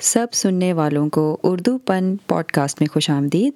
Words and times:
سب 0.00 0.26
سننے 0.32 0.72
والوں 0.72 1.08
کو 1.08 1.36
اردو 1.42 1.78
پن 1.78 2.16
پوڈ 2.16 2.44
کاسٹ 2.44 2.80
میں 2.80 2.88
خوش 2.92 3.10
آمدید، 3.10 3.52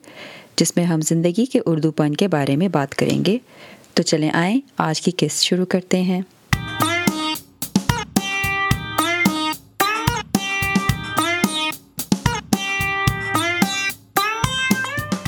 جس 0.56 0.76
میں 0.76 0.84
ہم 0.84 1.00
زندگی 1.00 1.44
کے 1.44 1.60
اردو 1.67 1.90
پن 1.90 2.14
کے 2.14 2.28
بارے 2.28 2.56
میں 2.56 2.68
بات 2.68 2.94
کریں 2.94 3.24
گے۔ 3.24 3.38
تو 3.94 4.02
چلیں 4.02 4.31
آئیں، 4.31 4.60
آج 4.78 5.00
کی 5.00 5.10
قسط 5.17 5.42
شروع 5.42 5.65
کرتے 5.65 6.02
ہیں۔ 6.02 6.20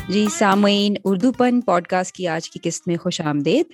جی 0.08 0.26
سامعین، 0.38 0.94
اردو 1.04 1.32
پن 1.32 1.60
پوڈ 1.60 1.86
کاسٹ 1.86 2.16
کی 2.16 2.28
آج 2.28 2.50
کی 2.50 2.58
قسط 2.62 2.88
میں 2.88 2.96
خوش 2.96 3.20
آمدید۔ 3.20 3.66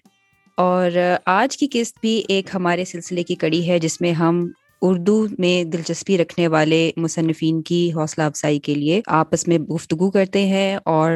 اور 0.57 0.91
آج 1.27 1.57
کی 1.57 1.69
قسط 1.73 1.99
بھی 2.01 2.23
ایک 2.29 2.47
ہمارے 2.55 2.85
سلسلے 2.85 3.23
کی 3.23 3.35
کڑی 3.35 3.69
ہے، 3.69 3.79
جس 3.79 4.01
میں 4.01 4.13
ہم 4.13 4.51
اردو 4.83 5.27
میں 5.39 5.65
دلچسپی 5.65 6.19
رکھنے 6.19 6.49
والے 6.49 6.91
مصنفین 6.97 7.63
کی 7.63 7.91
حوصلہ 7.95 8.23
افزائی 8.23 8.59
کے 8.61 8.75
لیے 8.75 9.01
آپس 9.07 9.49
میں 9.49 9.59
گفتگو 9.59 10.11
کرتے 10.11 10.47
ہیں 10.47 10.79
اور 10.85 11.13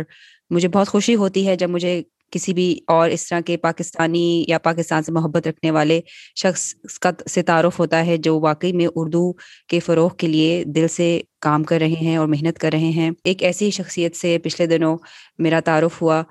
مجھے 0.50 0.68
بہت 0.68 0.88
خوشی 0.88 1.14
ہوتی 1.14 1.46
ہے 1.46 1.56
جب 1.56 1.70
مجھے 1.70 2.02
کسی 2.30 2.54
بھی 2.54 2.80
اور 2.86 3.10
اس 3.10 3.28
طرح 3.28 3.40
کے 3.40 3.56
پاکستانی 3.56 4.44
یا 4.48 4.58
پاکستان 4.58 5.02
سے 5.02 5.12
محبت 5.12 5.48
رکھنے 5.48 5.70
والے 5.70 6.00
شخص 6.36 6.74
کا 7.00 7.10
سے 7.30 7.42
تعارف 7.42 7.78
ہوتا 7.80 8.06
ہے 8.06 8.16
جو 8.16 8.40
واقعی 8.40 8.72
میں 8.72 8.86
اردو 8.94 9.32
کے 9.68 9.80
فروغ 9.80 10.10
کے 10.18 10.26
لیے 10.26 10.64
دل 10.66 10.88
سے 10.88 11.20
کام 11.40 11.64
کر 11.64 11.78
رہے 11.78 11.94
ہیں 12.00 12.16
اور 12.16 12.26
محنت 12.26 12.58
کر 12.58 12.70
رہے 12.72 12.90
ہیں۔ 12.90 13.10
ایک 13.24 13.42
ایسی 13.42 13.70
شخصیت 13.70 14.16
سے 14.16 14.38
پچھلے 14.38 14.66
دنوں 14.66 14.96
میرا 15.38 15.60
تعارف 15.60 16.02
ہوا 16.02 16.22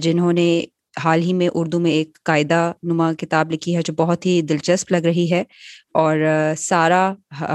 جنہوں 0.00 0.32
نے 0.32 0.64
حال 0.94 1.22
ہی 1.22 1.32
میں 1.32 1.48
اردو 1.54 1.78
میں 1.80 1.90
ایک 1.92 2.18
قاعدہ 2.24 2.60
نما 2.84 3.12
کتاب 3.14 3.50
لکھی 3.52 3.76
ہے 3.76 3.82
جو 3.82 3.92
بہت 3.96 4.26
ہی 4.26 4.40
دلچسپ 4.44 4.92
لگ 4.92 5.06
رہی 5.06 5.30
ہے 5.32 5.42
اور 5.94 6.18
سارا 6.58 7.12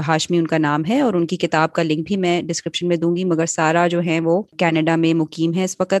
ہاشمی 0.08 0.38
ان 0.38 0.46
کا 0.46 0.58
نام 0.58 0.84
ہے 0.84 1.00
اور 1.00 1.14
ان 1.14 1.26
کی 1.26 1.36
کتاب 1.38 1.72
کا 1.72 1.82
لنک 1.82 2.06
بھی 2.06 2.16
میں 2.18 2.40
ڈسکرپشن 2.42 2.88
میں 2.88 2.96
دوں 2.96 3.14
گی، 3.16 3.24
مگر 3.24 3.46
سارا 3.48 3.86
جو 3.88 4.00
ہے 4.06 4.18
وہ 4.20 4.40
کینیڈا 4.58 4.96
میں 4.96 5.14
مقیم 5.14 5.54
ہے 5.54 5.64
اس 5.64 5.76
وقت 5.80 5.94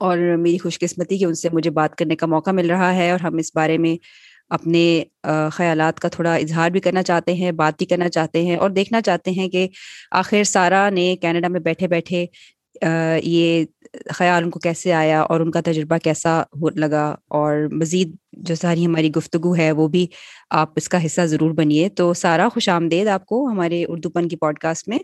اور 0.00 0.18
میری 0.38 0.58
خوش 0.58 0.78
قسمتی 0.78 1.18
کہ 1.18 1.24
ان 1.24 1.34
سے 1.34 1.48
مجھے 1.52 1.70
بات 1.72 1.94
کرنے 1.94 2.16
کا 2.16 2.26
موقع 2.28 2.50
مل 2.52 2.70
رہا 2.70 2.94
ہے 2.94 3.10
اور 3.10 3.20
ہم 3.20 3.36
اس 3.38 3.50
بارے 3.54 3.78
میں 3.78 3.96
اپنے 4.50 4.82
خیالات 5.52 5.98
کا 5.98 6.08
تھوڑا 6.08 6.34
اظہار 6.36 6.70
بھی 6.70 6.80
کرنا 6.80 7.02
چاہتے 7.02 7.34
ہیں، 7.34 7.50
بات 7.52 7.74
بھی 7.78 7.86
کرنا 7.86 8.08
چاہتے 8.10 8.42
ہیں 8.42 8.56
اور 8.56 8.70
دیکھنا 8.70 9.00
چاہتے 9.02 9.30
ہیں 9.32 9.48
کہ 9.48 9.66
آخر 10.12 10.44
سارا 10.46 10.88
نے 10.90 11.14
کینیڈا 11.16 11.48
میں 11.48 11.60
بیٹھے 11.60 11.88
بیٹھے 11.88 12.24
یہ 13.24 13.64
خیال 14.14 14.44
ان 14.44 14.50
کو 14.50 14.60
کیسے 14.60 14.92
آیا 14.92 15.20
اور 15.20 15.40
ان 15.40 15.50
کا 15.50 15.60
تجربہ 15.60 15.98
کیسا 15.98 16.42
لگا 16.76 17.14
اور 17.28 17.68
مزید 17.72 18.16
جو 18.32 18.54
ساری 18.54 18.86
ہماری 18.86 19.10
گفتگو 19.10 19.56
ہے 19.56 19.72
وہ 19.72 19.88
بھی 19.88 20.06
آپ 20.50 20.68
اس 20.76 20.88
کا 20.88 21.06
حصہ 21.06 21.20
ضرور 21.20 21.50
بنیے۔ 21.50 21.88
تو 21.88 22.14
سارا 22.14 22.48
خوش 22.48 22.68
آمدید 22.68 23.06
آپ 23.06 23.26
کو 23.26 23.46
ہمارے 23.46 23.84
اردو 23.88 24.10
پن 24.10 24.28
کی 24.28 24.36
پوڈ 24.36 24.58
کاسٹ 24.58 24.88
میں۔ 24.88 24.98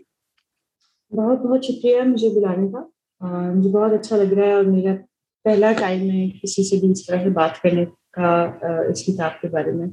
بہت 1.13 1.39
بہت 1.39 1.65
شکریہ 1.65 2.01
مجھے 2.01 2.29
بلانے 2.29 2.67
کا۔ 2.67 2.79
مجھے 3.55 3.69
بہت 3.69 3.91
اچھا 3.93 4.17
لگ 4.17 4.33
رہا 4.33 4.47
ہے 4.47 4.53
اور 4.53 4.63
میرا 4.63 4.95
پہلا 5.43 5.71
ٹائم 5.71 6.01
ہے 6.01 6.29
کسی 6.29 6.69
سے 6.69 6.75
بھی 6.75 6.91
اس 6.91 7.05
طرح 7.05 7.23
سے 7.23 7.29
بات 7.29 7.61
کرنے 7.61 7.85
کا 8.11 8.51
اس 8.89 9.03
کتاب 9.05 9.41
کے 9.41 9.47
بارے 9.47 9.71
میں۔ 9.71 9.87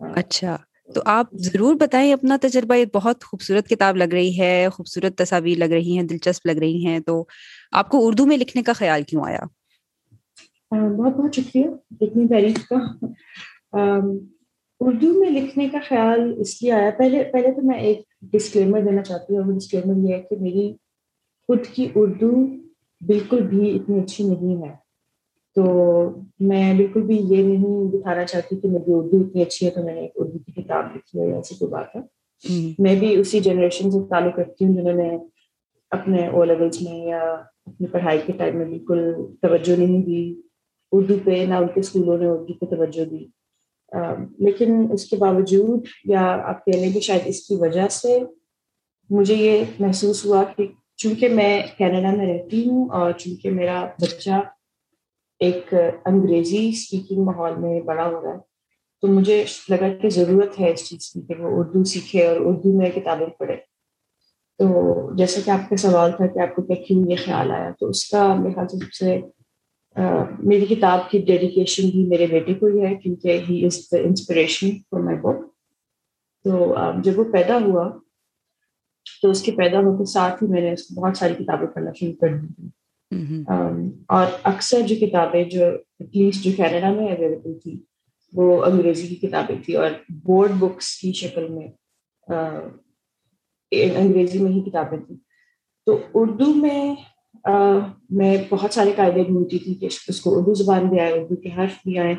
اچھا۔ 0.00 0.56
تو 0.94 1.00
آپ 1.04 1.26
ضرور 1.32 1.74
بتائیں 1.74 2.12
اپنا 2.12 2.36
تجربہ، 2.40 2.74
یہ 2.74 2.84
بہت 2.94 3.24
خوبصورت 3.24 3.68
کتاب 3.68 3.96
لگ 3.96 4.04
رہی 4.04 4.40
ہے، 4.40 4.66
خوبصورت 4.72 5.18
تصاویر 5.18 5.58
لگ 5.58 5.64
رہی 5.64 5.96
ہیں، 5.96 6.02
دلچسپ 6.02 6.46
لگ 6.46 6.52
رہی 6.52 6.86
ہیں، 6.86 6.98
تو 6.98 7.24
آپ 7.72 7.88
کو 7.88 8.06
اردو 8.06 8.26
میں 8.26 8.36
لکھنے 8.36 8.62
کا 8.62 8.72
خیال 8.72 9.02
کیوں 9.02 9.22
آیا؟ 9.26 9.40
بہت 10.70 11.16
بہت 11.16 11.34
شکریہ، 11.34 11.66
اتنی 12.00 12.28
تعریف 12.28 12.56
کا۔ 12.68 13.06
اردو 14.80 15.20
میں 15.20 15.30
لکھنے 15.30 15.68
کا 15.68 15.78
خیال 15.88 16.34
اس 16.38 16.62
لیے 16.62 16.72
آیا۔ 16.72 16.90
پہلے 16.98 17.24
پہلے 17.24 17.52
تو 17.52 17.66
میں 17.66 17.78
ایک 17.78 18.00
ڈسکلیمر 18.22 18.80
دینا 18.80 19.02
چاہتی 19.02 19.36
ہوں۔ 19.36 19.42
اور 19.42 19.52
وہ 19.52 19.58
ڈسکلیمر 19.58 20.08
یہ 20.08 20.14
ہے 20.14 20.22
کہ 20.22 20.36
میری 20.40 20.72
خود 21.46 21.66
کی 21.72 21.88
اردو 21.94 22.46
بالکل 23.00 23.42
بھی 23.42 23.76
اتنی 23.76 24.00
اچھی 24.00 24.24
نہیں 24.24 24.68
ہے۔ 24.68 24.86
تو 25.54 25.64
میں 26.40 26.74
بالکل 26.74 27.02
بھی 27.02 27.16
یہ 27.16 27.42
نہیں 27.42 27.90
دکھانا 27.90 28.24
چاہتی 28.24 28.56
کہ 28.56 28.68
میری 28.68 28.84
اردو 28.86 29.20
اتنی 29.20 29.42
اچھی 29.42 29.66
ہے 29.66 29.70
تو 29.70 29.82
میں 29.82 29.94
نے 29.94 30.00
ایک 30.00 30.12
اردو 30.14 30.38
کی 30.38 30.52
کتاب 30.66 30.96
لکھی 30.96 31.20
ہے 31.20 31.36
ایسی 31.36 31.54
کوئی 31.54 31.70
بات 31.70 31.96
ہے؟ 31.96 32.00
میں 32.78 32.94
بھی 32.94 33.14
اسی 33.20 33.40
جنریشن 33.40 33.90
سے 33.90 33.98
تعلق 34.08 34.38
رکھتی 34.38 34.64
ہوں 34.64 34.74
جنہوں 34.74 34.92
نے 34.92 35.18
اپنے 35.90 36.26
او 36.26 36.44
لیولس 36.44 36.82
میں 36.82 37.06
یا 37.06 37.20
اپنی 37.66 37.86
پڑھائی 37.86 38.18
کے 38.26 38.32
ٹائم 38.32 38.56
میں 38.56 38.64
بالکل 38.64 39.12
توجہ 39.42 39.76
نہیں 39.78 40.02
دی۔ 40.02 40.40
اردو 40.92 41.14
پہ 41.24 41.44
نہ 41.48 41.54
ان 41.54 41.66
کے 41.66 41.80
اسکولوں 41.80 42.18
نے 42.18 42.26
اردو 42.26 42.54
پہ 42.54 42.66
توجہ 42.66 43.04
دی۔ 43.04 43.26
لیکن 44.38 44.86
اس 44.92 45.04
کے 45.10 45.16
باوجود 45.16 45.84
یا 46.04 46.38
آپ 46.44 46.64
کہہ 46.64 46.80
لیں 46.80 46.92
کہ 46.92 47.00
شاید 47.00 47.22
اس 47.26 47.46
کی 47.46 47.54
وجہ 47.54 47.88
سے 47.88 48.18
مجھے 49.10 49.34
یہ 49.34 49.64
محسوس 49.78 50.26
ہوا 50.26 50.44
کہ 50.56 50.66
چونکہ 50.96 51.28
میں 51.28 51.62
کینیڈا 51.78 52.10
میں 52.10 52.26
رہتی 52.26 52.68
ہوں 52.68 52.88
اور 52.88 53.12
چونکہ 53.12 53.50
میرا 53.50 53.86
بچہ 54.02 54.40
ایک 55.40 55.74
انگریزی 56.04 56.68
اسپیکنگ 56.68 57.24
ماحول 57.24 57.52
میں 57.56 57.80
بڑا 57.80 58.06
ہو 58.06 58.22
رہا 58.22 58.32
ہے 58.32 58.55
تو 59.02 59.08
مجھے 59.08 59.44
لگا 59.68 59.88
کہ 60.02 60.10
ضرورت 60.10 60.60
ہے 60.60 60.70
اس 60.70 60.88
چیز 60.88 61.10
کی 61.10 61.20
کہ 61.20 61.34
وہ 61.38 61.48
اردو 61.60 61.84
سیکھے 61.84 62.26
اور 62.26 62.36
اردو 62.40 62.78
میں 62.78 62.90
کتابیں 62.90 63.26
پڑھے۔ 63.26 63.56
تو 64.58 65.16
جیسا 65.16 65.40
کہ 65.44 65.50
آپ 65.50 65.68
کا 65.70 65.76
سوال 65.76 66.12
تھا 66.12 66.26
کہ 66.26 66.38
آپ 66.38 66.54
کو 66.56 66.62
کیا 66.62 66.76
کیوں 66.86 67.10
یہ 67.10 67.16
خیال 67.24 67.50
آیا 67.50 67.70
تو 67.80 67.88
اس 67.88 68.04
کا 68.10 68.34
میرے 68.34 68.54
خیال 68.54 68.68
سے 68.68 68.76
سب 68.76 68.92
سے 68.92 69.20
میری 70.38 70.66
کتاب 70.66 71.10
کی 71.10 71.18
ڈیڈیکیشن 71.18 71.88
بھی 71.88 72.06
میرے 72.06 72.26
بیٹے 72.26 72.54
کو 72.54 72.66
ہی 72.66 72.84
ہے 72.86 72.94
کیونکہ 72.94 73.40
ہی 73.48 73.64
از 73.66 73.78
دا 73.92 73.98
انسپریشن 73.98 74.70
فار 74.70 75.00
مائی 75.00 75.18
بک 75.18 75.44
تو 76.44 76.74
جب 77.02 77.18
وہ 77.18 77.24
پیدا 77.32 77.56
ہوا 77.56 77.88
تو 79.22 79.30
اس 79.30 79.42
کے 79.42 79.52
پیدا 79.52 79.78
ہونے 79.78 79.98
کے 79.98 80.04
ساتھ 80.04 80.42
ہی 80.44 80.48
میں 80.48 80.60
نے 80.60 80.72
اس 80.72 80.82
کو 80.82 81.00
بہت 81.00 81.16
ساری 81.16 81.34
کتابیں 81.34 81.66
پڑھنا 81.66 81.90
شروع 81.92 82.12
کر 82.12 82.36
دی۔ 82.36 82.68
تھی 83.10 83.90
اور 84.08 84.26
اکثر 84.42 84.80
جو 84.80 84.96
کتابیں 85.00 85.44
جو 85.44 85.64
ایٹ 85.64 86.16
لیسٹ 86.16 86.44
جو 86.44 86.50
کینیڈا 86.56 86.92
میں 86.92 87.08
اویلیبل 87.08 87.58
تھی 87.58 87.78
وہ 88.36 88.64
انگریزی 88.64 89.06
کی 89.06 89.26
کتابیں 89.26 89.56
تھیں 89.64 89.76
اور 89.76 89.90
بورڈ 90.10 90.52
بکس 90.58 90.98
کی 90.98 91.12
شکل 91.12 91.48
میں 91.48 91.68
انگریزی 93.70 94.38
میں 94.38 94.52
ہی 94.52 94.60
کتابیں 94.60 94.98
تھیں۔ 94.98 95.16
تو 95.86 95.98
اردو 96.14 96.54
میں 96.54 96.94
میں 98.10 98.36
بہت 98.48 98.74
سارے 98.74 98.92
قاعدے 98.96 99.24
ڈھونڈتی 99.24 99.58
تھی 99.58 99.74
کہ 99.74 99.88
اس 100.08 100.20
کو 100.20 100.38
اردو 100.38 100.54
زبان 100.54 100.88
بھی 100.88 101.00
آئے 101.00 101.12
اردو 101.12 101.36
کے 101.36 101.48
حرف 101.58 101.72
بھی 101.84 101.98
آئے۔ 101.98 102.14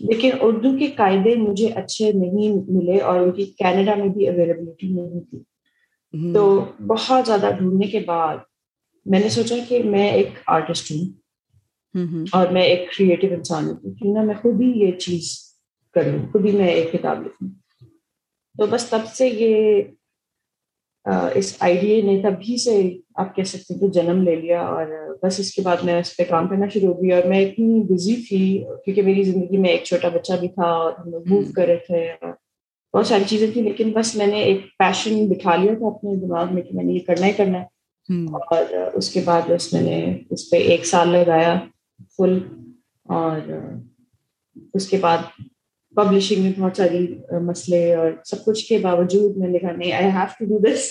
لیکن 0.00 0.30
اردو 0.40 0.78
کے 0.78 0.86
قاعدے 0.86 1.34
مجھے 1.36 1.66
اچھے 1.66 2.12
نہیں 2.12 2.72
ملے 2.72 2.98
اور 2.98 3.20
ان 3.20 3.30
کی 3.30 3.44
کینیڈا 3.44 3.94
میں 3.94 4.08
بھی 4.08 4.28
اویلیبلٹی 4.28 4.88
نہیں 4.88 5.20
تھی۔ 5.20 5.38
تو 6.32 6.64
بہت 6.86 7.26
زیادہ 7.26 7.50
ڈھونڈنے 7.58 7.86
کے 7.86 8.00
بعد 8.00 8.36
میں 9.06 9.20
نے 9.20 9.28
سوچا 9.28 9.56
کہ 9.68 9.82
میں 9.82 10.10
ایک 10.12 10.28
آرٹسٹ 10.46 10.92
ہوں۔ 10.92 11.21
اور 12.32 12.46
میں 12.46 12.62
ایک 12.62 12.90
کریٹو 12.98 13.26
انسان 13.30 13.68
ہوں 13.68 13.74
کیوں 13.74 14.14
نہ 14.14 14.20
میں 14.20 14.34
خود 14.42 14.60
ہی 14.60 14.70
یہ 14.74 14.92
چیز 14.92 15.38
کروں 15.94 16.32
خود 16.32 16.46
ہی 16.46 16.52
میں 16.52 16.68
ایک 16.68 16.92
کتاب 16.92 17.26
لکھوں 17.26 17.48
تو 18.58 18.66
بس 18.66 18.86
تب 18.86 18.98
سے 19.14 19.28
یہ 19.28 19.82
اس 21.34 21.56
آئیڈیا 21.60 22.04
نے 22.04 22.22
تبھی 22.22 22.56
سے 22.56 22.90
آپ 23.14 23.36
کہہ 23.36 23.42
سکتے 23.42 23.74
کہ 23.74 23.88
جنم 23.88 24.22
لے 24.22 24.36
لیا 24.36 24.60
اور 24.60 25.16
بس 25.22 25.40
اس 25.40 25.54
کے 25.54 25.62
بعد 25.62 25.76
میں 25.82 26.00
اس 26.00 26.16
پہ 26.16 26.22
کام 26.28 26.48
کرنا 26.48 26.66
شروع 26.68 26.94
ہو 26.94 27.02
گئی 27.02 27.12
اور 27.12 27.22
میں 27.22 27.40
اتنی 27.40 27.94
بزی 27.94 28.16
تھی 28.16 28.64
کیونکہ 28.84 29.02
میری 29.02 29.22
زندگی 29.22 29.56
میں 29.56 29.70
ایک 29.70 29.84
چھوٹا 29.84 30.08
بچہ 30.08 30.32
بھی 30.40 30.48
تھا 30.48 30.62
اور 30.62 30.92
ہم 30.92 31.10
لوگ 31.10 31.22
موو 31.28 31.42
کر 31.56 31.66
رہے 31.66 31.76
تھے۔ 31.76 32.12
بہت 32.94 33.06
ساری 33.06 33.22
چیزیں 33.26 33.46
تھیں 33.52 33.62
لیکن 33.62 33.90
بس 33.90 34.16
میں 34.16 34.26
نے 34.26 34.40
ایک 34.42 34.60
پیشن 34.78 35.26
بٹھا 35.26 35.56
لیا 35.56 35.72
تھا 35.78 35.86
اپنے 35.86 36.16
دماغ 36.16 36.54
میں 36.54 36.62
کہ 36.62 36.76
میں 36.76 36.84
نے 36.84 36.92
یہ 36.92 36.98
کرنا 37.06 37.26
ہی 37.26 37.32
کرنا 37.32 37.60
ہے۔ 37.60 37.64
اور 38.32 38.64
اس 38.94 39.10
کے 39.10 39.20
بعد 39.24 39.42
بس 39.48 39.72
میں 39.72 39.82
نے 39.82 40.18
اس 40.30 40.50
پہ 40.50 40.56
ایک 40.56 40.86
سال 40.86 41.08
لگایا۔ 41.08 41.60
فل 42.10 42.38
اور 43.08 43.40
اس 44.74 44.88
کے 44.88 44.96
بعد 44.96 45.18
پبلشنگ 45.94 46.42
میں 46.42 46.52
بہت 46.58 46.76
ساری 46.76 47.06
مسئلے 47.42 47.94
اور 47.94 48.10
سب 48.24 48.44
کچھ 48.44 48.66
کے 48.66 48.78
باوجود 48.78 49.36
میں 49.36 49.48
لکھا 49.48 49.72
نہیں 49.72 49.92
I 49.92 50.04
have 50.04 50.26
to 50.38 50.44
do 50.44 50.58
this 50.58 50.90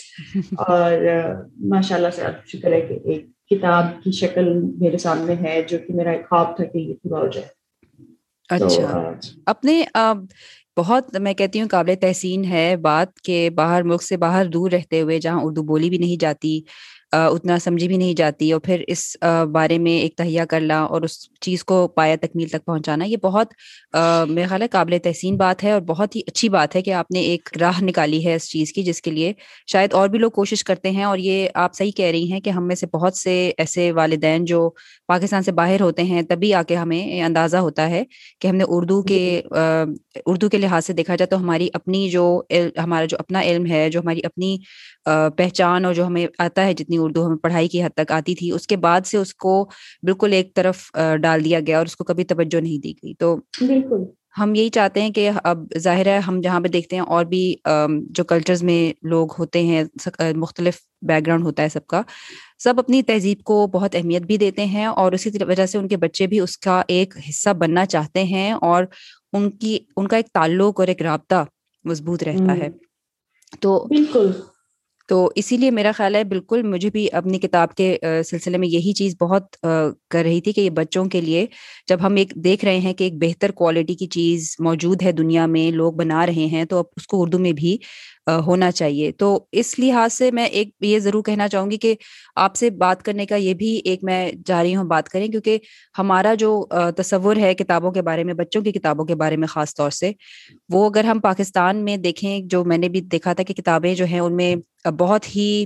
اور 0.58 0.92
ماشاء 1.68 1.96
اللہ 1.96 2.08
سے 2.16 2.22
شکر 2.48 2.72
ہے 2.72 2.82
کہ 2.82 3.00
ایک 3.06 3.26
کتاب 3.50 4.04
کی 4.04 4.12
شکل 4.12 4.54
میرے 4.80 4.98
سامنے 4.98 5.34
ہے 5.34 5.62
جو 5.62 5.78
کہ 5.88 5.94
میرا 5.94 6.12
ایک 6.12 6.30
خواب 6.30 6.56
تھا 6.56 6.64
کہ 6.64 6.78
یہ 6.78 6.94
پورا 7.04 7.22
ہو 7.22 7.28
جائے۔ 7.28 7.48
اچھا۔ 8.50 9.12
اپنے 9.46 9.84
بہت 10.78 11.20
میں 11.20 11.34
کہتی 11.34 11.62
ہوں 11.62 11.68
قابل 11.68 11.94
تحسین 12.02 12.46
ہے 12.46 12.76
بات 12.78 13.22
کہ 13.22 13.50
باہر 13.50 13.84
ملک 13.84 14.04
سے 14.04 14.18
باہر 14.18 14.46
دور 14.46 14.72
رہتے 14.72 15.02
ہوئے 15.02 15.20
جہاں 15.20 15.40
اردو 15.44 15.64
بولی 15.64 15.90
بھی 15.90 15.98
نہیں 15.98 16.22
جاتی 16.22 16.62
اتنا 17.14 17.60
سمجھی 17.60 17.88
بھی 17.88 17.98
نہیں 17.98 18.14
جاتی 18.14 18.52
اور 18.52 18.62
پھر 18.62 18.84
اس 18.88 19.18
بارے 19.52 19.78
میں 19.78 19.92
ایک 19.92 20.16
تہیا 20.16 20.46
کرنا 20.46 20.82
اور 20.84 21.02
اس 21.02 21.18
چیز 21.40 21.64
کو 21.64 21.88
پایا 21.88 22.16
تکمیل 22.22 22.48
تک 22.48 22.66
پہنچانا 22.66 23.06
یہ 23.06 23.18
بہت 23.18 23.54
میرا 24.30 24.48
خیال 24.48 24.62
ہے 24.62 24.68
قابل 24.68 24.98
تحسین 25.04 25.38
بات 25.38 25.64
ہے 25.64 25.72
اور 25.72 25.82
بہت 25.82 26.16
ہی 26.16 26.22
اچھی 26.28 26.50
بات 26.50 26.76
ہے 26.76 26.82
کہ 26.82 26.94
آپ 26.94 27.12
نے 27.12 27.20
ایک 27.20 27.50
راہ 27.62 27.84
نکالی 27.84 28.26
ہے 28.26 28.36
اس 28.36 28.50
چیز 28.50 28.74
کی 28.74 28.84
جس 28.84 29.02
کے 29.02 29.12
لیے 29.12 29.34
شاید 29.68 29.94
اور 29.94 30.10
بھی 30.10 30.20
لوگ 30.20 30.32
کوشش 30.32 30.64
کرتے 30.64 30.92
ہیں 30.92 31.04
اور 31.04 31.18
یہ 31.18 31.48
آپ 31.54 31.76
صحیح 31.76 31.92
کہہ 31.92 32.12
رہی 32.12 32.32
ہیں 32.32 32.40
کہ 32.40 32.50
ہم 32.50 32.68
میں 32.68 32.76
سے 32.76 32.88
بہت 32.94 33.18
سے 33.18 33.52
ایسے 33.58 33.92
والدین 33.92 34.46
جو 34.46 34.70
پاکستان 35.08 35.44
سے 35.44 35.52
باہر 35.52 35.82
ہوتے 35.82 36.04
ہیں 36.04 36.22
تبھی 36.22 36.54
آ 36.54 36.62
کے 36.64 36.76
ہمیں 36.76 37.22
اندازہ 37.22 37.58
ہوتا 37.58 37.90
ہے 37.90 38.04
کہ 38.40 38.48
ہم 38.48 38.56
نے 38.56 38.64
اردو 38.68 39.02
کے 39.02 39.42
اردو 40.26 40.50
کے 40.50 40.58
لحاظ 40.58 40.86
سے 40.86 40.94
دیکھا 40.94 41.16
جائے 41.16 41.28
تو 41.28 41.38
ہماری 41.38 41.70
اپنی 41.74 42.10
جو 42.10 42.42
ہمارا 42.78 43.06
جو 43.06 43.18
اپنا 43.20 43.42
علم 43.42 43.66
ہے 43.66 43.90
جو 43.90 44.00
ہماری 44.00 44.22
اپنی 44.24 44.58
پہچان 45.38 45.86
اور 45.86 45.94
جو 45.94 46.08
ہمیں 46.08 46.26
آتا 46.38 46.66
ہے 46.66 46.74
جتنی 46.74 46.98
اردو 47.02 47.26
ہمیں 47.26 47.38
پڑھائی 47.38 47.68
کی 47.68 47.84
حد 47.84 47.90
تک 47.96 48.12
آتی 48.12 48.36
تھی 48.36 48.52
اس 48.52 48.68
کے 48.68 48.78
بعد 48.78 49.08
سے 49.08 49.18
اس 49.18 49.34
کو 49.36 49.54
بالکل 50.04 50.34
ایک 50.34 50.56
طرف 50.56 50.90
ڈال 51.22 51.46
دیا 51.46 51.60
گیا 51.60 51.78
اور 51.78 51.86
اس 51.86 51.96
کو 51.96 52.04
کبھی 52.04 52.24
توجہ 52.24 52.62
نہیں 52.62 52.78
دی 52.78 52.92
گئی۔ 52.94 53.14
تو 53.14 53.36
بالکل۔ 53.62 54.04
ہم 54.38 54.56
یہی 54.56 54.70
چاہتے 54.70 55.02
ہیں 55.02 55.10
کہ 55.10 55.30
اب 55.44 55.58
ظاہر 55.78 56.06
ہے 56.08 56.18
ہم 56.20 56.42
جہاں 56.42 56.60
پہ 56.60 56.68
دیکھتے 56.68 56.96
ہیں 56.96 57.04
اور 57.04 57.26
بھی 57.26 57.56
جو 58.10 58.24
کلچرز 58.24 58.64
میں 58.64 58.82
لوگ 59.06 59.28
ہوتے 59.40 59.62
ہیں 59.62 59.84
مختلف 60.36 60.78
بیک 61.02 61.26
گراؤنڈ 61.26 61.44
ہوتا 61.44 61.64
ہے 61.64 61.70
سب 61.70 61.88
کا 61.88 62.02
سب 62.60 62.74
اپنی 62.78 63.02
تہذیب 63.04 63.44
کو 63.44 63.68
بہت 63.68 63.96
اہمیت 63.96 64.22
بھی 64.22 64.38
دیتے 64.38 64.66
ہیں 64.66 64.86
اور 64.86 65.12
اسی 65.12 65.44
وجہ 65.44 65.66
سے 65.66 65.78
ان 65.78 65.88
کے 65.88 65.98
بچے 65.98 66.28
بھی 66.28 66.40
اس 66.40 66.58
کا 66.58 66.82
ایک 66.88 67.14
حصہ 67.30 67.50
بننا 67.54 67.86
چاہتے 67.86 68.24
ہیں 68.24 68.52
اور 68.52 68.84
ان 69.34 69.52
کی 69.52 69.80
ان 69.98 70.08
کا 70.08 70.18
ایک 70.18 70.28
تعلق 70.34 70.80
اور 70.80 70.88
ایک 70.88 71.02
رابطہ 71.02 71.46
مضبوط 71.86 72.24
رہتا 72.24 72.58
ہے۔ 72.58 72.70
تو 73.60 73.88
بالکل۔ 73.90 74.32
تو 75.12 75.32
اسی 75.36 75.58
لیے 75.58 75.70
میرا 75.72 75.92
خیال 75.92 76.16
ہے 76.16 76.24
بالکل 76.24 76.62
مجھے 76.64 76.90
بھی 76.90 77.08
اپنی 77.12 77.40
کتاب 77.40 77.74
کے 77.76 77.98
سلسلے 78.26 78.58
میں 78.58 78.68
یہی 78.68 78.94
چیز 78.94 79.16
بہت 79.22 79.56
کر 79.62 80.24
رہی 80.24 80.42
تھی 80.42 80.54
کہ 80.54 80.62
یہ 80.62 80.70
بچوں 80.70 81.04
کے 81.06 81.22
لیے 81.22 81.46
جب 81.88 82.06
ہم 82.06 82.16
ایک 82.16 82.34
دیکھ 82.36 82.66
رہے 82.66 82.78
ہیں 82.80 82.94
کہ 82.94 83.04
ایک 83.04 83.18
بہتر 83.22 83.52
کوالٹی 83.52 83.96
کی 83.96 84.08
چیز 84.08 84.56
موجود 84.60 85.02
ہے 85.04 85.12
دنیا 85.12 85.46
میں، 85.46 85.70
لوگ 85.72 85.94
بنا 85.94 86.26
رہے 86.26 86.46
ہیں، 86.52 86.64
تو 86.66 86.78
اب 86.80 86.86
اس 86.98 87.08
کو 87.08 87.22
اردو 87.22 87.40
میں 87.40 87.52
بھی 87.52 87.78
ہونا 88.46 88.72
چاہیے۔ 88.72 89.12
تو 89.12 89.28
اس 89.52 89.78
لحاظ 89.80 90.14
سے 90.14 90.32
میں 90.32 90.46
ایک 90.46 90.70
یہ 90.82 91.00
ضرور 91.00 91.24
کہنا 91.24 91.48
چاہوں 91.48 91.70
گی 91.72 91.78
کہ 91.78 91.94
آپ 92.36 92.56
سے 92.56 92.70
بات 92.70 93.04
کرنے 93.04 93.26
کا 93.26 93.36
یہ 93.36 93.54
بھی 93.54 93.76
ایک 93.86 94.04
میں 94.04 94.32
جا 94.46 94.64
رہی 94.64 94.76
ہوں 94.76 94.84
بات 94.88 95.10
کریں، 95.10 95.28
کیونکہ 95.28 95.58
ہمارا 96.00 96.34
جو 96.40 96.66
تصور 96.98 97.38
ہے 97.38 97.54
کتابوں 97.56 97.92
کے 97.92 98.02
بارے 98.02 98.24
میں، 98.24 98.34
بچوں 98.34 98.62
کی 98.62 98.72
کتابوں 98.72 99.06
کے 99.06 99.16
بارے 99.16 99.38
میں 99.38 99.48
خاص 99.48 99.76
طور 99.76 99.90
سے، 99.92 100.12
وہ 100.70 100.86
اگر 100.90 101.04
ہم 101.04 101.20
پاکستان 101.20 101.84
میں 101.86 101.98
دیکھیں، 101.98 102.40
جو 102.46 102.64
میں 102.66 102.78
نے 102.78 102.90
بھی 102.90 103.02
دیکھا 103.12 103.34
تھا 103.34 103.44
کہ 103.44 103.54
کتابیں 103.54 103.94
جو 103.96 104.06
ہیں 104.06 104.20
ان 104.20 104.36
میں 104.36 104.56
بہت 104.86 105.36
ہی 105.36 105.66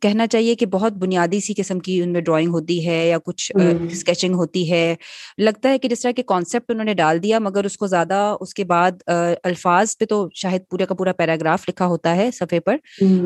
کہنا 0.00 0.26
چاہیے 0.26 0.54
کہ 0.54 0.66
بہت 0.66 0.92
بنیادی 0.92 1.40
سی 1.40 1.54
قسم 1.56 1.78
کی 1.78 2.02
ان 2.02 2.12
میں 2.12 2.20
ڈرائنگ 2.20 2.50
ہوتی 2.50 2.86
ہے 2.86 3.08
یا 3.08 3.18
کچھ 3.24 3.52
اسکیچنگ 3.90 4.34
ہوتی 4.34 4.70
ہے۔ 4.72 4.94
لگتا 5.38 5.68
ہے 5.68 5.78
کہ 5.78 5.88
جس 5.88 6.00
طرح 6.00 6.12
کے 6.12 6.22
کانسیپٹ 6.22 6.70
انہوں 6.70 6.84
نے 6.84 6.94
ڈال 6.94 7.22
دیا 7.22 7.38
مگر 7.38 7.64
اس 7.64 7.76
کو 7.76 7.86
زیادہ 7.86 8.36
اس 8.40 8.54
کے 8.54 8.64
بعد 8.64 9.08
الفاظ 9.42 9.96
پہ 9.98 10.04
تو 10.04 10.28
شاید 10.34 10.62
پورے 10.70 10.86
کا 10.86 10.94
پورا 10.94 11.12
پیراگراف 11.12 11.68
لکھا 11.68 11.86
ہوتا 11.86 12.16
ہے 12.16 12.30
صفحے 12.30 12.60
پر۔ 12.60 12.76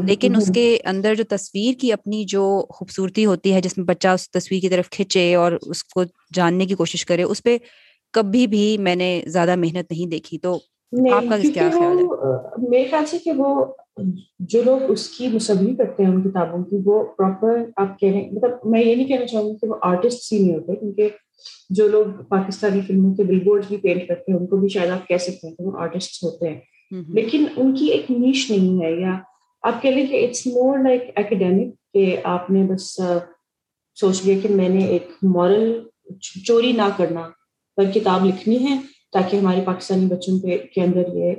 لیکن 0.04 0.36
اس 0.36 0.50
کے 0.54 0.78
اندر 0.84 1.14
جو 1.14 1.24
تصویر 1.28 1.80
کی 1.80 1.92
اپنی 1.92 2.24
جو 2.24 2.66
خوبصورتی 2.70 3.24
ہوتی 3.24 3.54
ہے 3.54 3.60
جس 3.60 3.78
میں 3.78 3.86
بچہ 3.86 4.08
اس 4.08 4.30
تصویر 4.30 4.60
کی 4.60 4.68
طرف 4.68 4.90
کھینچے 4.90 5.34
اور 5.34 5.52
اس 5.62 5.84
کو 5.84 6.02
جاننے 6.34 6.66
کی 6.66 6.74
کوشش 6.74 7.06
کرے 7.06 7.22
اس 7.22 7.42
پہ 7.42 7.56
کبھی 8.14 8.46
بھی 8.46 8.78
میں 8.78 8.96
نے 8.96 9.22
زیادہ 9.26 9.56
محنت 9.56 9.90
نہیں 9.90 10.10
دیکھی۔ 10.10 10.38
تو 10.38 10.54
آپ 11.12 11.22
کا 11.28 11.36
کیا 11.52 11.68
خیال 11.72 11.98
ہے؟ 11.98 12.04
میرے 12.68 12.84
خیال 12.90 13.06
سے 13.06 13.18
کہ 13.18 13.32
وہ 13.36 13.64
جو 14.38 14.62
لوگ 14.62 14.90
اس 14.90 15.08
کی 15.08 15.28
مصوری 15.28 15.74
کرتے 15.76 16.04
ہیں 16.04 16.10
ان 16.10 16.22
کتابوں 16.22 16.64
کی 16.64 16.76
وہ 16.84 17.04
پراپر 17.04 17.64
آپ 17.76 18.00
کہہ 18.00 18.08
رہے 18.08 18.20
ہیں 18.20 18.30
مطلب 18.32 18.50
میں 18.64 18.84
یہ 18.84 18.94
نہیں 18.94 19.08
کہنا 19.08 19.26
چاہوں 19.26 19.50
گی 19.50 19.56
کہ 19.60 19.68
وہ 19.68 19.74
آرٹسٹ 19.82 20.32
ہی 20.32 20.38
نہیں 20.38 20.54
ہوتے 20.54 20.76
کیونکہ 20.76 21.08
جو 21.70 21.88
لوگ 21.88 22.04
پاکستانی 22.28 22.80
فلموں 22.80 23.14
کے 23.14 23.24
بل 23.24 23.40
بورڈ 23.40 23.64
بھی 23.68 23.76
پینٹ 23.76 24.08
کرتے 24.08 24.32
ہیں 24.32 24.38
ان 24.38 24.46
کو 24.46 24.56
بھی 24.56 24.68
شاید 24.68 24.90
آپ 24.90 25.08
کہہ 25.08 25.16
سکتے 25.16 25.48
ہیں 25.48 25.54
کہ 25.54 25.64
وہ 25.64 25.78
آرٹسٹ 25.78 26.24
ہوتے 26.24 26.48
ہیں۔ 26.48 26.60
لیکن 27.08 27.44
ان 27.56 27.74
کی 27.74 27.86
ایک 27.86 28.10
نیش 28.10 28.50
نہیں 28.50 28.84
ہے 28.84 29.00
یا 29.00 29.18
آپ 29.62 29.82
کہہ 29.82 29.90
لیں 29.90 30.06
کہ 30.06 30.26
اٹس 30.26 30.46
مور 30.46 30.78
لائک 30.78 31.02
اکیڈیمک 31.16 31.74
کہ 31.92 32.16
آپ 32.24 32.50
نے 32.50 32.62
بس 32.62 33.00
سوچ 33.96 34.26
لیا 34.26 34.38
کہ 34.42 34.48
میں 34.48 34.68
نے 34.68 34.84
ایک 34.84 35.08
مورل 35.22 35.80
چوری 36.46 36.72
نہ 36.72 36.88
کرنا 36.96 37.28
پر 37.76 37.84
کتاب 37.94 38.26
لکھنی 38.26 38.70
ہے 38.70 38.78
تاکہ 39.12 39.36
ہمارے 39.36 39.60
پاکستانی 39.64 40.06
بچوں 40.06 40.38
کے 40.74 40.80
اندر 40.80 41.02
یہ 41.14 41.34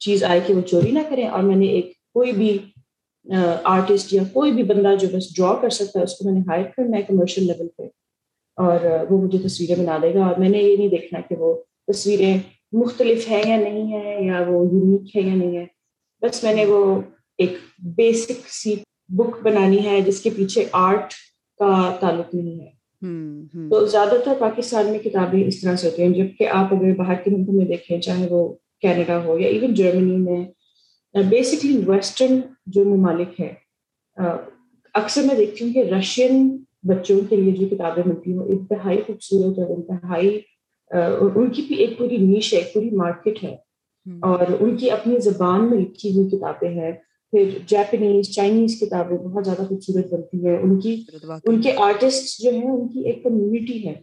چیز 0.00 0.24
آئے 0.24 0.40
کہ 0.46 0.54
وہ 0.54 0.60
چوری 0.60 0.90
نہ 0.90 0.98
کریں 1.10 1.28
اور 1.28 1.42
میں 1.42 1.56
نے 1.56 1.66
ایک 1.66 1.92
کوئی 2.16 2.32
بھی 2.32 2.58
آرٹسٹ 3.64 4.12
یا 4.14 4.22
کوئی 4.32 4.52
بھی 4.52 4.62
بندہ 4.62 4.94
جو 5.00 5.08
بس 5.12 5.36
ڈرا 5.36 5.54
کر 5.62 5.70
سکتا 5.70 5.98
ہے 5.98 6.04
اس 6.04 6.14
کو 6.14 6.24
میں 6.24 6.32
نے 6.32 6.40
ہائر 6.40 6.62
کرنا 6.76 6.96
ہے 6.96 7.02
کمرشل 7.02 7.46
لیول 7.46 7.68
پہ 7.68 7.82
اور 8.56 8.78
وہ 9.10 9.22
مجھے 9.22 9.38
تصویریں 9.38 9.76
بنا 9.76 9.98
دے 10.02 10.14
گا 10.14 10.26
اور 10.26 10.36
میں 10.36 10.48
نے 10.48 10.58
یہ 10.58 10.76
نہیں 10.76 10.88
دیکھنا 10.88 11.20
کہ 11.20 11.36
وہ 11.38 11.54
تصویریں 11.92 12.38
مختلف 12.72 13.28
ہیں 13.28 13.42
یا 13.46 13.56
نہیں 13.56 13.82
ہیں 13.82 14.26
یا 14.26 14.40
وہ 14.48 14.64
یونیک 14.72 15.16
ہے 15.16 15.22
یا 15.22 15.34
نہیں 15.34 15.56
ہے 15.56 15.64
بس 16.22 16.44
میں 16.44 16.54
نے 16.54 16.64
وہ 16.64 17.00
ایک 17.38 17.52
بیسک 17.78 18.48
سی 18.48 18.74
بک 19.08 19.42
بنانی 19.42 19.84
ہے 19.84 20.00
جس 20.00 20.20
کے 20.20 20.30
پیچھے 20.36 20.64
آرٹ 20.72 21.12
کا 21.60 21.96
تعلق 22.00 22.34
نہیں 22.34 22.60
ہے۔ 22.60 22.70
تو 23.70 23.86
زیادہ 23.86 24.14
تر 24.24 24.32
پاکستان 24.38 24.86
میں 24.86 24.98
کتابیں 24.98 25.44
اس 25.44 25.60
طرح 25.60 25.76
سے 25.76 25.88
ہوتی 25.88 26.02
ہیں 26.02 26.10
جبکہ 26.10 26.48
آپ 26.48 26.74
اگر 26.74 26.94
باہر 26.94 27.14
کے 27.14 27.30
ملکوں 27.30 27.54
میں 27.54 27.64
دیکھیں 27.64 28.00
چاہے 28.00 28.26
وہ 28.30 28.54
کینیڈا 28.80 29.24
ہو 29.24 29.38
یا 29.38 29.48
ایون 29.48 29.74
جرمنی 29.74 30.16
میں 30.16 30.44
بیسکلی 31.22 31.76
ویسٹرن 31.86 32.40
جو 32.66 32.84
ممالک 32.84 33.40
ہے 33.40 33.52
اکثر 34.94 35.22
میں 35.22 35.34
دیکھتی 35.34 35.64
ہوں 35.64 35.72
کہ 35.72 35.82
رشین 35.92 36.56
بچوں 36.88 37.18
کے 37.28 37.36
لیے 37.36 37.52
جو 37.52 37.66
کتابیں 37.68 38.02
ملتی 38.06 38.30
ہیں 38.30 38.38
وہ 38.38 38.44
انتہائی 38.48 39.00
خوبصورت 39.06 39.58
اور 39.58 39.76
انتہائی 39.76 40.38
ان 40.90 41.50
کی 41.50 41.62
بھی 41.68 41.76
ایک 41.76 41.98
پوری 41.98 42.16
نیش 42.16 42.52
ہے 42.54 42.58
ایک 42.58 42.72
پوری 42.74 42.90
مارکیٹ 42.96 43.42
ہے. 43.44 43.54
اور 44.06 44.46
ان 44.60 44.76
کی 44.76 44.90
اپنی 44.90 45.18
زبان 45.20 45.68
میں 45.70 45.78
لکھی 45.78 46.10
ہوئی 46.16 46.28
کتابیں 46.30 46.68
ہیں 46.70 46.92
پھر 47.32 47.58
جیپنیز 47.68 48.30
چائنیز 48.34 48.78
کتابیں 48.80 49.16
بہت 49.16 49.44
زیادہ 49.44 49.66
خوبصورت 49.68 50.12
بنتی 50.12 50.46
ہیں. 50.46 50.58
ان 50.58 50.78
کی 50.80 51.02
ان 51.44 51.60
کے 51.62 51.72
آرٹسٹ 51.76 52.42
جو 52.42 52.50
ہیں 52.50 52.70
ان 52.70 52.86
کی 52.88 53.06
ایک 53.08 53.22
کمیونٹی 53.24 53.86
ہے. 53.88 53.94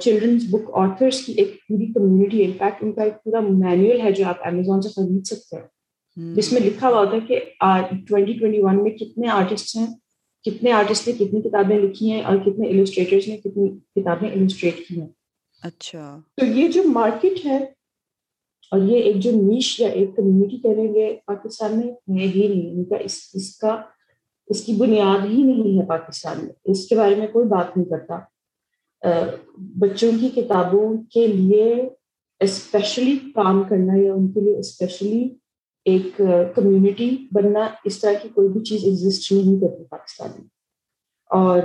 چلڈرنس 0.00 0.44
بک 0.50 0.70
آتھرس 0.74 1.20
کی 1.24 1.32
ایک 1.32 1.54
پوری 1.68 1.86
کمیونٹی 1.92 2.40
ہے 2.40 2.46
انفیکٹ 2.46 2.82
ان 2.84 2.92
کا 2.92 3.02
ایک 3.02 3.22
پورا 3.24 3.40
مینوئل 3.40 4.00
ہے 4.00 4.12
جو 4.12 4.26
آپ 4.28 4.46
امیزون 4.46 4.82
سے 4.82 4.88
خرید 4.88 5.24
سکتے 5.26 5.56
ہیں. 5.56 5.66
جس 6.16 6.52
میں 6.52 6.60
لکھا 6.60 6.88
ہوا 6.88 6.98
ہوتا 6.98 7.12
ہے 7.12 7.20
کہ 7.20 7.40
ٹوینٹی 8.08 8.32
ٹوینٹی 8.32 8.62
ون 8.62 8.82
میں 8.82 8.90
کتنے 8.90 9.28
آرٹسٹ 9.28 9.76
ہیں 9.76 9.86
کتنے 10.44 10.72
آرٹسٹ 10.72 11.08
نے 11.08 11.12
کتنی 11.12 11.42
کتابیں 11.42 11.78
لکھی 11.78 12.12
ہیں 12.12 12.22
اور 12.22 12.36
کتنے 12.36 12.68
السٹریٹرس 12.68 13.28
نے 13.28 13.36
کتنی 13.36 13.68
کتابیں 13.94 14.30
السٹریٹ 14.30 14.88
کی 14.88 15.00
ہیں۔ 15.00 15.08
اچھا۔ 15.62 16.20
تو 16.36 16.46
یہ 16.46 16.68
جو 16.68 16.82
مارکیٹ 16.84 17.46
ہے 17.46 17.56
اور 18.70 18.80
یہ 18.82 18.96
ایک 18.96 19.16
جو 19.16 19.30
نیش 19.30 19.80
یا 19.80 19.88
ایک 19.88 20.16
کمیونٹی 20.16 20.56
کہیں 20.56 20.94
گے 20.94 21.16
پاکستان 21.26 21.78
میں 21.78 22.18
ہے 22.20 22.26
ہی 22.26 22.48
نہیں۔ 22.48 22.70
ان 22.70 22.84
کا 22.84 22.96
اس 22.96 23.30
اس 23.34 23.56
کا 23.56 23.82
اس 24.46 24.62
کی 24.62 24.72
بنیاد 24.72 25.26
ہی 25.26 25.42
نہیں 25.42 25.80
ہے 25.80 25.86
پاکستان 25.86 26.38
میں۔ 26.38 26.52
اس 26.64 26.86
کے 26.88 26.96
بارے 26.96 27.14
میں 27.14 27.26
کوئی 27.26 27.46
بات 27.46 27.76
نہیں 27.76 27.88
کرتا۔ 27.88 28.18
بچوں 29.58 30.12
کی 30.20 30.28
کتابوں 30.28 31.02
کے 31.02 31.26
لیے 31.26 31.88
اسپیشلی 32.40 33.16
کام 33.34 33.62
کرنا 33.62 33.92
یا 33.96 34.12
ان 34.14 34.32
کے 34.32 34.40
لیے 34.40 34.58
اسپیشلی 34.58 35.28
ایک 35.86 36.20
کمیونٹی 36.54 37.28
بننا 37.32 37.68
اس 37.84 38.00
طرح 38.00 38.12
کی 38.22 38.28
کوئی 38.28 38.48
بھی 38.48 38.60
چیز 38.64 38.84
ایگزسٹ 38.84 39.32
نہیں 39.32 39.60
کرتی 39.60 39.84
پاکستان 39.84 40.30
میں۔ 40.38 40.48
اور 41.30 41.62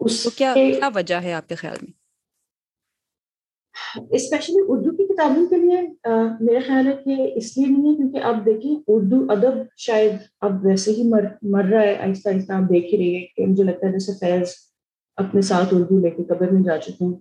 اس 0.00 0.26
کیا 0.36 0.54
وجہ 0.94 1.14
ہے 1.14 1.32
آپ 1.32 1.48
کے 1.48 1.54
خیال 1.54 1.76
میں؟ 1.82 1.92
اسپیشلی 4.10 4.56
اردو 4.68 4.90
کی 4.90 5.06
کتابوں 5.06 5.46
کے 5.46 5.56
لیے 5.56 5.80
میرا 6.40 6.58
خیال 6.66 6.86
ہے 6.86 6.92
کہ 7.04 7.32
اس 7.34 7.56
لیے 7.58 7.66
نہیں 7.66 7.90
ہے 7.90 7.96
کیونکہ 7.96 8.18
آپ 8.22 8.34
دیکھیں 8.46 8.76
اردو 8.86 9.24
ادب 9.28 9.58
شاید 9.76 10.12
اب 10.40 10.64
ویسے 10.64 10.90
ہی 10.90 11.02
مر 11.08 11.24
مر 11.42 11.64
رہا 11.64 11.80
ہے 11.80 11.96
آہستہ 11.96 12.28
آہستہ 12.28 12.52
آپ 12.52 12.62
دیکھ 12.62 12.86
ہی 12.86 12.98
رہی 12.98 13.14
ہے 13.16 13.26
کہ 13.26 13.46
مجھے 13.46 13.64
لگتا 13.64 13.86
ہے 13.86 13.92
جیسے 13.92 14.12
فیض 14.20 14.48
اپنے 15.16 15.40
ساتھ 15.40 15.74
اردو 15.74 15.98
لے 15.98 16.10
کے 16.10 16.24
قبر 16.24 16.50
میں 16.50 16.62
جا 16.62 16.78
چکے 16.78 17.04
ہیں۔ 17.04 17.12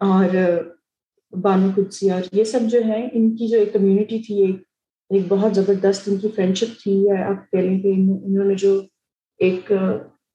اور 0.00 0.28
بانو 1.42 1.70
قدسی 1.76 2.10
اور 2.10 2.22
یہ 2.32 2.44
سب 2.44 2.60
جو 2.62 2.80
ہے 2.84 3.08
ان 3.12 3.36
کی 3.36 3.48
جو 3.48 3.58
ایک 3.58 3.72
کمیونٹی 3.72 4.18
تھی 4.22 4.46
ایک 4.46 4.69
ایک 5.10 5.22
بہت 5.28 5.54
زبردست 5.54 6.08
ان 6.08 6.16
کی 6.16 6.28
فرینڈشپ 6.28 6.82
تھی۔ 6.82 7.04
یا 7.04 7.28
آپ 7.28 7.50
کہہ 7.50 7.58
لیں 7.58 7.80
کہ 7.80 7.88
انہوں 7.88 8.44
نے 8.44 8.54
جو 8.54 8.80
ایک 9.38 9.72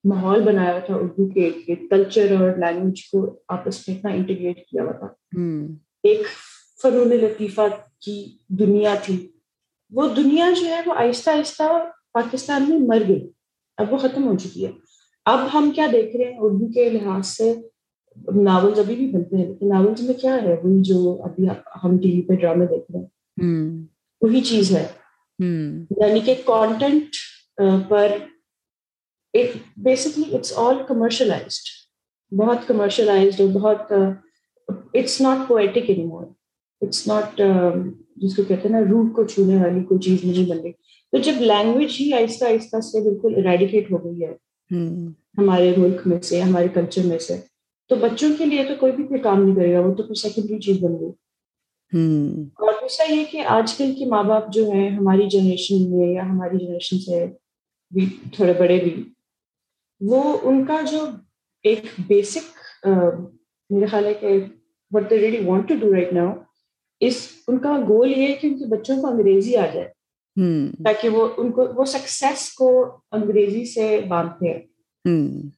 ماحول 0.04 0.42
بنایا 0.42 0.80
تھا 0.80 0.96
اردو 0.96 1.28
کے 1.28 1.50
کلچر 1.90 2.36
اور 2.40 2.50
لینگویج 2.50 3.10
کو 3.12 3.40
آپس 3.48 3.88
میں 3.88 3.98
اتنا 3.98 4.12
انٹیگریٹ 4.12 4.66
کیا 4.66 4.84
ہوا 4.84 4.92
تھا۔ 4.92 5.08
ایک 6.04 6.22
فنون 6.82 7.08
لطیفہ 7.08 7.62
کی 8.02 8.38
دنیا 8.50 8.96
تھی۔ 9.04 9.28
وہ 9.92 10.10
دنیا 10.16 10.50
جو 10.62 10.68
ہے 10.68 10.82
وہ 10.86 10.94
آہستہ 10.94 11.30
آہستہ 11.30 11.64
پاکستان 12.14 12.66
میں 12.70 12.80
مر 12.80 13.04
گئی۔ 13.08 13.30
اب 13.78 13.94
وہ 13.94 13.98
ختم 13.98 14.28
ہو 14.28 14.38
چکی 14.38 14.66
ہے۔ 14.66 14.72
اب 15.26 15.40
ہم 15.54 15.72
کیا 15.76 15.88
دیکھ 15.92 16.16
رہے 16.16 16.26
ہیں؟ 16.26 16.38
اردو 16.40 16.68
کے 16.68 16.90
لحاظ 16.90 17.28
سے 17.28 17.54
ناولز 18.36 18.80
ابھی 18.80 18.96
بھی 18.96 19.12
بنتے 19.12 19.38
ہیں 19.38 19.46
لیکن 19.46 19.70
ناولز 19.70 20.02
میں 20.02 20.14
کیا 20.14 20.38
ہے؟ 20.42 20.54
وہی 20.54 20.82
جو 20.82 21.24
ابھی 21.24 21.48
ہم 21.84 21.98
ٹی 21.98 22.12
وی 22.12 22.22
پہ 22.22 22.34
ڈرامے 22.34 22.66
دیکھ 22.66 22.92
رہے 22.92 23.00
ہیں۔ 23.00 23.08
وہی 24.22 24.42
چیز 24.42 24.72
ہے۔ 24.72 24.86
یعنی 26.02 26.20
کہ 26.20 26.36
کانٹینٹ 26.46 27.16
پر 27.90 28.12
بیسکلی 29.78 30.36
اٹس 30.36 30.54
آل 30.56 30.76
کمرشلائزڈ 30.88 31.68
بہت 32.32 32.68
کمرشلائزڈ 32.68 33.42
اور 33.42 33.50
بہت 33.50 33.92
it's 34.94 35.22
not 35.22 35.48
poetic 35.48 35.90
any 35.90 36.06
more 36.06 36.26
it's 36.82 37.08
not 37.08 37.42
جس 38.16 38.36
کو 38.36 38.44
کہتے 38.44 38.70
ہیں 38.70 38.80
نا 38.80 38.92
روح 38.92 39.10
کو 39.16 39.26
چھونے 39.28 39.56
والی 39.56 39.84
کوئی 39.84 40.00
چیز 40.00 40.26
نہیں 40.26 40.50
بن 40.50 40.60
رہی 40.60 40.72
تو 41.12 41.18
جب 41.18 41.42
لینگویج 41.42 41.98
ہی 42.00 42.14
آہستہ 42.14 42.46
آہستہ 42.46 42.82
سے 42.82 43.02
بالکل 43.02 43.34
اریڈیکیٹ 43.38 43.92
ہو 43.92 44.04
گئی 44.06 44.24
ہے 44.24 44.34
ہمارے 45.38 45.74
ملک 45.78 46.08
میں 46.08 46.22
سے 46.22 46.42
ہمارے 46.42 46.68
کلچر 46.68 47.02
میں 47.06 47.20
سے 47.20 47.38
تو 47.90 47.96
بچوں 47.96 48.30
کے 48.38 48.46
لیے 48.46 48.64
تو 48.64 48.74
کوئی 48.80 48.92
بھی 48.92 49.20
کام 49.20 49.44
نہیں 49.44 49.56
کرے 49.56 49.74
گا 49.74 49.80
وہ 49.80 49.94
تو 49.94 50.14
سیکنڈری 50.14 50.60
چیز 50.60 50.84
بن 50.84 51.00
گئی۔ 51.00 51.12
اور 52.56 52.74
دوسرا 52.82 53.14
یہ 53.14 53.24
کہ 53.32 53.46
آج 53.46 53.74
کل 53.74 53.94
کے 54.00 54.06
ماں 54.06 54.24
باپ 54.24 54.54
جو 54.54 54.70
ہیں 54.70 54.90
ہماری 54.90 55.30
جنریشن 55.30 55.92
میں 55.92 56.08
یا 56.08 56.26
ہماری 56.26 56.66
جنریشن 56.66 57.00
سے 57.00 57.26
بھی 57.92 58.06
تھوڑے 58.36 58.54
بڑے 58.60 58.80
بھی 58.84 59.10
وہ 60.02 60.38
ان 60.44 60.66
کا 60.66 60.82
جو 60.92 61.06
ایک 61.64 61.86
بیسک 62.08 62.88
میرا 63.70 63.86
خیال 63.92 64.06
ہے 64.06 64.14
کہ 64.14 64.40
what 64.92 65.10
they 65.10 65.18
really 65.18 65.46
want 65.46 65.70
to 65.70 65.76
do 65.80 65.94
right 65.96 66.14
now 66.14 66.34
اس 67.00 67.28
ان 67.48 67.58
کا 67.58 67.80
گول 67.88 68.12
یہ 68.18 68.28
ہے 68.28 68.34
کہ 68.34 68.48
ان 68.48 68.60
کے 68.60 68.66
بچوں 68.66 69.02
کو 69.02 69.08
انگریزی 69.08 69.56
آ 69.56 69.66
جائے۔ 69.74 69.88
تاکہ 70.84 71.10
وہ 71.10 71.28
ان 71.38 71.52
کو 71.52 71.66
وہ 71.76 71.86
سکسیس 71.86 72.54
کو 72.54 72.98
انگریزی 73.12 73.66
سے 73.66 74.02
باندھتے۔ 74.08 74.50
ہیں 74.50 74.60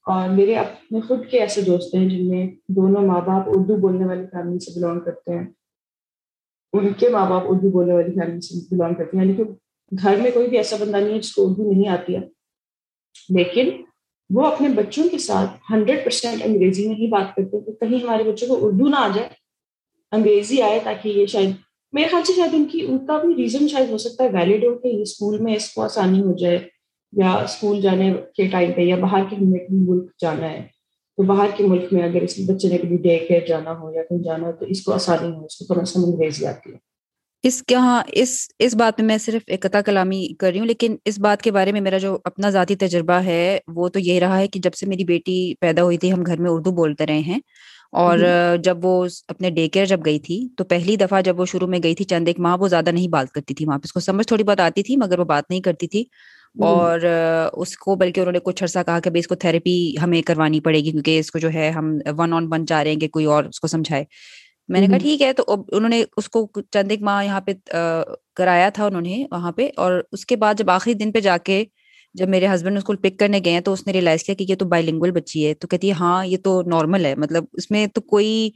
اور 0.06 0.30
میرے 0.30 0.56
اپنے 0.56 1.02
خود 1.02 1.28
کے 1.32 1.40
ایسے 1.40 1.62
دوست 1.62 1.96
ہیں 1.96 2.10
جن 2.10 2.30
میں 2.30 2.48
دونوں 2.70 3.02
ماں 3.02 3.22
باپ 3.22 3.44
اردو 3.48 3.76
بولنے 3.76 4.06
والی 4.06 4.26
فیملی 4.26 4.60
سے 4.60 4.80
بلانگ 4.80 5.00
کرتے 5.00 5.38
ہیں۔ 5.38 5.46
ان 6.80 6.94
کے 6.94 7.10
ماں 7.10 7.30
باپ 7.30 7.44
اردو 7.46 7.70
بولنے 7.70 7.94
والی 7.94 8.12
فیملی 8.12 8.42
سے 8.42 8.76
بلانگ 8.76 8.94
کرتے 8.94 9.18
ہیں۔ 9.18 9.26
یعنی 9.26 9.38
کہ 9.38 9.44
گھر 10.02 10.16
میں 10.16 10.32
کوئی 10.32 10.48
بھی 10.48 10.58
ایسا 10.58 10.78
بندہ 10.80 10.98
نہیں 10.98 11.14
ہے 11.14 11.20
جس 11.20 11.34
کو 11.34 11.50
اردو 11.50 11.72
نہیں 11.72 11.88
آتی 11.88 12.16
ہے۔ 12.16 12.20
لیکن 13.30 13.70
وہ 14.30 14.46
اپنے 14.46 14.70
بچوں 14.70 15.10
کے 15.10 15.18
ساتھ 15.18 15.74
ہنڈریڈ 15.74 16.04
پرسینٹ 16.04 16.42
انگریزی 16.46 16.88
میں 16.88 16.96
ہی 16.96 17.08
بات 17.08 17.36
کرتے 17.36 17.60
کہ 17.60 17.72
کہیں 17.72 18.04
ہمارے 18.04 18.24
بچوں 18.24 18.48
کو 18.48 18.66
اردو 18.66 18.88
نہ 18.88 18.96
آ 18.96 19.08
جائے، 19.16 19.30
انگریزی 20.12 20.62
آئے 20.62 20.80
تاکہ 20.84 21.10
یہ 21.10 21.26
شاید، 21.26 21.50
میرے 21.92 22.08
خیال 22.08 22.24
سے 22.24 22.34
شاید 22.34 22.54
ان 22.54 22.66
کی، 22.66 22.86
ان 22.88 23.06
کا 23.06 23.18
بھی 23.18 23.36
ریزن 23.36 23.68
شاید 23.68 23.90
ہو 23.90 23.98
سکتا 23.98 24.24
ہے 24.24 24.30
ویلڈ 24.30 24.64
ہو 24.64 24.76
کہ 24.78 24.88
یہ 24.88 25.02
اسکول 25.02 25.40
میں 25.40 25.56
اس 25.56 25.70
کو 25.70 25.82
آسانی 25.82 26.22
ہو 26.22 26.34
جائے 26.38 26.60
یا 27.12 27.32
اسکول 27.32 27.82
جانے 27.82 28.14
کے 28.36 28.48
ٹائم 28.48 28.72
پہ 28.72 28.82
یا 28.82 28.96
باہر 28.96 29.24
کے 29.30 29.36
ہم 29.36 29.44
نے 29.44 29.58
ملک 29.70 30.12
جانا 30.22 30.50
ہے۔ 30.52 30.77
تو 31.18 31.24
باہر 31.24 31.50
کے 31.58 31.64
ملک 31.64 31.94
میں 31.94 32.04
اگر 32.04 32.22
اس 32.22 32.36
بچے 32.48 32.68
نے 32.68 32.78
کبھی 32.78 32.98
ڈے 32.98 33.18
کیئر 33.20 33.46
جانا 33.48 33.78
ہو 33.80 33.92
یا 33.92 34.04
کہیں 34.04 34.24
جانا 34.24 34.48
ہو 34.48 34.52
تو 34.52 34.66
اس 34.68 34.84
کو 34.84 34.94
آسانی 34.94 35.32
ہو 35.32 35.46
اس 35.46 35.58
کو 35.60 35.80
از 35.80 35.94
کم 35.94 36.04
انگریزی 36.04 36.46
آتی 36.48 36.72
ہے۔ 36.72 36.78
اس 37.44 37.62
کے 37.64 37.76
ہاں 37.76 38.02
اس 38.14 38.30
اس 38.60 38.76
بات 38.76 39.00
میں 39.00 39.08
میں 39.08 39.18
صرف 39.18 39.50
قطع 39.62 39.82
کلامی 39.82 40.28
کر 40.40 40.52
رہی 40.52 40.60
ہوں 40.60 40.66
لیکن 40.66 40.96
اس 41.06 41.20
بات 41.20 41.42
کے 41.42 41.52
بارے 41.52 41.72
میں 41.72 41.82
میرا 41.82 41.98
جو 41.98 42.18
اپنا 42.24 42.50
ذاتی 42.50 42.76
تجربہ 42.78 43.20
ہے 43.26 43.40
وہ 43.76 43.88
تو 43.90 44.00
یہ 44.00 44.20
رہا 44.20 44.38
ہے 44.40 44.48
کہ 44.48 44.60
جب 44.60 44.74
سے 44.74 44.86
میری 44.86 45.04
بیٹی 45.06 45.36
پیدا 45.62 45.84
ہوئی 45.84 45.98
تھی 45.98 46.12
ہم 46.14 46.24
گھر 46.24 46.42
میں 46.42 46.52
اردو 46.52 46.72
بولتے 46.74 47.06
رہے 47.06 47.20
ہیں۔ 47.22 47.40
اور 47.94 48.20
جب 48.64 48.86
وہ 48.86 48.94
اپنے 49.28 49.50
ڈے 49.50 49.68
کیئر 49.70 49.86
جب 49.86 50.00
گئی 50.06 50.20
تھی 50.20 50.48
تو 50.58 50.64
پہلی 50.66 50.96
دفعہ 50.96 51.22
جب 51.22 51.40
وہ 51.40 51.46
شروع 51.46 51.68
میں 51.68 51.80
گئی 51.84 51.96
تھی 51.96 52.06
چند 52.06 52.28
ایک 52.28 52.40
ماہ 52.40 52.56
وہ 52.60 52.68
زیادہ 52.68 52.92
نہیں 52.92 53.08
بات 53.10 53.32
کرتی 53.32 53.54
تھی۔ 53.54 53.66
وہاں 53.66 53.78
پہ 53.78 53.86
اس 53.86 53.94
کو 53.94 54.00
سمجھ 54.00 54.26
تھوڑی 54.28 54.44
بہت 54.44 54.60
آتی 54.60 54.84
تھی 54.84 54.98
مگر 54.98 55.20
وہ 55.20 55.26
بات 55.26 55.50
نہیں 55.50 55.62
کرتی 55.62 55.88
تھی۔ 55.88 56.04
اور 56.56 57.00
اس 57.54 57.78
کو 57.78 57.96
بلکہ 57.96 58.20
انہوں 58.20 58.32
نے 58.32 58.40
کچھ 58.40 58.64
عرصہ 58.64 58.80
کہا 58.86 59.00
کہ 59.00 59.10
اس 59.14 59.28
کو 59.28 59.36
تھراپی 59.36 59.76
ہمیں 60.04 60.22
کروانی 60.22 60.60
پڑے 60.60 60.80
گی 60.80 60.92
کیونکہ 60.92 61.20
اس 61.20 61.32
کو 61.32 61.40
جو 61.40 61.50
ہے 61.54 61.70
ہم 61.70 61.92
ون 62.18 62.34
آن 62.34 62.48
ون 62.52 62.68
چاہ 62.68 62.84
رہے 62.84 62.92
ہیں 62.92 63.00
کہ 63.00 63.08
کوئی 63.08 63.26
اور 63.26 63.44
اس 63.44 63.60
کو 63.60 63.68
سمجھائے۔ 63.68 64.04
میں 64.70 64.82
نے 64.82 64.88
کہا 64.88 64.98
ٹھیک 64.98 65.22
ہے 65.22 65.32
تو 65.34 65.44
انہوں 65.72 65.90
نے 65.90 66.04
اس 66.18 66.30
کو 66.30 66.48
چند 66.72 66.92
ایک 66.92 67.02
ماہ 67.02 67.24
یہاں 67.26 67.42
پہ 67.42 67.52
کرایا 68.36 68.70
تھا 68.70 68.86
انہوں 68.86 69.02
نے 69.02 69.26
وہاں 69.32 69.52
پہ 69.52 69.70
اور 69.78 70.02
اس 70.12 70.26
کے 70.26 70.36
بعد 70.36 70.56
جب 70.58 70.70
آخری 70.70 70.94
دن 70.94 71.12
پہ 71.12 71.20
جا 71.20 71.38
کے 71.40 71.64
جب 72.16 72.30
میرے 72.30 72.48
ہسبینڈ 72.48 72.78
اس 72.78 72.84
کو 72.84 72.94
پک 73.02 73.18
کرنے 73.20 73.40
گئے 73.46 73.60
تو 73.62 73.74
اس 73.74 73.86
نے 73.88 73.94
ریئلائز 73.94 74.24
کیا 74.24 74.36
کہ 74.36 74.46
یہ 74.50 74.56
تو 74.56 74.66
بائی 74.66 74.84
لنگول 74.84 75.12
بچی 75.12 75.46
ہے 75.48 75.54
تو 75.54 75.68
کہتی 75.68 75.88
ہے 75.88 75.94
ہاں 75.94 76.26
یہ 76.26 76.38
تو 76.44 76.62
نارمل 76.68 77.06
ہے۔ 77.06 77.16
مطلب 77.16 77.46
اس 77.54 77.70
میں 77.72 77.86
تو 77.88 78.02
کوئی 78.04 78.50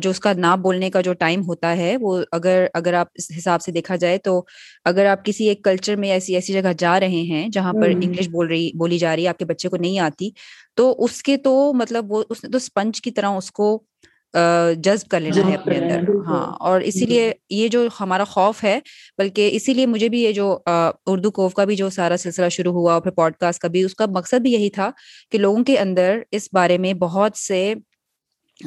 جو 0.00 0.10
اس 0.10 0.20
کا 0.20 0.32
نہ 0.32 0.54
بولنے 0.62 0.90
کا 0.90 1.00
جو 1.00 1.12
ٹائم 1.12 1.42
ہوتا 1.42 1.76
ہے 1.76 1.96
وہ 2.00 2.22
اگر 2.32 2.66
اگر 2.74 2.94
آپ 2.94 3.08
اس 3.14 3.30
حساب 3.38 3.62
سے 3.62 3.72
دیکھا 3.72 3.96
جائے 3.96 4.18
تو 4.18 4.42
اگر 4.84 5.06
آپ 5.06 5.24
کسی 5.24 5.48
ایک 5.48 5.62
کلچر 5.64 5.96
میں 5.96 6.10
ایسی 6.10 6.34
ایسی 6.34 6.52
جگہ 6.52 6.72
جا 6.78 6.98
رہے 7.00 7.22
ہیں 7.22 7.48
جہاں 7.48 7.72
پر 7.72 7.90
انگلش 7.90 8.28
بول 8.28 8.46
رہی 8.46 8.70
بولی 8.78 8.98
جا 8.98 9.14
رہی 9.16 9.24
ہے 9.24 9.28
آپ 9.28 9.38
کے 9.38 9.44
بچے 9.44 9.68
کو 9.68 9.76
نہیں 9.76 9.98
آتی 9.98 10.30
تو 10.76 10.94
اس 10.98 11.22
کے 11.22 11.36
تو 11.36 11.72
مطلب 11.74 12.12
وہ 12.12 12.22
اس 12.30 12.44
نے 12.44 12.50
تو 12.50 12.56
اسپنج 12.56 13.00
کی 13.00 13.10
طرح 13.10 13.36
اس 13.36 13.50
کو 13.52 13.82
جذب 14.76 15.08
کر 15.08 15.20
لینا 15.20 15.46
ہے 15.48 15.54
اپنے 15.54 15.76
اندر۔ 15.78 16.00
ہاں 16.26 16.44
اور 16.60 16.80
اسی 16.80 17.06
لیے 17.06 17.32
یہ 17.50 17.68
جو 17.68 17.86
ہمارا 18.00 18.24
خوف 18.24 18.62
ہے 18.64 18.78
بلکہ 19.18 19.50
اسی 19.52 19.74
لیے 19.74 19.86
مجھے 19.86 20.08
بھی 20.08 20.22
یہ 20.22 20.32
جو 20.32 20.46
اردو 21.06 21.30
کوف 21.30 21.54
کا 21.54 21.64
بھی 21.64 21.76
جو 21.76 21.90
سارا 21.90 22.16
سلسلہ 22.16 22.48
شروع 22.48 22.72
ہوا 22.72 22.92
اور 22.92 23.02
پھر 23.02 23.10
پوڈ 23.10 23.36
کاسٹ 23.36 23.60
کا 23.60 23.68
بھی 23.68 23.82
اس 23.82 23.94
کا 23.94 24.06
مقصد 24.06 24.40
بھی 24.40 24.52
یہی 24.52 24.70
تھا 24.70 24.90
کہ 25.32 25.38
لوگوں 25.38 25.64
کے 25.64 25.78
اندر 25.78 26.18
اس 26.30 26.48
بارے 26.52 26.78
میں 26.78 26.92
بہت 26.98 27.36
سے 27.38 27.72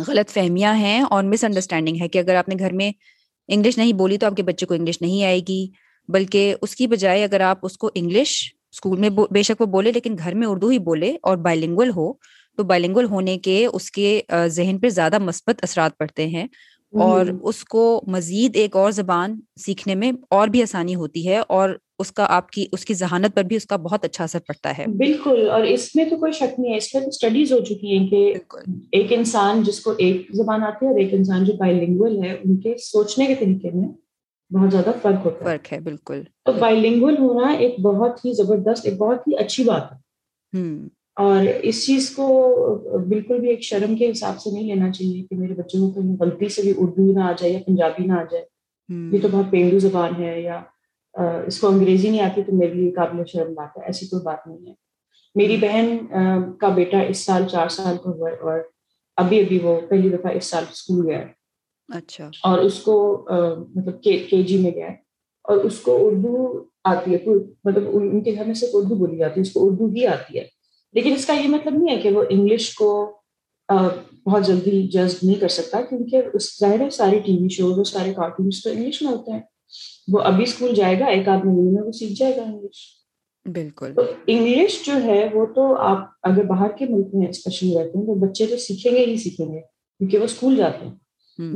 غلط 0.07 0.29
فہمیاں 0.29 0.73
ہیں 0.73 1.01
اور 1.01 1.23
مس 1.23 1.43
انڈرسٹینڈنگ 1.43 2.01
ہے 2.01 2.07
کہ 2.07 2.19
اگر 2.19 2.35
آپ 2.35 2.49
نے 2.49 2.55
گھر 2.59 2.73
میں 2.73 2.91
انگلش 3.47 3.77
نہیں 3.77 3.93
بولی 3.93 4.17
تو 4.17 4.25
آپ 4.25 4.35
کے 4.35 4.43
بچے 4.43 4.65
کو 4.65 4.73
انگلش 4.73 5.01
نہیں 5.01 5.23
آئے 5.23 5.39
گی 5.39 5.67
بلکہ 6.09 6.55
اس 6.61 6.75
کی 6.75 6.87
بجائے 6.87 7.23
اگر 7.23 7.41
آپ 7.41 7.57
اس 7.61 7.77
کو 7.77 7.89
انگلش 7.95 8.53
اسکول 8.73 8.99
میں 8.99 9.09
بے 9.31 9.43
شک 9.43 9.61
وہ 9.61 9.65
بولے 9.65 9.91
لیکن 9.91 10.15
گھر 10.19 10.35
میں 10.35 10.47
اردو 10.47 10.69
ہی 10.69 10.77
بولے 10.79 11.17
اور 11.23 11.37
بائلنگول 11.37 11.89
ہو 11.89 12.13
تو 12.57 12.63
بائلنگول 12.63 13.05
ہونے 13.05 13.37
کے 13.37 13.65
اس 13.65 13.91
کے 13.91 14.21
ذہن 14.47 14.77
پہ 14.77 14.89
زیادہ 14.89 15.19
مثبت 15.19 15.59
اثرات 15.63 15.97
پڑتے 15.97 16.27
ہیں 16.27 16.47
اور 16.93 17.25
اس 17.41 17.63
کو 17.63 18.01
مزید 18.07 18.55
ایک 18.55 18.75
اور 18.75 18.91
زبان 18.91 19.39
سیکھنے 19.55 19.95
میں 19.95 20.11
اور 20.29 20.47
بھی 20.47 20.61
آسانی 20.61 20.95
ہوتی 20.95 21.27
ہے 21.27 21.37
اور 21.37 21.69
اس 21.99 22.11
کا 22.11 22.25
آپ 22.29 22.49
کی 22.49 22.65
اس 22.71 22.85
کی 22.85 22.93
ذہانت 22.93 23.35
پر 23.35 23.43
بھی 23.43 23.55
اس 23.55 23.65
کا 23.65 23.75
بہت 23.75 24.03
اچھا 24.05 24.23
اثر 24.23 24.39
پڑتا 24.39 24.77
ہے۔ 24.77 24.85
بالکل 24.97 25.49
اور 25.49 25.61
اس 25.61 25.95
میں 25.95 26.05
تو 26.05 26.17
کوئی 26.17 26.31
شک 26.31 26.59
نہیں 26.59 26.71
ہے 26.71 26.77
اس 26.77 26.93
میں 26.95 27.03
تو 27.03 27.07
اسٹڈیز 27.07 27.53
ہو 27.53 27.59
چکی 27.59 27.97
ہیں 27.97 28.07
کہ 28.07 28.33
ایک 28.91 29.13
انسان 29.13 29.63
جس 29.63 29.79
کو 29.79 29.93
ایک 29.97 30.27
زبان 30.33 30.63
آتی 30.63 30.85
ہے 30.85 30.91
اور 30.91 30.99
ایک 30.99 31.13
انسان 31.13 31.43
جو 31.43 31.53
بائی 31.53 31.85
لنگول 31.85 32.23
ہے 32.23 32.31
ان 32.43 32.57
کے 32.57 32.75
سوچنے 32.77 33.25
کے 33.25 33.35
طریقے 33.35 33.69
میں 33.73 33.87
بہت 34.51 34.71
زیادہ 34.71 34.91
فرق 35.01 35.25
ہوتا 35.25 35.45
فرق 35.45 35.73
ہے 35.73 35.79
بالکل۔ 35.79 36.21
تو 36.45 36.51
بائی 36.51 36.79
لنگول 36.79 37.17
ہونا 37.17 37.47
ایک 37.53 37.79
بہت 37.79 38.25
ہی 38.25 38.33
زبردست 38.33 38.85
ایک 38.85 38.97
بہت 38.97 39.27
ہی 39.27 39.35
اچھی 39.35 39.63
بات 39.63 39.91
ہے۔ 39.91 39.97
اور 41.15 41.45
اس 41.61 41.85
چیز 41.85 42.09
کو 42.09 42.25
بالکل 43.09 43.39
بھی 43.39 43.49
ایک 43.49 43.61
شرم 43.61 43.95
کے 43.97 44.11
حساب 44.11 44.39
سے 44.39 44.51
نہیں 44.51 44.63
لینا 44.63 44.91
چاہیے 44.91 45.23
کہ 45.23 45.35
میرے 45.35 45.53
بچوں 45.53 45.91
کو 45.91 46.01
کہیں 46.01 46.15
غلطی 46.19 46.49
سے 46.49 46.61
بھی 46.61 46.73
اردو 46.77 47.11
نہ 47.13 47.19
آ 47.19 47.31
جائے 47.31 47.53
یا 47.53 47.59
پنجابی 47.67 48.05
نہ 48.05 48.13
آ 48.13 48.23
جائے۔ 48.31 48.45
یہ 49.11 49.19
تو 49.21 49.27
بہت 49.31 49.51
پینڈو 49.51 49.79
زبان 49.79 50.23
ہے 50.23 50.41
یا 50.41 50.61
اس 51.47 51.59
کو 51.59 51.67
انگریزی 51.67 52.09
نہیں 52.09 52.21
آتی 52.21 52.43
تو 52.43 52.51
میرے 52.55 52.73
لیے 52.73 52.91
قابل 52.91 53.25
شرم 53.25 53.53
بات 53.53 53.77
ہے 53.77 53.85
ایسی 53.85 54.07
کوئی 54.07 54.21
بات 54.23 54.47
نہیں 54.47 54.69
ہے۔ 54.69 54.73
میری 55.35 55.57
بہن 55.57 55.97
کا 56.57 56.69
بیٹا 56.69 56.99
اس 56.99 57.17
سال 57.17 57.43
چار 57.51 57.67
سال 57.67 57.95
کا 58.03 58.09
ہوا 58.09 58.29
ہے 58.29 58.35
اور 58.35 58.59
ابھی 59.17 59.39
ابھی 59.39 59.59
وہ 59.59 59.81
پہلی 59.89 60.09
دفعہ 60.09 60.31
اس 60.31 60.45
سال 60.45 60.63
اسکول 60.71 61.09
گیا 61.09 61.19
ہے۔ 61.19 61.27
اچھا۔ 61.87 62.29
اور 62.43 62.59
اس 62.59 62.79
کو 62.79 63.25
مطلب 63.75 64.01
کے 64.01 64.43
جی 64.43 64.57
میں 64.57 64.71
گیا 64.71 64.87
ہے۔ 64.87 64.95
اور 65.43 65.57
اس 65.57 65.79
کو 65.79 65.97
اردو 66.01 66.63
آتی 66.83 67.13
ہے 67.13 67.17
مطلب 67.65 67.83
ان 67.93 68.23
کے 68.23 68.33
گھر 68.35 68.45
میں 68.45 68.53
صرف 68.53 68.69
اردو 68.73 68.95
بولی 68.95 69.17
جاتی 69.17 69.33
ہے 69.37 69.41
اس 69.41 69.53
کو 69.53 69.67
اردو 69.67 69.85
ہی 69.85 70.07
آتی 70.07 70.37
ہے۔ 70.39 70.43
لیکن 70.93 71.11
اس 71.11 71.25
کا 71.25 71.33
یہ 71.33 71.47
مطلب 71.47 71.73
نہیں 71.73 71.95
ہے 71.95 72.01
کہ 72.01 72.09
وہ 72.09 72.23
انگلش 72.29 72.75
کو 72.75 73.17
بہت 74.25 74.45
جلدی 74.45 74.87
جذب 74.87 75.17
نہیں 75.23 75.39
کر 75.39 75.47
سکتا 75.47 75.81
کیونکہ 75.81 76.21
اس 76.33 76.59
ظاہر 76.59 76.79
ہے 76.81 76.89
سارے 76.89 77.19
ٹی 77.19 77.37
وی 77.41 77.49
شوز 77.49 77.77
اور 77.77 77.85
سارے 77.85 78.13
کارٹونس 78.13 78.63
تو 78.63 78.69
انگلش 78.69 79.01
میں 79.01 79.11
ہوتے 79.11 79.31
ہیں۔ 79.31 79.41
وہ 80.11 80.19
ابھی 80.19 80.43
اسکول 80.43 80.75
جائے 80.75 80.99
گا 80.99 81.05
ایک 81.05 81.27
آدھ 81.27 81.45
مہینے 81.45 81.71
میں 81.71 81.83
وہ 81.83 81.91
سیکھ 81.91 82.13
جائے 82.13 82.35
گا 82.35 82.41
انگلش۔ 82.41 82.97
بالکل۔ 83.45 83.93
انگلش 84.27 84.85
جو 84.85 84.93
ہے 85.03 85.29
وہ 85.33 85.45
تو 85.45 85.75
آپ 85.75 86.09
اگر 86.23 86.43
باہر 86.43 86.71
کے 86.77 86.85
ملک 86.89 87.07
میں 87.13 87.27
اسپیشلی 87.27 87.69
رہتے 87.69 87.97
ہیں 87.97 88.05
تو 88.05 88.15
بچے 88.15 88.45
تو 88.45 88.57
سیکھیں 88.57 88.91
گے 88.91 89.05
ہی 89.05 89.17
سیکھیں 89.17 89.45
گے 89.45 89.61
کیونکہ 89.97 90.17
وہ 90.17 90.23
اسکول 90.23 90.55
جاتے 90.55 90.85
ہیں۔ 90.85 90.95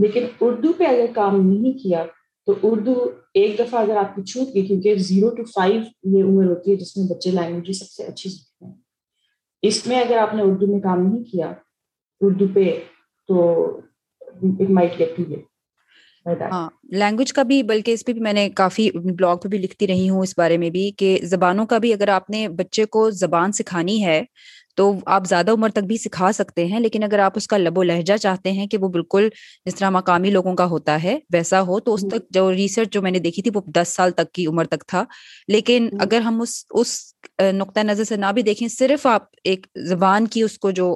لیکن 0.02 0.24
اردو 0.42 0.74
پہ 0.78 0.84
اگر 0.84 1.06
کام 1.16 1.50
نہیں 1.50 1.72
کیا 1.74 2.06
تو 2.46 2.54
اردو 2.64 3.10
ایک 3.34 3.60
دفعہ 3.60 3.82
اگر 3.82 3.96
آپ 3.96 4.16
کی 4.16 4.24
چھوٹ 4.24 4.56
گئی 4.56 4.66
کیونکہ 4.66 4.96
زیرو 4.96 5.30
ٹو 5.30 5.44
فائیو 5.44 5.82
یہ 6.04 6.24
عمر 6.24 6.46
ہوتی 6.46 6.72
ہے 6.72 6.76
جس 6.76 6.98
میں 6.98 7.06
بچے 7.08 7.32
لینگویج 7.32 7.72
سب 7.72 7.86
سے 7.86 8.04
اچھی 8.04 8.30
سیکھتے 8.30 8.66
ہیں۔ 8.66 8.74
اس 9.62 9.88
میں 9.88 10.02
اگر 10.02 10.18
آپ 10.18 10.34
نے 10.34 10.42
اردو 10.42 10.68
میں 10.68 10.80
کام 10.80 11.02
نہیں 11.02 11.24
کیا 11.24 11.54
اردو 12.22 12.46
پہ 12.54 12.80
تو 13.28 13.68
اٹ 14.20 14.70
مائٹ 14.70 15.00
گیٹ 15.00 15.18
ٹو 15.18 15.24
ہاں 16.26 16.70
لینگویج 16.92 17.32
کا 17.34 17.44
بھی، 17.44 17.62
بلکہ 17.64 17.92
اس 17.92 18.06
پہ 18.06 18.14
بھی 18.14 18.22
میں 18.22 18.34
نے 18.34 18.50
کافی 18.56 18.90
بلاگ 18.96 19.38
پہ 19.38 19.48
بھی 19.48 19.58
لکھتی 19.58 19.88
رہی 19.88 20.10
ہوں 20.10 20.22
اس 20.22 20.34
بارے 20.38 20.58
میں 20.58 20.70
بھی 20.70 20.90
کہ 20.98 21.18
زبانوں 21.24 21.66
کا 21.66 21.78
بھی 21.78 21.94
اگر 21.94 22.08
آپ 22.10 22.30
نے 22.30 22.48
بچے 22.58 22.86
کو 22.86 23.10
زبان 23.16 23.52
سکھانی 23.52 24.04
ہے 24.06 24.22
تو 24.82 24.92
آپ 25.06 25.28
زیادہ 25.28 25.52
عمر 25.52 25.70
تک 25.70 25.84
بھی 25.84 25.98
سکھا 25.98 26.32
سکتے 26.32 26.66
ہیں 26.66 26.80
لیکن 26.80 27.04
اگر 27.04 27.20
آپ 27.20 27.34
اس 27.36 27.48
کا 27.48 27.58
لب 27.58 27.78
و 27.78 27.84
لہجہ 27.84 28.18
چاہتے 28.18 28.52
ہیں 28.52 28.68
کہ 28.68 28.78
وہ 28.78 28.88
بالکل 28.88 29.30
جس 29.66 29.76
طرح 29.76 29.90
مقامی 29.90 30.32
لوگوں 30.32 30.56
کا 30.56 30.66
ہوتا 30.66 31.04
ہے 31.04 31.18
ویسا 31.34 31.62
ہو 31.62 31.80
تو 31.80 31.94
اس 31.94 32.06
تک 32.12 32.30
جو 32.30 32.52
ریسرچ 32.52 32.94
جو 32.94 33.02
میں 33.02 33.12
نے 33.12 33.20
دیکھی 33.20 33.42
تھی 33.42 33.52
وہ 33.54 33.62
دس 33.76 33.94
سال 33.96 34.12
تک 34.12 34.32
کی 34.32 34.46
عمر 34.48 34.66
تک 34.66 34.84
تھا۔ 34.88 35.04
لیکن 35.48 35.90
اگر 36.00 36.22
ہم 36.22 36.42
اس 36.42 36.66
اس 36.70 36.98
نقطۂ 37.54 37.80
نظر 37.80 38.04
سے 38.04 38.16
نہ 38.16 38.32
بھی 38.34 38.42
دیکھیں 38.42 38.68
صرف 38.68 39.06
آپ 39.08 39.24
ایک 39.44 39.68
زبان 39.88 40.28
کی 40.28 40.42
اس 40.42 40.58
کو 40.60 40.72
جو 40.72 40.88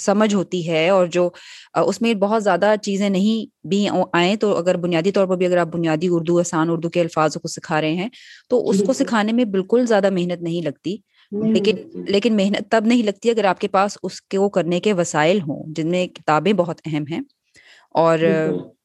سمجھ 0.00 0.34
ہوتی 0.34 0.68
ہے 0.70 0.88
اور 0.88 1.06
جو 1.06 1.28
اس 1.74 2.02
میں 2.02 2.14
بہت 2.14 2.44
زیادہ 2.44 2.74
چیزیں 2.82 3.08
نہیں 3.08 3.68
بھی 3.68 3.86
آئیں 4.12 4.36
تو 4.36 4.56
اگر 4.56 4.76
بنیادی 4.76 5.12
طور 5.12 5.26
پر 5.26 5.36
بھی 5.36 5.46
اگر 5.46 5.56
آپ 5.56 5.66
بنیادی 5.66 6.08
اردو 6.10 6.38
آسان 6.38 6.70
اردو 6.70 6.88
کے 6.88 7.00
الفاظ 7.00 7.34
کو 7.34 7.48
سکھا 7.48 7.80
رہے 7.80 7.94
ہیں 7.94 8.08
تو 8.50 8.68
اس 8.68 8.82
کو 8.86 8.92
سکھانے 8.92 9.32
میں 9.32 9.44
بالکل 9.44 9.86
زیادہ 9.86 10.10
محنت 10.10 10.42
نہیں 10.42 10.62
لگتی۔ 10.62 10.96
لیکن 11.32 11.76
لیکن 12.06 12.36
محنت 12.36 12.70
تب 12.70 12.84
نہیں 12.86 13.02
لگتی 13.02 13.30
اگر 13.30 13.44
آپ 13.44 13.60
کے 13.60 13.68
پاس 13.68 13.98
اس 14.02 14.22
کو 14.22 14.48
کرنے 14.48 14.80
کے 14.80 14.92
وسائل 14.92 15.40
ہوں 15.40 15.62
جن 15.66 15.90
میں 15.90 16.06
کتابیں 16.06 16.52
بہت 16.52 16.80
اہم 16.86 17.04
ہیں۔ 17.10 17.20
اور 17.94 18.18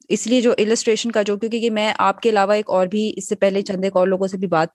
اس 0.09 0.27
لیے 0.27 0.41
جو 0.41 0.51
السٹریشن 0.57 1.11
کا 1.11 1.21
جو 1.21 1.37
کیونکہ 1.37 1.69
میں 1.69 1.93
آپ 1.97 2.21
کے 2.21 2.29
علاوہ 2.29 2.53
ایک 2.53 2.69
اور 2.69 2.87
بھی 2.87 3.13
اس 3.17 3.29
سے 3.29 3.35
پہلے 3.35 3.61
چند 3.61 3.83
ایک 3.83 3.95
اور 3.95 4.07
لوگوں 4.07 4.27
سے 4.27 4.37
بھی 4.37 4.47
بات 4.47 4.67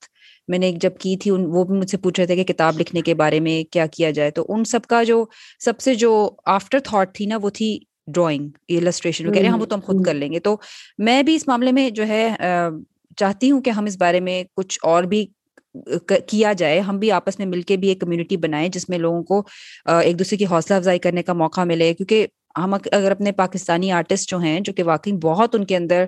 میں 0.48 0.58
نے 0.58 0.72
جب 0.72 0.90
کی 0.98 1.16
تھی 1.16 1.30
وہ 1.30 1.64
بھی 1.64 1.78
مجھ 1.78 1.90
سے 1.90 1.96
پوچھ 1.96 2.20
رہے 2.20 2.26
تھے 2.26 2.36
کہ 2.36 2.52
کتاب 2.52 2.80
لکھنے 2.80 3.00
کے 3.00 3.14
بارے 3.14 3.40
میں 3.40 3.72
کیا 3.72 3.86
کیا 3.86 4.10
جائے۔ 4.10 4.30
تو 4.30 4.46
ان 4.48 4.64
سب 4.64 4.86
کا 4.86 5.02
جو 5.02 5.24
سب 5.58 5.80
سے 5.80 5.94
جو 5.94 6.12
آفٹر 6.46 6.78
تھاٹ 6.84 7.14
تھی 7.14 7.26
نا 7.26 7.38
وہ 7.42 7.50
تھی 7.50 7.78
ڈرائنگ 8.06 8.48
السٹریشن 8.68 9.26
وہ 9.26 9.32
کہہ 9.32 9.40
رہے 9.40 9.48
ہیں 9.48 9.54
ہم 9.54 9.60
وہ 9.60 9.66
تو 9.66 9.74
ہم 9.74 9.80
خود 9.80 10.04
کر 10.04 10.14
لیں 10.14 10.32
گے۔ 10.32 10.40
تو 10.40 10.56
میں 10.98 11.22
بھی 11.22 11.34
اس 11.34 11.48
معاملے 11.48 11.72
میں 11.72 11.90
جو 11.90 12.06
ہے 12.08 12.28
چاہتی 13.16 13.50
ہوں 13.50 13.60
کہ 13.60 13.70
ہم 13.70 13.84
اس 13.84 13.96
بارے 13.96 14.20
میں 14.20 14.42
کچھ 14.56 14.78
اور 14.82 15.04
بھی 15.04 15.26
کیا 16.28 16.52
جائے 16.52 16.78
ہم 16.80 16.98
بھی 16.98 17.10
آپس 17.12 17.38
میں 17.38 17.46
مل 17.46 17.62
کے 17.62 17.76
بھی 17.76 17.88
ایک 17.88 18.00
کمیونٹی 18.00 18.36
بنائیں 18.36 18.68
جس 18.68 18.88
میں 18.88 18.98
لوگوں 18.98 19.22
کو 19.24 19.42
ایک 20.02 20.18
دوسرے 20.18 20.36
کی 20.38 20.46
حوصلہ 20.46 20.76
افزائی 20.76 20.98
کرنے 20.98 21.22
کا 21.22 21.32
موقع 21.32 21.64
ملے۔ 21.64 21.92
کیونکہ 21.94 22.26
ہم 22.58 22.74
اگر 22.74 23.10
اپنے 23.10 23.32
پاکستانی 23.32 23.90
آرٹسٹ 23.92 24.30
جو 24.30 24.38
ہیں 24.38 24.58
جو 24.60 24.72
کہ 24.72 24.82
واقعی 24.82 25.12
بہت 25.22 25.54
ان 25.54 25.64
کے 25.64 25.76
اندر 25.76 26.04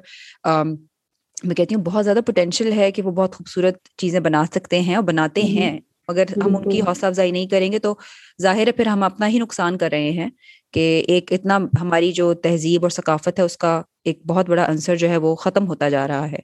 میں 1.45 1.55
کہتی 1.55 1.75
ہوں 1.75 1.83
بہت 1.83 2.05
زیادہ 2.05 2.21
پوٹینشیل 2.27 2.73
ہے 2.73 2.91
کہ 2.93 3.03
وہ 3.03 3.11
بہت 3.13 3.35
خوبصورت 3.35 3.79
چیزیں 3.99 4.19
بنا 4.21 4.45
سکتے 4.47 4.81
ہیں 4.81 4.95
اور 4.95 5.05
بناتے 5.05 5.43
ہیں۔ 5.43 5.79
اگر 6.09 6.25
ہم 6.43 6.57
ان 6.57 6.69
کی 6.69 6.81
حوصلہ 6.81 7.07
افزائی 7.07 7.31
نہیں 7.31 7.47
کریں 7.47 7.71
گے 7.73 7.79
تو 7.79 7.95
ظاہر 8.43 8.67
ہے 8.67 8.73
پھر 8.73 8.87
ہم 8.87 9.03
اپنا 9.03 9.29
ہی 9.29 9.39
نقصان 9.39 9.79
کر 9.79 9.91
رہے 9.91 10.11
ہیں 10.11 10.29
کہ 10.75 10.83
ایک 11.09 11.33
اتنا 11.33 11.59
ہماری 11.81 12.13
جو 12.13 12.33
تہذیب 12.35 12.83
اور 12.83 12.91
ثقافت 12.91 13.39
ہے 13.39 13.45
اس 13.45 13.57
کا 13.57 13.81
ایک 14.05 14.21
بہت 14.27 14.49
بڑا 14.49 14.65
عنصر 14.71 14.97
جو 14.97 15.09
ہے 15.09 15.17
وہ 15.17 15.35
ختم 15.37 15.69
ہوتا 15.69 15.89
جا 15.89 16.07
رہا 16.09 16.31
ہے۔ 16.33 16.39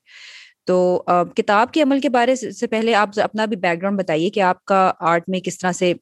تو 0.69 1.03
کتاب 1.37 1.73
کے 1.73 1.83
عمل 1.83 2.01
کے 2.01 2.09
بارے 2.09 2.35
سے 2.37 2.67
پہلے 2.67 2.95
آپ 2.95 3.09
اپنا 3.17 3.45
بھی 3.45 3.57
بیک 3.57 3.79
گراؤنڈ 3.81 3.99
بتائیے 3.99 4.31
کہ 4.31 4.41
آپ 4.41 4.65
کا 4.65 4.93
آرٹ 5.01 5.29
میں 5.29 5.41
کس 5.41 5.59
طرح 5.59 5.73
سے 5.73 5.93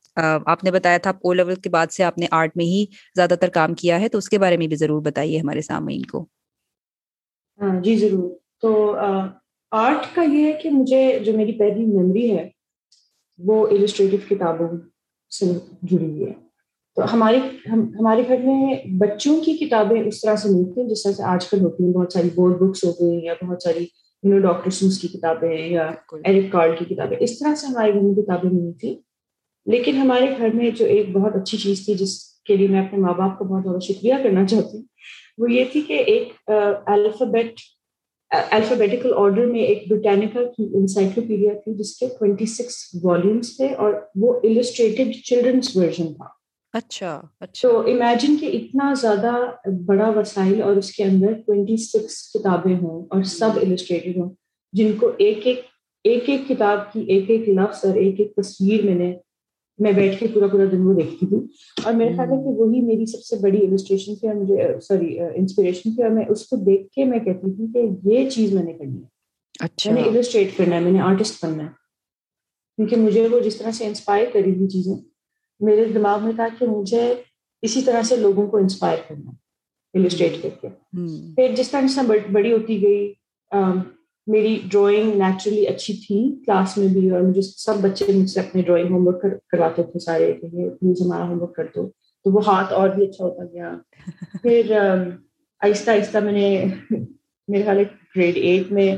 آپ 0.46 0.64
نے 0.64 0.70
بتایا 0.70 0.99
تھا 0.99 1.11
او 1.11 1.32
لیول 1.32 1.54
کے 1.54 1.70
بعد 1.70 1.92
سے 1.92 2.04
آپ 2.04 2.18
نے 2.18 2.26
آرٹ 2.30 2.56
میں 2.56 2.64
ہی 2.64 2.85
زیادہ 3.16 3.35
تر 3.40 3.49
کام 3.49 3.75
کیا 3.75 4.00
ہے 4.00 4.08
تو 4.08 4.18
اس 4.18 4.28
کے 4.28 4.38
بارے 4.38 4.56
میں 4.56 4.66
بھی 4.66 4.76
ضرور 4.76 5.02
بتائیے 5.02 5.38
ہمارے 5.38 5.61
سامعین 5.61 6.02
کو۔ 6.02 6.26
جی 7.85 7.96
ضرور۔ 7.96 8.30
تو 8.62 8.96
آرٹ 9.73 10.14
کا 10.14 10.23
یہ 10.23 10.44
ہے 10.44 10.52
کہ 10.52 10.70
مجھے 10.70 11.18
جو 11.25 11.32
میری 11.32 11.52
پہلی 11.52 11.85
میموری 11.87 12.30
ہے، 12.37 12.49
وہ 13.38 13.66
السٹریٹو 13.66 14.16
کتابوں 14.28 14.68
سے 15.30 15.46
جڑی 15.82 16.04
ہوئی 16.04 16.25
ہے۔ 16.26 16.32
تو 16.96 17.12
ہمارے 17.12 17.38
ہمارے 17.66 18.23
گھر 18.28 18.38
میں 18.38 18.75
بچوں 18.99 19.40
کی 19.40 19.56
کتابیں 19.56 20.02
اس 20.02 20.20
طرح 20.20 20.37
سے 20.37 20.49
نہیں 20.49 20.73
تھیں، 20.75 20.88
جس 20.88 21.02
طرح 21.02 21.12
سے 21.12 21.23
آج 21.23 21.46
کل 21.49 21.61
ہوتی 21.61 21.85
ہیں، 21.85 21.92
بہت 21.92 22.12
ساری 22.12 22.28
بورڈ 22.35 22.58
بکس 22.61 22.85
ہو 22.85 22.92
گئی 22.92 23.25
یا 23.25 23.35
بہت 23.44 23.62
ساری 23.62 23.87
یو 24.26 24.35
نو 24.35 24.40
ڈاکٹر 24.40 24.71
سوس 24.71 24.99
کی 24.99 25.09
کتابیں 25.09 25.68
یا 25.68 25.90
ایرک 26.25 26.52
کارڈ 26.52 26.78
کی 26.78 26.85
کتابیں 26.85 27.16
اس 27.21 27.38
طرح 27.38 27.54
سے 27.54 27.66
ہمارے 27.66 27.92
گھر 27.92 28.00
میں 28.00 28.14
کتابیں 28.14 28.50
نہیں 28.52 28.73
تھیں۔ 28.73 28.95
لیکن 29.66 29.97
ہمارے 29.97 30.26
گھر 30.38 30.49
میں 30.54 30.71
جو 30.71 30.85
ایک 30.85 31.12
بہت 31.12 31.37
اچھی 31.37 31.59
چیز 31.59 31.85
تھی 31.85 31.95
جس 31.95 32.18
کے 32.47 32.56
لیے 32.56 32.68
میں 32.68 32.80
اپنے 32.80 32.99
ماں 32.99 33.14
باپ 33.14 33.38
کا 33.38 33.45
بہت 33.45 33.62
زیادہ 33.62 33.78
شکریہ 33.78 34.14
کرنا 34.23 34.45
چاہتی 34.47 34.76
ہوں 34.76 34.85
وہ 35.38 35.52
یہ 35.52 35.64
تھی 35.73 35.80
کہ 35.80 36.02
ایک 36.06 36.50
الفابیٹ 36.87 37.61
الفابیٹیکل 38.30 39.12
آرڈر 39.16 39.47
میں 39.47 39.61
ایک 39.61 39.83
بریٹینکا 39.90 40.40
کی 40.56 40.68
انسائکلوپیڈیا 40.75 41.52
تھی 41.54 41.75
جس 41.75 41.97
کے 41.97 42.06
ٹوینٹی 42.18 42.47
سکس 42.47 42.76
والیومس 43.02 43.56
تھے 43.56 43.68
اور 43.75 43.92
وہ 44.14 44.33
السٹریٹڈ 44.42 45.12
چلڈرنس 45.25 45.76
ورژن 45.76 46.12
تھا۔ 46.14 46.36
اچھا 46.76 47.23
اچھا۔ 47.40 47.68
تو 47.68 47.80
امیجن 47.80 48.37
کہ 48.37 48.47
اتنا 48.52 48.95
زیادہ 49.00 49.33
بڑا 49.87 50.09
وسائل 50.09 50.62
اور 50.62 50.76
اس 50.76 50.92
کے 50.92 51.04
اندر 51.04 51.33
ٹوینٹی 51.33 51.76
سکس 51.76 52.33
کتابیں 52.33 52.76
ہوں 52.76 53.06
اور 53.11 53.23
سب 53.23 53.49
السٹریٹڈ 53.56 54.16
ہوں 54.16 54.30
جن 54.73 54.92
کو 54.92 55.11
ایک 55.18 55.47
ایک 55.47 55.61
ایک 56.04 56.28
ایک 56.28 56.40
کتاب 56.49 56.92
کی 56.92 57.00
ایک 57.00 57.30
ایک 57.30 57.49
لفظ 57.49 57.85
اور 57.85 57.95
ایک 57.95 58.21
ایک 58.21 58.35
تصویر 58.37 58.85
میں 58.85 58.95
نے 58.95 59.16
میں 59.78 59.92
بیٹھ 59.92 60.21
کے 60.21 60.26
پورا 60.26 60.47
پورا 60.47 60.64
دن 60.73 60.80
وہ 60.80 60.95
دیکھتی 60.95 61.26
تھی۔ 61.26 61.37
اور 61.85 61.92
میرے 61.92 62.12
خیال 62.12 62.30
ہے 62.33 62.37
کہ 62.37 62.49
وہی 62.49 62.80
میری 62.80 63.06
سب 63.06 63.23
سے 63.23 63.37
بڑی 63.37 63.66
السٹریشن 63.66 64.14
تھی 64.14 64.28
اور 64.28 64.37
مجھے 64.37 64.80
سوری 64.80 65.21
انسپریشن 65.21 65.95
تھی 65.95 66.02
اور 66.02 66.11
میں 66.11 66.25
اس 66.28 66.47
کو 66.47 66.56
دیکھ 66.56 66.88
کے 66.92 67.04
میں 67.04 67.18
کہتی 67.18 67.50
تھی 67.50 67.66
کہ 67.73 68.09
یہ 68.09 68.30
چیز 68.30 68.52
میں 68.52 68.62
نے 68.62 68.73
کرنی 68.73 68.97
ہے۔ 68.97 69.06
اچھا۔ 69.61 69.92
میں 69.92 70.02
نے 70.02 70.09
السٹریٹ 70.09 70.56
کرنا 70.56 70.76
ہے 70.76 70.80
میں 70.80 70.92
نے 70.92 71.00
آرٹسٹ 71.00 71.45
بننا 71.45 71.62
ہے۔ 71.62 71.68
کیونکہ 72.76 72.97
مجھے 72.97 73.28
وہ 73.28 73.40
جس 73.40 73.56
طرح 73.56 73.71
سے 73.71 73.87
انسپائر 73.87 74.26
کری 74.33 74.50
ہوئی 74.50 74.68
چیزیں 74.68 75.15
میرے 75.61 75.85
دماغ 75.85 76.25
میں 76.25 76.33
تھا 76.33 76.49
کہ 76.59 76.67
مجھے 76.67 77.15
اسی 77.63 77.83
طرح 77.83 78.03
سے 78.03 78.17
لوگوں 78.17 78.47
کو 78.47 78.57
انسپائر 78.57 78.99
کرنا 79.09 79.31
السٹریٹ 79.95 80.43
کر 80.43 80.49
کے۔ 80.61 80.69
پھر 81.35 81.55
جس 81.57 81.71
طرح 81.71 81.81
جس 81.81 81.95
طرح 81.95 82.13
بڑی 82.33 82.53
ہوتی 82.53 82.83
گئی 82.83 83.13
میری 84.27 84.59
ڈرائنگ 84.71 85.15
نیچرلی 85.15 85.67
اچھی 85.67 85.95
تھی 85.95 86.45
کلاس 86.45 86.79
میں 86.79 86.87
بھی 86.89 87.11
اور 87.11 87.21
مجھے 87.21 87.43
سب 87.43 87.75
بچے 87.81 88.13
مجھ 88.15 88.31
سے 88.31 88.41
اپنے 88.41 88.63
ڈرائنگ 88.63 88.91
ہوم 88.91 89.07
ورک 89.07 89.25
کرواتے 89.49 89.83
تھے 89.83 89.99
سارے 89.99 90.33
کہ 90.33 90.47
یہ 90.53 90.71
پلیز 90.71 91.03
ہمارا 91.03 91.29
ہوم 91.29 91.42
ورک 91.42 91.55
کر 91.55 91.66
دو۔ 91.77 91.88
تو 92.25 92.31
وہ 92.31 92.40
ہاتھ 92.47 92.73
اور 92.73 92.88
بھی 92.88 93.07
اچھا 93.07 93.25
ہوتا 93.25 93.45
گیا۔ 93.45 93.73
پھر 94.42 94.73
آہستہ 95.61 95.90
آہستہ 95.90 96.19
میں 96.19 96.33
نے 96.33 96.64
میرے 97.49 97.62
خیال 97.62 97.83
گریڈ 98.16 98.37
ایٹ 98.37 98.73
میں 98.73 98.97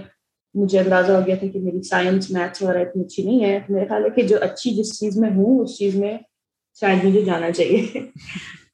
مجھے 0.55 0.79
اندازہ 0.79 1.13
ہو 1.13 1.21
گیا 1.27 1.35
تھا 1.35 1.47
کہ 1.53 1.61
میری 1.61 1.83
سائنس 1.83 2.31
میتھس 2.31 2.63
وغیرہ 2.63 2.81
اتنی 2.81 3.03
اچھی 3.03 3.23
نہیں 3.23 3.45
ہے۔ 3.45 3.59
میرے 3.69 3.87
خیال 3.87 4.05
ہے 4.05 4.11
کہ 4.11 4.23
جو 4.23 4.37
اچھی 4.41 4.71
جس 4.71 4.99
چیز 5.01 5.19
میں 5.19 5.31
ہوں 5.31 5.59
اس 5.61 5.79
چیز 5.79 5.95
میں 5.95 6.19
شاید 6.81 7.05
مجھے 7.05 7.25
جانا 7.25 7.51
چاہیے۔ 7.51 7.87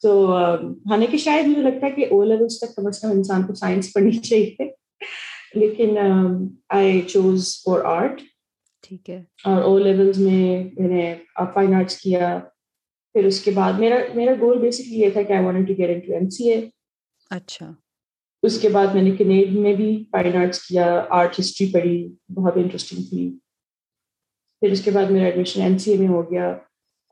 تو 0.02 0.36
حالانکہ 0.90 1.16
شاید 1.16 1.46
مجھے 1.46 1.62
لگتا 1.62 1.86
ہے 1.86 1.90
کہ 1.90 2.06
او 2.10 2.24
لیولس 2.24 2.60
تک 2.60 2.76
کم 2.76 2.86
از 2.86 3.00
کم 3.00 3.10
انسان 3.10 3.42
کو 3.42 3.54
سائنس 3.54 3.92
پڑھنی 3.92 4.18
چاہیے۔ 4.18 4.56
لیکن 5.54 5.96
آئی 6.68 7.00
چوز 7.00 7.62
فور 7.62 7.84
آرٹ 7.84 8.20
ٹھیک 8.82 9.10
ہے۔ 9.10 9.22
اور 9.44 9.62
او 9.62 9.78
لیولس 9.78 10.18
میں 10.18 10.64
میں 10.80 10.88
نے 10.88 11.14
فائن 11.54 11.74
آرٹس 11.74 11.96
کیا۔ 11.96 12.38
پھر 13.12 13.24
اس 13.24 13.40
کے 13.40 13.50
بعد 13.50 13.72
میرا 13.72 13.94
میرا 14.14 14.32
گول 14.40 14.58
بیسکلی 14.58 14.94
یہ 14.94 15.10
تھا 15.10 15.22
کہ 15.22 15.32
I 15.32 15.44
want 15.44 15.68
to 15.68 15.74
get 15.78 15.90
into 15.90 16.12
M 16.12 16.28
C 16.28 16.52
A 16.52 16.68
اچھا۔ 17.30 17.72
اس 18.42 18.60
کے 18.60 18.68
بعد 18.68 18.86
میں 18.86 19.02
نے 19.02 19.10
کینیڈ 19.10 19.52
میں 19.52 19.74
بھی 19.74 20.04
فائن 20.10 20.36
آرٹس 20.36 20.62
کیا۔ 20.62 21.04
آرٹ 21.10 21.40
ہسٹری 21.40 21.66
پڑھی 21.72 22.14
بہت 22.34 22.56
انٹرسٹنگ 22.56 23.02
تھی۔ 23.10 23.38
پھر 24.60 24.72
اس 24.72 24.84
کے 24.84 24.90
بعد 24.90 25.10
میرا 25.10 25.24
ایڈمیشن 25.24 25.62
ایم 25.62 25.78
سی 25.78 25.90
اے 25.90 25.96
میں 25.96 26.08
ہو 26.08 26.30
گیا۔ 26.30 26.56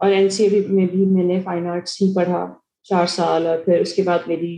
اور 0.03 0.12
این 0.12 0.29
سی 0.31 0.45
اے 0.45 0.61
میں 0.69 0.87
بھی 0.87 1.05
میں 1.07 1.25
نے 1.25 1.41
فائن 1.41 1.67
آرٹس 1.67 2.01
ہی 2.03 2.12
پڑھا 2.15 2.47
چار 2.91 3.07
سال 3.09 3.47
اور 3.47 3.59
پھر 3.65 3.81
اس 3.81 3.93
کے 3.95 4.03
بعد 4.03 4.27
میری 4.27 4.55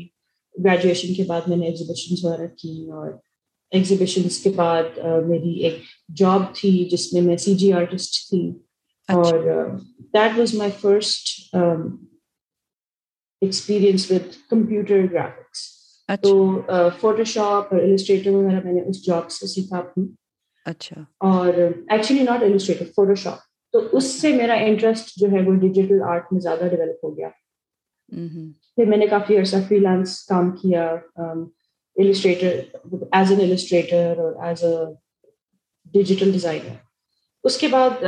گریجویشن 0.54 1.14
کے 1.14 1.24
بعد 1.28 1.48
میں 1.48 1.56
نے 1.56 1.66
ایگزیبیشنس 1.66 2.24
وغیرہ 2.24 2.46
کی 2.58 2.90
اور 2.92 3.10
ایگزیبیشنس 3.72 4.38
کے 4.42 4.50
بعد 4.56 4.98
میری 5.26 5.52
ایک 5.60 5.78
جاب 6.16 6.42
تھی 6.54 6.72
جس 6.90 7.12
میں 7.12 7.22
میں 7.22 7.36
سی 7.36 7.54
جی 7.56 7.72
آرٹسٹ 7.72 8.18
تھی 8.28 8.40
اور 9.08 9.38
that 10.14 10.38
was 10.38 10.54
my 10.54 10.70
first 10.80 11.54
experience 13.42 14.10
with 14.10 14.36
computer 14.50 15.06
graphics 15.12 15.68
تو 16.22 16.36
فوٹو 17.00 17.24
شاپ 17.26 17.74
اور 17.74 17.82
السٹریٹر 17.82 18.30
وغیرہ 18.30 18.64
میں 18.64 18.72
نے 18.72 18.88
اس 18.88 19.06
جاب 19.06 19.30
سے 19.30 19.46
سیکھا 19.48 19.78
اپنی 19.78 20.06
اچھا۔ 20.66 21.00
اور 21.24 21.52
actually 21.54 22.22
not 22.22 22.42
illustrator 22.42 22.92
photo 22.96 23.14
shop 23.16 23.43
تو 23.74 23.80
اس 23.92 24.04
سے 24.20 24.32
میرا 24.32 24.54
انٹرسٹ 24.54 25.08
جو 25.16 25.30
ہے 25.32 25.40
وہ 25.46 25.54
ڈیجیٹل 25.54 26.02
آرٹ 26.02 26.32
میں 26.32 26.40
زیادہ 26.40 26.68
ڈیولپ 26.70 27.04
ہو 27.04 27.16
گیا۔ 27.16 27.28
پھر 28.76 28.86
میں 28.86 28.98
نے 28.98 29.06
کافی 29.06 29.38
عرصہ 29.38 29.56
فری 29.68 29.78
لانس 29.78 30.24
کام 30.26 30.50
کیا 30.56 30.96
السٹریٹر 31.96 32.60
ایز 33.12 33.32
این 33.32 33.40
السٹریٹر 33.40 34.18
اور 34.18 34.32
ایز 34.46 34.64
اے 34.64 34.74
ڈیجیٹل 35.94 36.32
ڈیزائنر 36.32 36.74
اس 37.44 37.56
کے 37.58 37.68
بعد 37.68 38.02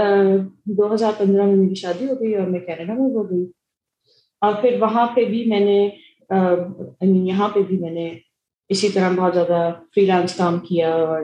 دو 0.78 0.94
ہزار 0.94 1.12
پندرہ 1.18 1.46
میں 1.46 1.56
میری 1.56 1.74
شادی 1.74 2.06
ہو 2.06 2.20
گئی 2.20 2.34
اور 2.34 2.46
میں 2.46 2.60
کینیڈا 2.60 2.92
میں 2.92 3.10
ہو 3.14 3.30
گئی۔ 3.30 3.44
اور 4.42 4.54
پھر 4.54 4.80
وہاں 4.80 5.06
پہ 5.06 5.24
بھی 5.24 5.44
میں 5.46 5.60
نے 5.60 5.88
یہاں 7.02 7.48
پہ 7.48 7.60
بھی 7.68 7.76
میں 7.78 7.90
نے 7.90 8.10
اسی 8.68 8.88
طرح 8.88 9.10
بہت 9.16 9.34
زیادہ 9.34 9.70
فری 9.94 10.06
لانس 10.06 10.34
کام 10.34 10.58
کیا 10.58 10.94
اور 10.94 11.22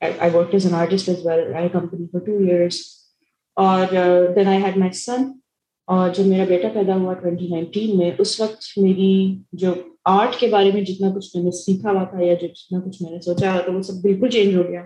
I 0.00 0.30
work 0.34 0.48
as 0.52 0.66
an 0.66 0.74
artist 0.74 1.08
as 1.08 1.26
well 1.26 1.54
I 1.54 1.68
company 1.68 2.06
for 2.06 2.20
two 2.20 2.32
years 2.32 3.01
اور 3.56 3.86
دین 4.34 4.46
آئی 4.46 4.62
ہیڈ 4.62 4.76
مائی 4.76 4.92
سن 4.92 5.22
اور 5.86 6.10
جب 6.10 6.26
میرا 6.26 6.44
بیٹا 6.44 6.68
پیدا 6.74 6.96
ہوا 6.96 7.14
ٹوینٹی 7.14 7.48
نائنٹین 7.48 7.98
میں 7.98 8.10
اس 8.18 8.40
وقت 8.40 8.64
میری 8.76 9.36
جو 9.52 9.74
آرٹ 10.04 10.36
کے 10.36 10.46
بارے 10.46 10.70
میں 10.74 10.82
جتنا 10.82 11.10
کچھ 11.16 11.36
میں 11.36 11.44
نے 11.44 11.50
سیکھا 11.50 11.90
ہوا 11.90 12.04
تھا 12.04 12.24
یا 12.24 12.34
جتنا 12.34 12.80
کچھ 12.80 13.02
میں 13.02 13.10
نے 13.10 13.20
سوچا 13.20 13.52
ہوا 13.52 13.60
تھا 13.60 13.72
وہ 13.72 13.82
سب 13.82 13.94
بالکل 13.94 14.28
چینج 14.28 14.56
ہو 14.56 14.62
گیا۔ 14.68 14.82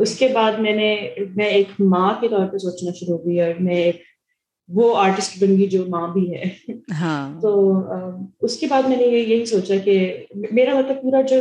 اس 0.00 0.18
کے 0.18 0.28
بعد 0.28 0.52
میں 0.52 0.72
نے 0.72 1.10
میں 1.36 1.46
ایک 1.46 1.68
ماں 1.78 2.14
کے 2.20 2.28
طور 2.28 2.46
پہ 2.46 2.58
سوچنا 2.58 2.90
شروع 2.92 3.18
ہو 3.18 3.26
گئی 3.26 3.40
اور 3.40 3.60
میں 3.60 3.74
ایک 3.74 3.96
وہ 4.68 4.96
آرٹسٹ 4.96 5.42
بن 5.42 5.56
گئی 5.58 5.66
جو 5.66 5.84
ماں 5.88 6.08
بھی 6.08 6.34
ہے۔ 6.34 6.44
ہاں۔ 7.00 7.40
تو 7.40 7.78
اس 8.40 8.56
کے 8.58 8.66
بعد 8.66 8.82
میں 8.82 8.96
نے 8.96 9.04
یہی 9.04 9.44
سوچا 9.44 9.74
کہ 9.84 10.24
میرا 10.34 10.74
مطلب 10.74 11.02
پورا 11.02 11.20
جو 11.22 11.40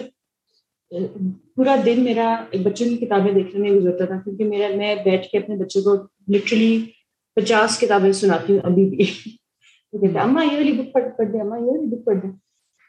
پورا 1.55 1.75
دن 1.85 2.03
میرا 2.03 2.43
بچوں 2.63 2.89
کی 2.89 2.97
کتابیں 2.97 3.31
دیکھنے 3.31 3.69
میں 3.69 3.79
گزرتا 3.79 4.05
تھا 4.05 4.15
کیونکہ 4.23 4.43
میرا 4.43 4.67
میں 4.75 4.95
بیٹھ 4.95 5.27
کے 5.27 5.37
اپنے 5.37 5.55
بچوں 5.55 5.81
کو 5.81 6.14
لٹرلی 6.27 6.85
پچاس 7.35 7.79
کتابیں 7.79 8.11
سناتی 8.11 8.53
ہوں 8.53 8.59
ابھی 8.63 8.85
بھی۔ 8.89 9.05
کہتے 9.93 10.19
اماں 10.19 10.45
یہ 10.45 10.57
والی 10.57 10.71
بک 10.71 10.93
پڑھ 10.93 11.03
پڑھ 11.17 11.27
دیں 11.33 11.39
اماں 11.39 11.59
یہ 11.59 11.65
والی 11.65 11.95
بک 11.95 12.05
پڑھ 12.05 12.17
دیں 12.23 12.31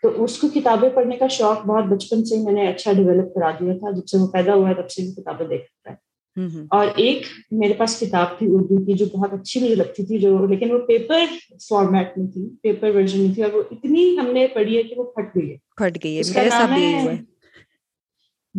تو 0.03 0.25
اس 0.25 0.39
کو 0.39 0.49
کتابیں 0.55 0.89
پڑھنے 0.95 1.17
کا 1.17 1.27
شوق 1.29 1.67
بہت 1.67 1.85
بچپن 1.85 2.25
سے 2.25 2.37
میں 2.37 2.53
نے 2.53 2.69
اچھا 2.69 2.93
ڈیولپ 2.93 3.35
کرا 3.35 3.51
دیا 3.51 3.73
تھا۔ 3.79 3.91
جب 3.91 4.07
سے 4.07 4.19
وہ 4.19 4.27
پیدا 4.27 4.55
ہوا 4.55 4.69
ہے 4.69 4.75
تب 4.75 4.91
سے 4.91 5.03
وہ 5.03 5.23
کتابیں 5.23 5.47
دیکھتا 5.47 5.91
ہے۔ 5.91 6.07
اور 6.71 6.87
ایک 6.97 7.27
میرے 7.51 7.73
پاس 7.73 8.01
کتاب 8.01 8.39
تھی 8.39 8.47
اردو 8.51 8.85
کی 8.85 8.93
جو 8.93 9.07
بہت 9.07 9.33
اچھی 9.33 9.61
مجھے 9.61 9.75
لگتی 9.75 10.07
تھی 10.07 10.19
جو 10.19 10.47
لیکن 10.47 10.73
وہ 10.73 10.79
پیپر 10.79 11.25
فارمیٹ 11.69 12.19
میں 12.19 12.27
تھی 12.27 12.49
پیپر 12.63 12.91
ورژن 12.97 13.21
میں 13.21 13.35
تھی 13.35 13.43
اور 13.43 13.53
وہ 13.53 13.63
اتنی 13.71 14.19
ہم 14.19 14.27
نے 14.33 14.47
پڑھی 14.55 14.77
ہے 14.77 14.83
کہ 14.83 14.95
وہ 14.97 15.05
پھٹ 15.05 15.37
گئی 15.37 15.51
ہے۔ 15.51 15.57
پھٹ 15.77 16.05
گئی 16.05 16.17
ہے۔ 16.19 16.23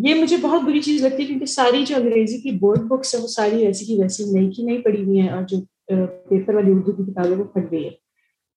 یہ 0.06 0.14
مجھے 0.14 0.38
بہت 0.38 0.62
بری 0.62 0.82
چیز 0.82 1.04
لگتی 1.04 1.22
ہے 1.22 1.28
کیونکہ 1.28 1.46
ساری 1.46 1.86
جو 1.86 1.96
انگریزی 1.96 2.38
کی 2.38 2.52
بورڈ 2.52 2.80
بکس 2.80 3.16
ہے 3.16 3.20
وہ 3.20 3.28
ساری 3.28 3.66
ویسی 3.66 3.86
کی 3.86 4.02
ویسی 4.02 4.24
نئی 4.24 4.52
کی 4.52 4.64
نہیں 4.64 4.78
پڑھی 4.78 5.04
ہوئی 5.04 5.20
ہیں 5.20 5.30
اور 5.30 5.44
جو 5.44 5.58
پیپر 6.30 6.54
والی 6.54 6.72
اردو 6.72 6.92
کی 6.92 7.12
کتاب 7.12 7.26
ہے 7.26 7.36
وہ 7.36 7.44
پھٹ 7.44 7.72
گئی 7.72 7.86
ہے 7.86 7.90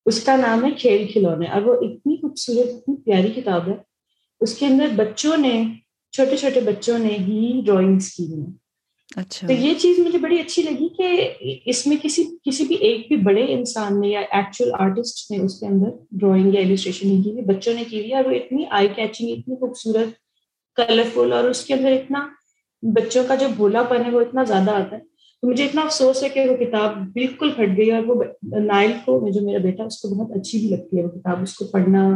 اس 0.07 0.25
کا 0.25 0.37
نام 0.37 0.65
ہے 0.65 0.71
کھیل 0.71 1.07
کھلونے 1.13 1.47
اور 1.47 1.63
وہ 1.63 1.75
اتنی 1.75 2.17
خوبصورت 2.17 2.69
اتنی 2.69 2.97
پیاری 2.97 3.29
کتاب 3.29 3.69
ہے۔ 3.69 3.75
اس 4.41 4.55
کے 4.55 4.67
اندر 4.67 4.87
بچوں 4.97 5.37
نے 5.37 5.65
چھوٹے 6.13 6.37
چھوٹے 6.37 6.61
بچوں 6.61 6.99
نے 6.99 7.17
ہی 7.21 7.61
ڈرائنگس 7.67 8.13
کی 8.13 8.35
ہیں۔ 8.35 8.47
اچھا۔ 9.17 9.47
تو 9.47 9.53
یہ 9.53 9.75
چیز 9.75 9.99
مجھے 9.99 10.19
بڑی 10.19 10.39
اچھی 10.39 10.63
لگی 10.63 10.89
کہ 10.89 11.29
اس 11.65 11.87
میں 11.87 11.97
کسی 12.03 12.25
کسی 12.43 12.65
بھی 12.65 12.75
ایک 12.75 13.09
بھی 13.09 13.17
بڑے 13.17 13.55
انسان 13.55 14.01
نے 14.01 14.09
یا 14.09 14.21
ایکچوئل 14.21 14.71
آرٹسٹ 14.79 15.31
نے 15.31 15.39
اس 15.39 15.61
کے 15.61 15.67
اندر 15.67 15.89
ڈرائنگ 16.11 16.55
یا 16.55 16.61
ایلسٹریشن 16.61 17.09
نہیں 17.09 17.23
کی 17.23 17.31
بچوں 17.31 17.75
نے 17.75 17.85
کی 17.85 18.15
اور 18.15 18.25
وہ 18.25 18.31
اتنی 18.31 18.65
آئی 18.71 18.89
کیچنگ 18.97 19.29
اتنی 19.31 19.57
خوبصورت 19.57 20.09
کلرفل 20.77 21.33
اور 21.33 21.45
اس 21.45 21.65
کے 21.65 21.75
اندر 21.75 21.93
اتنا 21.93 22.29
بچوں 22.83 23.25
کا 23.29 23.35
جو 23.35 23.47
بھولا 23.57 23.83
پن 23.83 24.05
ہے 24.05 24.11
وہ 24.11 24.21
اتنا 24.21 24.45
زیادہ 24.45 24.71
آتا 24.71 24.97
ہے 24.97 25.01
تو 25.43 25.51
مجھے 25.51 25.65
اتنا 25.65 25.83
افسوس 25.83 26.23
ہے 26.23 26.29
کہ 26.29 26.51
وہ 26.51 26.57
کتاب 26.57 26.97
بالکل 26.97 27.51
پھٹ 27.51 27.77
گئی 27.77 27.91
اور 27.93 28.03
وہ 28.07 28.25
نائل 28.61 28.93
کو 29.05 29.29
جو 29.31 29.41
میرا 29.47 29.59
بیٹا 29.59 29.85
اس 29.85 30.01
کو 30.01 30.09
بہت 30.09 30.37
اچھی 30.37 30.59
بھی 30.59 30.69
لگتی 30.69 30.99
ہے 30.99 31.03
وہ 31.03 31.09
کتاب 31.09 31.43
اس 31.43 31.55
کو 31.55 31.65
پڑھنا 31.65 32.09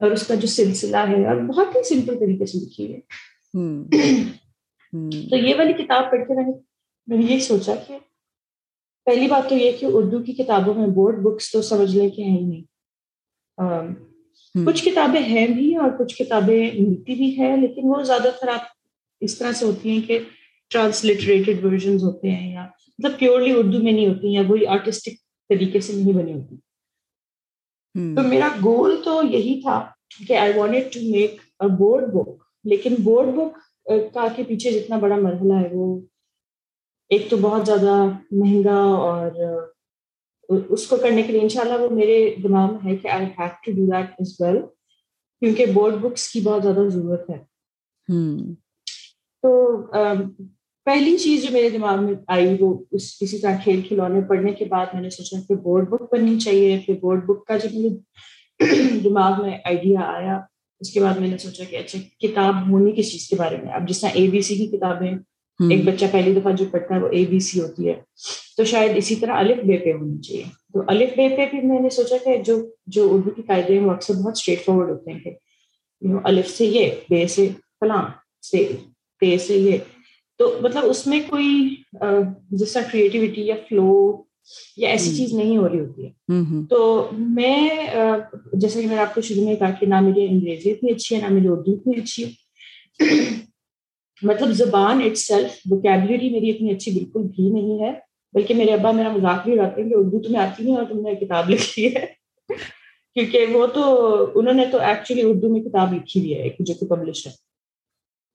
اور 0.00 0.10
اس 0.10 0.26
کا 0.26 0.34
جو 0.34 0.46
سلسلہ 0.46 0.96
ہے 0.96 1.28
اور 1.28 1.36
بہت 1.36 1.76
ہی 1.76 1.82
سمپل 1.82 2.18
طریقے 2.18 2.46
سے 2.46 2.58
لکھی 2.58 2.94
ہے۔ 2.94 3.00
تو 5.30 5.36
یہ 5.36 5.54
والی 5.58 5.72
کتاب 5.72 6.10
پڑھ 6.10 6.20
کے 6.28 6.34
میں 6.34 6.44
نے 6.44 6.52
میں 7.06 7.16
نے 7.16 7.24
یہی 7.24 7.40
سوچا 7.40 7.74
کہ 7.86 7.98
پہلی 9.04 9.26
بات 9.26 9.48
تو 9.48 9.54
یہ 9.54 9.72
کہ 9.80 9.86
اردو 9.92 10.22
کی 10.22 10.32
کتابوں 10.32 10.74
میں 10.74 10.86
بورڈ 10.86 11.16
بکس 11.22 11.50
تو 11.52 11.62
سمجھ 11.62 11.96
لیں 11.96 12.10
کہ 12.10 12.22
ہیں 12.22 12.40
نہیں۔ 12.40 14.09
کچھ 14.54 14.84
کتابیں 14.84 15.20
ہیں 15.20 15.46
بھی 15.46 15.74
اور 15.76 15.90
کچھ 15.98 16.16
کتابیں 16.16 16.70
ملتی 16.80 17.14
بھی 17.14 17.38
ہیں 17.38 17.56
لیکن 17.56 17.82
وہ 17.84 18.02
زیادہ 18.02 18.30
تر 18.40 18.48
آپ 18.48 18.66
اس 19.22 19.38
طرح 19.38 19.52
سے 19.52 19.64
ہوتی 19.66 19.90
ہیں 19.90 20.00
کہ 20.00 20.18
ٹرانسلیٹریٹڈ 20.70 21.64
ورژنز 21.64 22.04
ہوتے 22.04 22.30
ہیں 22.30 22.52
یا 22.52 22.66
مطلب 22.98 23.18
پیورلی 23.18 23.52
اردو 23.52 23.78
میں 23.78 23.92
نہیں 23.92 24.08
ہوتی 24.08 24.32
یا 24.32 24.42
وہی 24.48 24.66
آرٹسٹک 24.66 25.14
طریقے 25.50 25.80
سے 25.80 25.92
نہیں 25.92 26.12
بنی 26.12 26.32
ہوتی۔ 26.32 26.56
تو 28.16 28.22
میرا 28.22 28.48
گول 28.64 28.96
تو 29.04 29.20
یہی 29.30 29.60
تھا 29.60 29.78
کہ 30.28 30.36
I 30.36 30.52
want 30.56 30.92
to 30.92 31.00
make 31.10 31.40
a 31.60 31.68
board 31.78 32.04
book 32.04 32.28
لیکن 32.64 32.94
بورڈ 32.98 33.28
بک 33.28 33.58
کا 34.14 34.26
کے 34.36 34.42
پیچھے 34.42 34.70
جتنا 34.70 34.96
بڑا 34.96 35.16
مرحلہ 35.16 35.52
ہے 35.52 35.68
وہ 35.72 36.00
ایک 37.10 37.30
تو 37.30 37.36
بہت 37.36 37.66
زیادہ 37.66 37.94
مہنگا 38.30 38.78
اور 39.00 39.30
اس 40.50 40.86
کو 40.86 40.96
کرنے 40.96 41.22
کے 41.22 41.32
لیے 41.32 41.40
انشاءاللہ 41.40 41.80
وہ 41.80 41.88
میرے 41.90 42.34
دماغ 42.42 42.72
میں 42.72 42.92
ہے 42.92 42.96
کہ 42.96 43.08
I 43.08 43.26
have 43.26 43.46
to 43.64 43.72
do 43.72 43.86
that 43.86 44.10
as 44.18 44.34
well 44.40 44.56
کیونکہ 45.40 45.66
بورڈ 45.66 45.94
بکس 45.94 46.28
کی 46.28 46.40
بہت 46.40 46.62
زیادہ 46.62 46.88
ضرورت 46.88 47.30
ہے۔ 47.30 47.38
تو 49.42 49.76
پہلی 50.84 51.16
چیز 51.16 51.42
جو 51.42 51.48
میرے 51.52 51.70
دماغ 51.70 52.04
میں 52.04 52.14
آئی 52.26 52.56
وہ 52.60 52.84
اس 52.90 53.16
اسی 53.20 53.38
طرح 53.38 53.56
کھیل 53.64 53.80
کھلونے 53.82 54.20
پڑھنے 54.20 54.52
کے 54.52 54.64
بعد 54.64 54.86
میں 54.92 55.02
نے 55.02 55.10
سوچا 55.10 55.40
کہ 55.48 55.54
بورڈ 55.54 55.88
بک 55.88 56.02
بننی 56.12 56.38
چاہیے۔ 56.38 56.78
پھر 56.86 56.94
بورڈ 57.00 57.24
بک 57.24 57.46
کا 57.46 57.56
جب 57.56 57.74
میرے 57.74 57.88
دماغ 59.04 59.42
میں 59.42 59.58
آئیڈیا 59.64 60.00
آیا 60.00 60.40
اس 60.80 60.90
کے 60.90 61.00
بعد 61.00 61.14
میں 61.14 61.28
نے 61.28 61.38
سوچا 61.38 61.64
کہ 61.64 61.76
اچھا 61.76 61.98
کتاب 62.26 62.54
ہونی 62.70 62.92
کس 62.92 63.12
چیز 63.12 63.28
کے 63.28 63.36
بارے 63.36 63.56
میں؟ 63.56 63.72
اب 63.72 63.88
جس 63.88 64.00
طرح 64.00 64.10
اے 64.14 64.28
بی 64.28 64.40
سی 64.42 64.54
کی 64.54 64.66
کتابیں 64.66 65.12
ایک 65.68 65.84
بچہ 65.84 66.04
پہلی 66.12 66.34
دفعہ 66.34 66.52
جو 66.52 66.64
پڑھتا 66.70 66.94
ہے 66.94 67.00
وہ 67.00 67.08
اے 67.08 67.24
بی 67.30 67.40
سی 67.40 67.60
ہوتی 67.60 67.88
ہے۔ 67.88 67.94
تو 68.56 68.64
شاید 68.64 68.90
اسی 68.96 69.14
طرح 69.16 69.32
الف 69.32 69.56
بے 69.56 69.76
پہ 69.76 69.92
ہونی 69.92 70.20
چاہیے۔ 70.22 70.44
تو 70.72 70.82
الف 70.86 71.10
بے 71.10 71.28
پہ 71.28 71.46
بھی 71.50 71.68
میں 71.68 71.80
نے 71.80 71.90
سوچا 71.90 72.16
کہ 72.24 72.36
جو 72.36 72.56
جو 72.86 73.08
اردو 73.14 73.30
کے 73.30 73.42
قاعدے 73.46 73.78
ہیں 73.78 73.86
وہ 73.86 73.90
اکثر 73.90 74.14
بہت 74.14 74.32
اسٹریٹ 74.36 74.64
فارورڈ 74.64 74.90
ہوتے 74.90 75.12
ہیں 75.12 75.20
کہ 75.20 75.30
الف 76.24 76.50
سے 76.50 76.66
یہ 76.66 76.90
بے 77.10 77.26
سے 77.26 77.48
فلاں 77.80 78.02
سے 78.50 78.68
پے 79.20 79.38
سے 79.38 79.54
یہ۔ 79.54 79.78
تو 80.38 80.58
مطلب 80.62 80.84
اس 80.84 81.06
میں 81.06 81.20
کوئی 81.30 81.74
جس 82.50 82.72
طرح 82.72 82.82
کریٹیوٹی 82.92 83.42
یا 83.42 83.54
فلو 83.68 84.22
یا 84.76 84.88
ایسی 84.88 85.16
چیز 85.16 85.32
نہیں 85.32 85.56
ہو 85.56 85.68
رہی 85.68 85.80
ہوتی 85.80 86.06
ہے۔ 86.06 86.10
تو 86.70 87.08
میں 87.18 87.68
جیسے 88.52 88.82
کہ 88.82 88.88
میں 88.88 88.98
آپ 88.98 89.14
کو 89.14 89.20
شروع 89.20 89.44
میں 89.44 89.56
کہا 89.56 89.70
کہ 89.70 89.86
نہ 89.86 90.00
میری 90.00 90.26
انگریزی 90.30 90.70
اتنی 90.70 90.92
اچھی 90.92 91.16
ہے 91.16 91.20
نہ 91.20 91.34
میری 91.34 91.48
اردو 91.48 91.72
اتنی 91.72 92.00
اچھی 92.00 92.24
ہے۔ 92.24 92.30
مطلب 94.22 94.48
زبان 94.48 95.02
اٹ 95.04 95.18
سیلف 95.18 95.50
وکیبلری 95.70 96.30
میری 96.30 96.50
اتنی 96.50 96.70
اچھی 96.70 96.92
بالکل 96.92 97.22
بھی 97.22 97.50
نہیں 97.50 97.84
ہے 97.84 97.92
بلکہ 98.32 98.54
میرے 98.54 98.72
ابا 98.72 98.90
میرا 98.90 99.12
مذاق 99.12 99.44
بھی 99.44 99.58
اڑاتے 99.58 99.82
ہیں 99.82 99.88
کہ 99.88 99.94
اردو 99.94 100.18
تمہیں 100.18 100.42
آتی 100.42 100.64
نہیں 100.64 100.76
اور 100.76 100.84
تم 100.84 101.00
نے 101.00 101.14
کتاب 101.14 101.50
لکھی 101.50 101.96
ہے۔ 101.96 102.06
کیونکہ 103.14 103.46
وہ 103.52 103.66
تو 103.66 103.82
انہوں 104.34 104.54
نے 104.54 104.64
تو 104.72 104.78
ایکچولی 104.78 105.22
اردو 105.22 105.48
میں 105.48 105.60
کتاب 105.60 105.92
لکھی 105.92 106.20
ہوئی 106.20 106.38
ہے 106.38 106.48
جو 106.60 106.74
کہ 106.74 106.86
پبلش 106.86 107.26
ہے۔ 107.26 107.32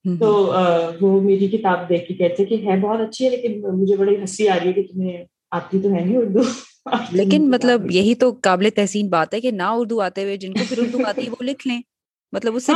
تو 0.06 0.54
وہ 1.02 1.22
میری 1.22 1.48
کتاب 1.48 1.90
دیکھ 1.90 2.08
کے 2.08 2.14
کہتے 2.14 2.46
کہ 2.46 2.56
ہے 2.56 2.80
بہت 2.80 3.00
اچھی 3.00 3.26
ہے 3.26 3.30
لیکن 3.30 3.62
مجھے 3.62 3.96
بڑی 3.96 4.16
ہنسی 4.16 4.48
آ 4.48 4.56
رہی 4.56 4.68
ہے 4.68 4.74
کہ 4.74 4.84
تمہیں 4.84 5.26
آتی 5.52 5.80
تو 5.82 5.90
ہے 5.90 6.02
نہیں 6.02 6.18
اردو۔ 6.18 6.40
لیکن 7.12 7.50
مطلب 7.52 7.92
یہی 7.92 8.16
تو 8.16 8.32
قابل 8.42 8.70
تحسین 8.76 9.08
بات 9.08 9.34
ہے 9.34 9.42
کہ 9.42 9.52
نہ 9.52 9.70
اردو 9.70 10.02
آتے 10.02 10.24
ہوئے 10.24 10.38
جن 10.38 10.54
کو 10.54 10.60
پھر 10.70 10.78
اردو 10.78 10.98
آتی 11.06 11.26
ہے 11.26 11.30
وہ 11.30 11.44
لکھ 11.44 11.68
لیں۔ 11.68 11.82
مطلب 12.34 12.56
اس 12.56 12.66
سے 12.66 12.72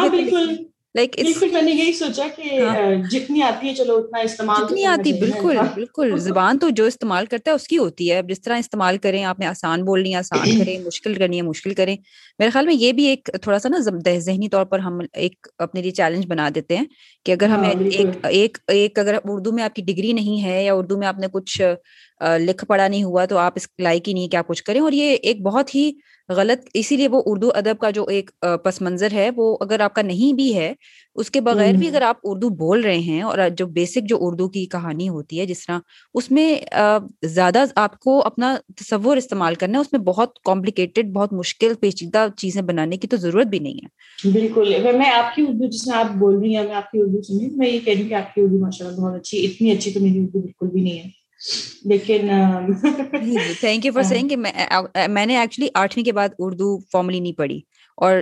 بالکل 0.95 1.49
میں 1.51 1.61
نے 1.61 1.71
یہی 1.71 1.91
سوچا 1.93 2.23
کہ 2.35 2.59
ہاں۔ 2.61 3.09
جتنی 3.11 3.41
آتی 3.41 3.67
ہے 3.67 3.73
چلو 3.75 3.97
اتنا 3.97 4.19
استعمال 4.19 4.63
جتنی 4.63 4.85
آتی 4.85 5.13
بالکل 5.13 5.57
بالکل۔ 5.75 6.17
زبان 6.19 6.59
تو 6.59 6.69
جو 6.69 6.85
استعمال 6.85 7.25
کرتا 7.25 7.51
ہے 7.51 7.55
اس 7.55 7.67
کی 7.67 7.77
ہوتی 7.77 8.11
ہے۔ 8.11 8.21
جس 8.29 8.41
طرح 8.41 8.57
استعمال 8.57 8.97
کریں 8.97 9.23
آپ 9.23 9.39
نے 9.39 9.45
آسان 9.45 9.83
بولنی 9.85 10.15
آسان 10.15 10.41
کریں 10.67 10.77
مشکل 10.79 11.13
کرنی 11.13 11.37
ہے 11.37 11.41
مشکل 11.41 11.73
کریں۔ 11.73 11.95
میرے 12.39 12.49
خیال 12.49 12.65
میں 12.65 12.73
یہ 12.73 12.91
بھی 12.91 13.05
ایک 13.05 13.29
تھوڑا 13.41 13.59
سا 13.59 13.69
نا 13.69 13.77
ذہنی 14.19 14.49
طور 14.49 14.65
پر 14.65 14.79
ہم 14.79 14.99
ایک 15.13 15.47
اپنے 15.57 15.81
لیے 15.81 15.91
چیلنج 15.91 16.25
بنا 16.27 16.49
دیتے 16.55 16.77
ہیں 16.77 16.85
کہ 17.25 17.31
اگر 17.31 17.47
ہمیں 17.47 17.69
ہاں، 17.69 18.29
ایک 18.29 18.57
ایک 18.67 18.99
اگر 18.99 19.17
اردو 19.23 19.51
میں 19.51 19.63
آپ 19.63 19.75
کی 19.75 19.81
ڈگری 19.81 20.13
نہیں 20.13 20.43
ہے 20.43 20.63
یا 20.65 20.73
اردو 20.73 20.97
میں 20.97 21.07
آپ 21.07 21.19
نے 21.19 21.27
کچھ 21.31 21.61
لکھ 22.39 22.65
پڑھا 22.65 22.87
نہیں 22.87 23.03
ہوا 23.03 23.25
تو 23.25 23.37
آپ 23.37 23.53
اس 23.55 23.67
لائق 23.79 24.07
ہی 24.07 24.13
نہیں 24.13 24.27
کہ 24.27 24.37
آپ 24.37 24.47
کچھ 24.47 24.63
کریں۔ 24.63 24.81
اور 24.81 24.91
یہ 24.91 25.17
ایک 25.23 25.41
بہت 25.41 25.75
ہی 25.75 25.91
غلط 26.29 26.69
اسی 26.73 26.97
لیے 26.97 27.07
وہ 27.07 27.21
اردو 27.25 27.49
ادب 27.55 27.79
کا 27.79 27.89
جو 27.89 28.05
ایک 28.05 28.31
پس 28.63 28.81
منظر 28.81 29.07
ہے 29.13 29.29
وہ 29.35 29.57
اگر 29.61 29.79
آپ 29.79 29.93
کا 29.93 30.01
نہیں 30.01 30.33
بھی 30.33 30.55
ہے 30.55 30.73
اس 31.15 31.31
کے 31.31 31.41
بغیر 31.41 31.73
بھی 31.73 31.87
اگر 31.87 32.01
آپ 32.01 32.17
اردو 32.23 32.49
بول 32.49 32.81
رہے 32.81 32.99
ہیں 32.99 33.21
اور 33.21 33.37
جو 33.57 33.67
بیسک 33.67 34.09
جو 34.09 34.17
اردو 34.19 34.49
کی 34.49 34.65
کہانی 34.65 35.09
ہوتی 35.09 35.39
ہے 35.39 35.45
جس 35.45 35.65
طرح 35.65 35.79
اس 36.13 36.31
میں 36.31 36.55
زیادہ 37.21 37.63
آپ 37.75 37.99
کو 37.99 38.25
اپنا 38.25 38.55
تصور 38.75 39.17
استعمال 39.17 39.55
کرنا 39.55 39.77
ہے 39.77 39.81
اس 39.81 39.93
میں 39.93 39.99
بہت 39.99 40.39
کمپلیکیٹڈ 40.43 41.11
بہت 41.13 41.33
مشکل 41.33 41.73
پیچیدہ 41.79 42.27
چیزیں 42.37 42.61
بنانے 42.61 42.97
کی 42.97 43.07
تو 43.07 43.17
ضرورت 43.17 43.47
بھی 43.47 43.59
نہیں 43.59 43.73
ہے۔ 43.73 43.87
بالکل 44.31 44.73
میں 44.97 45.11
آپ 45.11 45.35
کی 45.35 45.41
اردو 45.41 45.65
جس 45.65 45.87
میں 45.87 45.97
آپ 45.97 46.05
بول 46.15 46.39
رہی 46.39 46.55
ہیں 46.55 46.63
میں 46.63 46.75
آپ 46.75 46.91
کی 46.91 46.99
اردو 46.99 47.21
سنی 47.21 47.49
میں 47.55 47.69
یہ 47.69 47.79
کہہ 47.79 47.93
رہی 47.93 48.01
ہوں 48.01 48.09
کہ 48.09 48.13
آپ 48.13 48.35
کی 48.35 48.41
اردو 48.41 48.59
ماشاء 48.59 48.85
اللہ 48.85 49.01
بہت 49.01 49.15
اچھی 49.15 49.45
اتنی 49.45 49.71
اچھی 49.71 49.91
تو 49.91 49.99
میری 49.99 50.19
اردو 50.19 50.39
بالکل 50.39 50.67
بھی 50.67 50.81
نہیں 50.81 50.99
ہے۔ 50.99 51.18
لیکن 51.85 52.27
تھینک 53.59 53.85
یو 53.85 53.91
فار 53.95 54.03
کہ 54.29 54.35
میں 55.07 55.25
نے 55.25 55.37
ایکچولی 55.37 55.67
آٹھویں 55.73 56.05
کے 56.05 56.11
بعد 56.11 56.29
اردو 56.39 56.77
فارملی 56.91 57.19
نہیں 57.19 57.33
پڑھی۔ 57.33 57.59
اور 57.97 58.17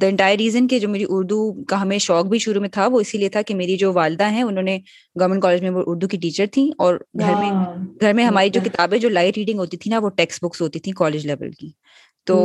دا 0.00 0.06
انٹائر 0.06 0.36
ریزن 0.38 0.66
کہ 0.68 0.78
جو 0.78 0.88
میری 0.88 1.04
اردو 1.08 1.52
کا 1.64 1.82
ہمیں 1.82 1.98
شوق 1.98 2.26
بھی 2.26 2.38
شروع 2.38 2.60
میں 2.60 2.68
تھا 2.68 2.86
وہ 2.86 3.00
اسی 3.00 3.18
لیے 3.18 3.28
تھا 3.28 3.42
کہ 3.42 3.54
میری 3.54 3.76
جو 3.76 3.92
والدہ 3.92 4.30
ہیں 4.30 4.42
انہوں 4.42 4.62
نے 4.62 4.78
گورنمنٹ 5.20 5.42
کالج 5.42 5.62
میں 5.62 5.70
وہ 5.70 5.82
اردو 5.86 6.08
کی 6.08 6.16
ٹیچر 6.16 6.46
تھیں۔ 6.52 6.70
اور 6.78 6.94
گھر 7.20 7.34
میں 7.34 7.50
گھر 8.00 8.12
میں 8.12 8.24
ہماری 8.24 8.50
جو 8.50 8.60
کتابیں 8.64 8.98
جو 8.98 9.08
لائٹ 9.08 9.38
ریڈنگ 9.38 9.58
ہوتی 9.58 9.76
تھی 9.76 9.90
نا 9.90 9.98
وہ 9.98 10.08
ٹیکسٹ 10.10 10.44
بکس 10.44 10.60
ہوتی 10.60 10.78
تھیں 10.78 10.92
کالج 10.94 11.26
لیول 11.26 11.50
کی۔ 11.50 11.70
تو 12.26 12.36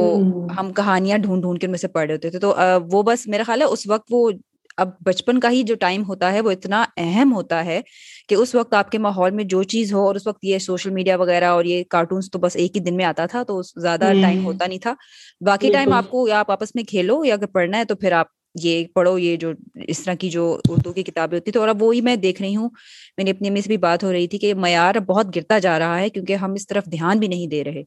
ہم 0.59 0.71
کہانیاں 0.73 1.17
ڈھونڈ 1.17 1.41
ڈھونڈ 1.41 1.59
کے 1.61 1.67
ان 1.67 1.71
میں 1.71 1.79
سے 1.79 1.87
پڑھ 1.87 2.05
رہے 2.05 2.13
ہوتے 2.13 2.29
تھے۔ 2.29 2.39
تو 2.39 2.53
وہ 2.91 3.03
بس 3.03 3.27
میرا 3.27 3.43
خیال 3.43 3.61
ہے 3.61 3.65
اس 3.65 3.87
وقت 3.87 4.07
وہ 4.09 4.31
اب 4.77 4.89
بچپن 5.05 5.39
کا 5.39 5.49
ہی 5.51 5.63
جو 5.63 5.75
ٹائم 5.75 6.03
ہوتا 6.07 6.33
ہے 6.33 6.41
وہ 6.41 6.51
اتنا 6.51 6.85
اہم 6.97 7.33
ہوتا 7.33 7.65
ہے 7.65 7.81
کہ 8.29 8.35
اس 8.35 8.55
وقت 8.55 8.73
آپ 8.73 8.91
کے 8.91 8.97
ماحول 8.97 9.31
میں 9.31 9.43
جو 9.43 9.63
چیز 9.63 9.93
ہو 9.93 10.05
اور 10.07 10.15
اس 10.15 10.27
وقت 10.27 10.43
یہ 10.43 10.57
سوشل 10.57 10.89
میڈیا 10.89 11.15
وغیرہ 11.15 11.45
اور 11.45 11.65
یہ 11.65 11.83
کارٹونس 11.89 12.31
تو 12.31 12.39
بس 12.39 12.55
ایک 12.55 12.75
ہی 12.75 12.81
دن 12.81 12.97
میں 12.97 13.05
آتا 13.05 13.25
تھا 13.25 13.43
تو 13.43 13.61
زیادہ 13.81 14.11
ٹائم 14.21 14.45
ہوتا 14.45 14.65
نہیں 14.67 14.79
تھا۔ 14.79 14.93
باقی 15.41 15.71
ٹائم 15.71 15.93
آپ 15.93 16.09
کو 16.09 16.27
یا 16.27 16.39
آپ 16.39 16.51
آپس 16.51 16.75
میں 16.75 16.83
کھیلو 16.83 17.25
یا 17.25 17.33
اگر 17.33 17.45
پڑھنا 17.45 17.77
ہے 17.77 17.85
تو 17.85 17.95
پھر 17.95 18.11
آپ 18.11 18.27
یہ 18.55 18.85
پڑھو 18.95 19.17
یہ 19.17 19.35
جو 19.35 19.51
اس 19.87 20.03
طرح 20.03 20.13
کی 20.13 20.29
جو 20.29 20.59
اردو 20.69 20.93
کی 20.93 21.03
کتابیں 21.03 21.37
ہوتی 21.37 21.51
تو 21.51 21.59
اور 21.59 21.69
اب 21.69 21.83
وہی 21.83 22.01
میں 22.01 22.15
دیکھ 22.15 22.41
رہی 22.41 22.55
ہوں۔ 22.55 22.69
میری 23.17 23.29
اپنی 23.31 23.47
امی 23.47 23.61
سے 23.61 23.67
بھی 23.67 23.77
بات 23.77 24.03
ہو 24.03 24.11
رہی 24.11 24.27
تھی 24.27 24.37
کہ 24.37 24.53
معیار 24.53 24.95
بہت 24.95 25.35
گرتا 25.35 25.59
جا 25.59 25.79
رہا 25.79 25.99
ہے 25.99 26.09
کیونکہ 26.09 26.33
ہم 26.35 26.53
اس 26.53 26.67
طرف 26.67 26.85
دھیان 26.85 27.19
بھی 27.19 27.27
نہیں 27.27 27.47
دے 27.47 27.63
رہے 27.63 27.83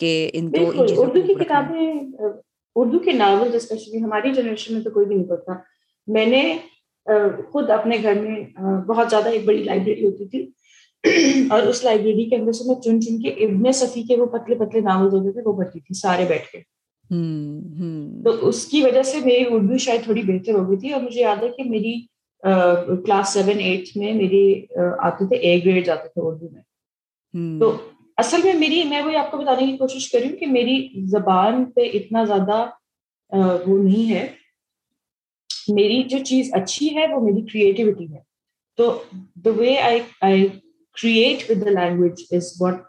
کہ 0.00 0.30
ان 0.32 0.50
کو 0.52 0.70
اردو 1.02 1.22
کی 1.26 1.34
کتابیں 1.34 1.92
اردو 2.76 2.98
کے 2.98 3.12
ناول 3.12 3.54
اسپیشلی 3.54 4.02
ہماری 4.02 4.32
جنریشن 4.32 4.74
میں 4.74 4.82
تو 4.82 4.90
کوئی 4.90 5.06
بھی 5.06 5.14
نہیں 5.16 5.28
پڑھتا۔ 5.28 5.75
میں 6.06 6.26
نے 6.26 6.56
خود 7.52 7.70
اپنے 7.70 7.96
گھر 8.02 8.14
میں 8.14 8.60
بہت 8.86 9.10
زیادہ 9.10 9.28
ایک 9.28 9.44
بڑی 9.44 9.64
لائبریری 9.64 10.06
ہوتی 10.06 10.24
تھی۔ 10.24 10.46
اور 11.50 11.62
اس 11.62 11.84
لائبریری 11.84 12.24
کے 12.24 12.36
اندر 12.36 12.52
سے 12.52 12.64
میں 12.66 12.74
چن 12.74 13.00
چن 13.02 13.22
کے 13.22 13.28
ابن 13.28 13.72
صفی 13.72 14.02
کے 14.02 14.16
وہ 14.16 14.26
پتلے 14.26 14.54
پتلے 14.54 14.80
ناول 14.80 15.08
ہوتے 15.12 15.32
تھے 15.32 15.40
وہ 15.44 15.52
پڑھتی 15.52 15.80
تھی 15.80 15.94
سارے 15.98 16.24
بیٹھ 16.28 16.48
کے۔ 16.52 16.58
تو 18.24 18.48
اس 18.48 18.66
کی 18.66 18.82
وجہ 18.82 19.02
سے 19.02 19.18
میری 19.24 19.44
اردو 19.50 19.78
شاید 19.78 20.02
تھوڑی 20.04 20.22
بہتر 20.22 20.52
ہو 20.52 20.68
گئی 20.68 20.76
تھی۔ 20.76 20.90
اور 20.90 21.02
مجھے 21.02 21.20
یاد 21.20 21.42
ہے 21.42 21.48
کہ 21.48 21.64
میری 21.64 22.00
کلاس 23.04 23.28
سیون 23.32 23.58
ایٹ 23.58 23.96
میں 23.96 24.12
میری 24.12 24.66
آتے 24.98 25.28
تھے 25.28 25.36
اے 25.36 25.58
گریڈ 25.64 25.88
آتے 25.88 26.08
تھے 26.08 26.26
اردو 26.26 26.48
میں۔ 26.52 26.62
تو 27.60 27.76
اصل 28.16 28.36
میں 28.44 28.54
میری 28.54 28.84
میں 28.84 29.02
وہی 29.02 29.16
آپ 29.16 29.30
کو 29.30 29.36
بتانے 29.36 29.66
کی 29.66 29.76
کوشش 29.76 30.10
کر 30.10 30.18
رہی 30.18 30.28
ہوں 30.30 30.36
کہ 30.36 30.46
میری 30.46 30.88
زبان 31.06 31.64
پہ 31.64 31.80
اتنا 31.80 32.24
زیادہ 32.24 32.66
وہ 33.66 33.78
نہیں 33.78 34.14
ہے۔ 34.14 34.45
میری 35.68 36.02
جو 36.02 36.18
چیز 36.24 36.48
اچھی 36.52 36.96
ہے، 36.96 37.14
وہ 37.14 37.20
میری 37.20 37.46
کریٹیوٹی 37.46 38.12
ہے۔ 38.12 38.18
تو 38.76 39.02
the 39.34 39.50
way 39.50 39.78
I 39.78 40.00
I 40.20 40.48
create 41.02 41.50
with 41.50 41.64
the 41.64 41.70
language 41.70 42.24
is 42.30 42.52
what 42.60 42.82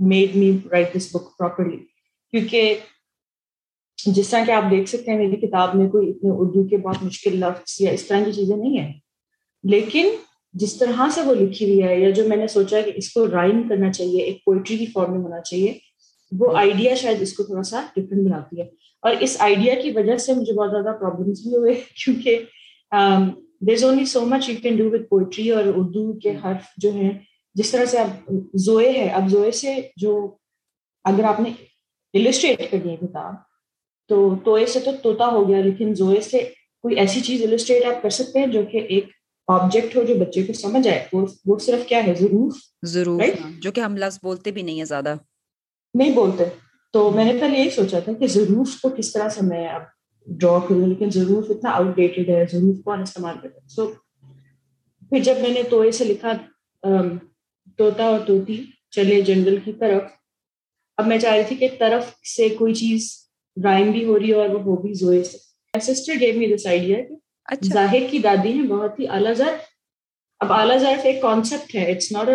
made 0.00 0.36
me 0.36 0.58
write 0.70 0.96
this 0.96 1.16
book 1.16 1.38
properly 1.38 1.78
کیونکہ 2.30 2.74
جس 4.06 4.28
طرح 4.28 4.44
کہ 4.44 4.50
آپ 4.50 4.64
دیکھ 4.70 4.88
سکتے 4.88 5.10
ہیں، 5.10 5.18
میری 5.18 5.46
کتاب 5.46 5.74
میں 5.74 5.88
کوئی 5.88 6.10
اتنے 6.10 6.30
اردو 6.32 6.68
کے 6.68 6.76
بہت 6.76 6.96
مشکل 7.02 7.36
لفظ 7.36 7.76
یا 7.80 7.90
اس 7.90 8.06
طرح 8.06 8.24
کی 8.24 8.32
چیزیں 8.32 8.56
نہیں 8.56 8.78
ہیں۔ 8.78 8.92
لیکن 9.64 10.08
جس 10.52 10.76
طرح 10.76 11.08
سے 11.14 11.22
وہ 11.22 11.34
لکھی 11.34 11.66
ہوئی 11.66 11.82
ہے 11.82 12.00
یا 12.00 12.10
جو 12.10 12.28
میں 12.28 12.36
نے 12.36 12.46
سوچا 12.46 12.80
کہ 12.80 12.92
اس 12.94 13.12
کو 13.12 13.30
رائم 13.30 13.68
کرنا 13.68 13.92
چاہیے، 13.92 14.22
ایک 14.22 14.44
پوئٹری 14.44 14.76
کی 14.76 14.86
فارم 14.86 15.12
میں 15.12 15.20
ہونا 15.20 15.40
چاہیے، 15.40 15.78
وہ 16.38 16.56
آئیڈیا 16.56 16.94
شاید 16.94 17.22
اس 17.22 17.32
کو 17.32 17.42
تھوڑا 17.42 17.62
سا 17.62 17.86
ڈفرینٹ 17.96 18.28
بناتی 18.28 18.60
ہے۔ 18.60 18.85
اور 19.02 19.14
اس 19.20 19.36
آئیڈیا 19.38 19.74
کی 19.74 19.90
وجہ 19.90 20.16
سے 20.16 20.34
مجھے 20.34 20.52
بہت 20.52 20.70
زیادہ 20.70 20.96
پرابلمس 20.96 21.40
بھی 21.40 21.56
ہوئے 21.56 21.74
کیونکہ 21.74 22.44
there 23.60 23.74
is 23.74 23.84
only 23.84 24.04
so 24.04 24.20
much 24.20 24.48
you 24.48 24.54
can 24.62 24.76
do 24.76 24.90
with 24.90 25.02
poetry 25.02 25.50
اور 25.50 25.64
اردو 25.66 26.18
کے 26.18 26.36
حرف 26.44 26.72
جو 26.76 26.90
ہیں 26.90 27.10
جس 27.54 27.70
طرح 27.70 27.84
سے 27.84 27.98
اب 27.98 28.30
زوئے 28.54 28.90
ہے 28.92 29.08
اب 29.08 29.28
زوئے 29.28 29.50
سے 29.50 29.74
جو 29.96 30.36
اگر 31.04 31.24
آپ 31.24 31.40
نے 31.40 31.50
السٹریٹ 32.14 32.70
کرنی 32.70 32.90
ہے 32.90 32.96
کتاب 32.96 33.34
تو 34.08 34.34
توئے 34.44 34.66
سے 34.66 34.80
تو 34.80 34.90
طوطا 35.02 35.26
ہو 35.26 35.48
گیا 35.48 35.60
لیکن 35.60 35.94
زوئے 35.94 36.20
سے 36.20 36.38
کوئی 36.82 36.96
ایسی 36.96 37.20
چیز 37.20 37.42
السٹریٹ 37.42 37.84
آپ 37.84 38.02
کر 38.02 38.10
سکتے 38.10 38.38
ہیں 38.38 38.46
جو 38.46 38.62
کہ 38.72 38.78
ایک 38.78 39.04
آبجیکٹ 39.48 39.96
ہو 39.96 40.02
جو 40.02 40.14
بچے 40.14 40.42
کو 40.42 40.52
سمجھ 40.52 40.88
آئے۔ 40.88 41.04
وہ 41.12 41.26
وہ 41.46 41.58
صرف 41.58 41.86
کیا 41.86 42.06
ہے؟ 42.06 42.14
ضرور 42.14 42.50
ضرور 42.82 43.20
ہاں، 43.22 43.50
جو 43.60 43.72
کہ 43.72 43.80
ہم 43.80 43.96
لفظ 43.96 44.18
بولتے 44.22 44.50
بھی 44.50 44.62
نہیں 44.62 44.80
ہے 44.80 44.84
زیادہ۔ 44.84 45.14
نہیں 45.94 46.12
بولتے۔ 46.12 46.44
تو 46.94 47.10
میں 47.10 47.24
نے 47.24 47.32
پہلے 47.40 47.58
یہی 47.58 47.70
سوچا 47.70 47.98
تھا 47.98 48.12
کہ 48.12 48.26
ضرور 48.26 48.66
کو 48.82 48.88
کس 48.88 49.12
طرح 49.12 49.28
سے 49.28 49.46
میں 49.46 49.66
اب 49.68 49.82
ڈرا 50.26 50.58
کروں 50.58 50.86
لیکن 50.86 51.10
ضرور 51.10 51.50
اتنا 51.50 51.70
آؤٹ 51.70 51.94
ڈیٹڈ 51.96 52.28
ہے 52.28 52.44
ضرور 52.52 52.74
کون 52.82 53.02
استعمال 53.02 53.36
کرتا 53.42 53.68
سو 53.68 53.86
پھر 55.12 55.22
جب 55.22 55.40
میں 55.40 55.50
نے 55.50 55.62
توئے 55.70 55.90
سے 55.90 56.04
لکھا 56.04 56.32
طوطا 57.78 58.04
اور 58.04 58.18
طوطی 58.26 58.62
چلے 58.90 59.20
جنگل 59.20 59.56
کی 59.64 59.72
طرف 59.72 60.02
اب 60.98 61.06
میں 61.06 61.18
چاہ 61.18 61.34
رہی 61.36 61.44
تھی 61.44 61.56
کہ 61.56 61.68
طرف 61.78 62.12
سے 62.26 62.48
کوئی 62.48 62.74
چیز 62.74 63.10
رائم 63.56 63.90
بھی 63.90 64.04
ہو 64.04 64.18
رہی 64.18 64.28
ہے 64.28 64.34
اور 64.34 64.48
وہ 64.48 64.62
ہو 64.62 64.76
بھی 64.76 64.92
زوئے 64.94 65.22
سے 65.24 65.38
sister 65.80 66.20
gave 66.20 66.38
me 66.38 66.52
this 66.54 66.66
idea 66.66 66.96
کہ 67.08 67.14
اچھا۔ 67.48 67.72
ظاہر 67.72 68.06
کی 68.10 68.18
دادی 68.18 68.52
ہیں 68.52 68.66
بہت 68.66 69.00
ہی 69.00 69.08
اعلیٰ 69.08 69.34
ظرف 69.34 69.75
اب 70.40 70.52
اعلیٰ 70.52 70.78
ظرف 70.78 71.04
ایک 71.04 71.22
کانسیپٹ 71.22 71.74
ہے 71.74 71.90
اٹس 71.92 72.12
ناٹ 72.12 72.28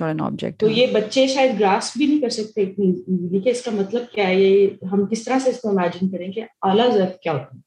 این 0.00 0.20
آبجیکٹ 0.20 0.60
تو 0.60 0.68
یہ 0.68 0.86
بچے 0.86 1.26
شاید 1.26 1.60
گراس 1.60 1.92
بھی 1.96 2.06
نہیں 2.06 2.20
کر 2.20 2.28
سکتے 2.28 2.62
اتنی 2.62 2.88
ایزیلی 2.88 3.40
کہ 3.40 3.48
اس 3.48 3.62
کا 3.62 3.70
مطلب 3.70 4.02
کیا 4.12 4.26
ہے؟ 4.26 4.40
یہ 4.40 4.66
ہم 4.92 5.06
کس 5.06 5.24
طرح 5.24 5.38
سے 5.38 5.50
اس 5.50 5.60
کو 5.60 5.68
امیجن 5.68 6.08
کریں 6.08 6.32
کہ 6.32 6.40
اعلیٰ 6.62 6.92
ظرف 6.92 7.18
کیا 7.20 7.32
ہوتا 7.32 7.56
ہے؟ 7.56 7.60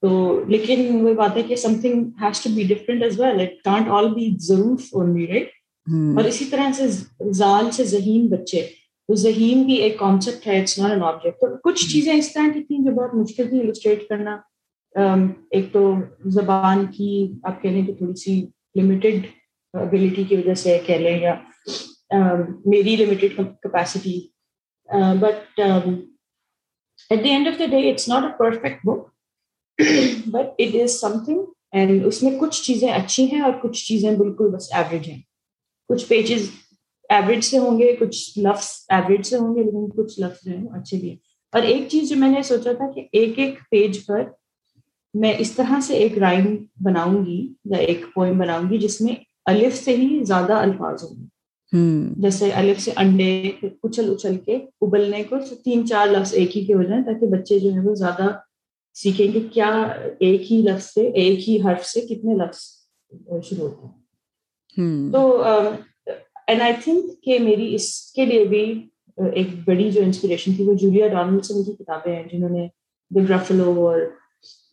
تو 0.00 0.40
لیکن 0.48 1.00
وہ 1.00 1.14
بات 1.14 1.36
ہے 1.36 1.42
کہ 1.42 1.56
something 1.80 2.04
has 2.22 2.40
to 2.40 2.50
be 2.54 2.62
different 2.62 3.02
as 3.02 3.20
well 3.20 3.40
it 3.40 3.62
can't 3.64 3.88
all 3.88 4.14
be 4.14 4.30
ضرور 4.40 4.76
اونلی 4.92 5.26
رائٹ 5.26 5.48
اور 6.16 6.24
اسی 6.24 6.44
طرح 6.44 6.72
سے 6.72 6.86
زال 7.32 7.70
سے 7.70 7.84
ذہین 7.84 8.26
بچے 8.26 8.60
تو 9.08 9.14
ذہین 9.14 9.62
بھی 9.62 9.74
ایک 9.74 9.98
کانسیپٹ 9.98 10.46
ہے 10.46 10.60
اٹس 10.60 10.78
ناٹ 10.78 10.90
این 10.90 11.02
آبجیکٹ 11.02 11.40
تو 11.40 11.56
کچھ 11.64 11.92
چیزیں 11.92 12.14
اس 12.14 12.32
طرح 12.32 12.48
کی 12.54 12.62
تھیں 12.62 12.84
جو 12.84 12.90
بہت 12.90 13.14
مشکل 13.14 13.48
تھی 13.48 13.60
السٹریٹ 13.60 14.08
کرنا 14.08 14.36
ایک 14.94 15.72
تو 15.72 15.94
زبان 16.30 16.86
کی 16.86 17.26
آپ 17.42 17.62
کہہ 17.62 17.70
لیں 17.70 17.86
کہ 17.86 17.94
تھوڑی 17.94 18.14
سی 18.14 18.40
لمیٹیڈ 18.74 19.26
ابیلٹی 19.74 20.24
کی 20.24 20.36
وجہ 20.36 20.54
سے 20.54 20.78
کہہ 20.86 20.98
لیں 20.98 21.18
یا 21.20 21.34
میری 22.66 22.96
limited 22.96 23.36
capacity 23.36 24.18
but 25.20 25.60
at 25.60 27.24
the 27.24 27.30
end 27.30 27.48
of 27.48 27.58
the 27.58 27.66
day 27.70 27.90
it's 27.90 28.08
not 28.08 28.24
a 28.24 28.30
perfect 28.38 28.86
book 28.86 29.08
but 30.26 30.60
it 30.60 30.74
is 30.82 31.00
some 31.00 31.18
thing 31.24 31.44
and 31.72 32.06
اس 32.06 32.22
میں 32.22 32.32
کچھ 32.40 32.62
چیزیں 32.62 32.88
اچھی 32.92 33.24
ہیں 33.32 33.40
اور 33.40 33.52
کچھ 33.62 33.84
چیزیں 33.84 34.10
بالکل 34.10 34.50
بس 34.50 34.72
ایوریج 34.72 35.08
ہیں 35.08 35.20
کچھ 35.90 36.06
پیجز 36.06 36.50
ایوریج 37.10 37.44
سے 37.44 37.58
ہوں 37.58 37.78
گے 37.78 37.94
کچھ 37.96 38.38
لفظ 38.38 38.68
ایوریج 38.88 39.26
سے 39.26 39.36
ہوں 39.36 39.54
گے 39.56 39.62
لیکن 39.62 39.90
کچھ 39.96 40.20
لفظ 40.20 40.44
جو 40.44 40.56
ہیں 40.56 40.66
اچھے 40.72 40.98
بھی 40.98 41.08
ہیں 41.08 41.16
اور 41.52 41.62
ایک 41.62 41.88
چیز 41.88 42.08
جو 42.08 42.16
میں 42.16 42.28
نے 42.28 42.42
سوچا 42.42 42.72
تھا 42.72 42.90
کہ 42.92 43.06
ایک 43.12 43.38
ایک 43.38 43.58
پیج 43.70 44.06
پر 44.06 44.22
میں 45.14 45.32
اس 45.38 45.52
طرح 45.52 45.80
سے 45.80 45.94
ایک 45.94 46.18
رائم 46.18 46.56
بناؤں 46.80 47.26
گی 47.26 47.52
یا 47.64 47.76
ایک 47.76 48.04
پوئم 48.14 48.38
بناؤں 48.38 48.70
گی 48.70 48.78
جس 48.78 49.00
میں 49.00 49.14
الف 49.46 49.76
سے 49.76 49.96
ہی 49.96 50.24
زیادہ 50.24 50.52
الفاظ 50.52 51.04
ہوں۔ 51.04 51.16
گے 51.16 52.14
جیسے 52.22 52.50
الف 52.50 52.80
سے 52.80 52.90
انڈے 52.96 53.50
اچھل 53.82 54.10
اچھل 54.10 54.36
کے 54.36 54.56
ابلنے 54.80 55.22
کو 55.22 55.36
تین 55.64 55.86
چار 55.86 56.06
لفظ 56.06 56.34
ایک 56.34 56.56
ہی 56.56 56.64
کے 56.64 56.74
ہو 56.74 56.82
جائیں 56.82 57.04
تاکہ 57.04 57.26
بچے 57.26 57.58
جو 57.58 57.72
ہے 57.74 57.80
وہ 57.80 57.94
زیادہ 57.94 58.26
سیکھیں 58.94 59.32
کہ 59.32 59.40
کیا 59.52 59.68
ایک 60.18 60.52
ہی 60.52 60.62
لفظ 60.62 60.84
سے 60.94 61.08
ایک 61.08 61.48
ہی 61.48 61.60
حرف 61.60 61.86
سے 61.86 62.00
کتنے 62.00 62.34
لفظ 62.34 62.60
شروع 63.46 63.68
ہوتے 63.68 63.86
ہیں۔ 63.86 65.12
تو 65.12 65.42
اینڈ 66.46 66.60
آئی 66.60 66.72
تھنک 66.84 67.22
کہ 67.22 67.38
میری 67.38 67.74
اس 67.74 68.12
کے 68.12 68.24
لیے 68.24 68.44
بھی 68.44 68.88
ایک 69.32 69.46
بڑی 69.64 69.90
جو 69.90 70.02
انسپریشن 70.02 70.54
تھی 70.54 70.64
وہ 70.64 70.74
جولیا 70.74 71.08
ڈونلڈ 71.08 71.44
سے 71.44 71.54
کی 71.54 71.72
کتابیں 71.72 72.16
ہیں 72.16 72.28
جنہوں 72.32 72.50
نے 72.50 72.68
دی 73.10 73.28
گرافلو 73.28 73.86
اور 73.86 74.00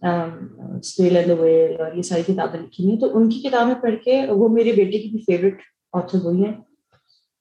ویل 0.03 1.81
اور 1.81 1.95
یہ 1.95 2.01
ساری 2.01 2.33
کتابیں 2.33 2.59
لکھی 2.59 2.89
ہیں۔ 2.89 2.99
تو 2.99 3.17
ان 3.17 3.29
کی 3.29 3.39
کتابیں 3.39 3.75
پڑھ 3.81 3.95
کے 4.05 4.21
وہ 4.29 4.49
میرے 4.49 4.71
بیٹے 4.71 4.97
کی 4.97 5.09
بھی 5.09 5.19
فیوریٹ 5.19 5.61
آتھر 5.93 6.19
ہوئی 6.19 6.45
ہیں۔ 6.45 6.53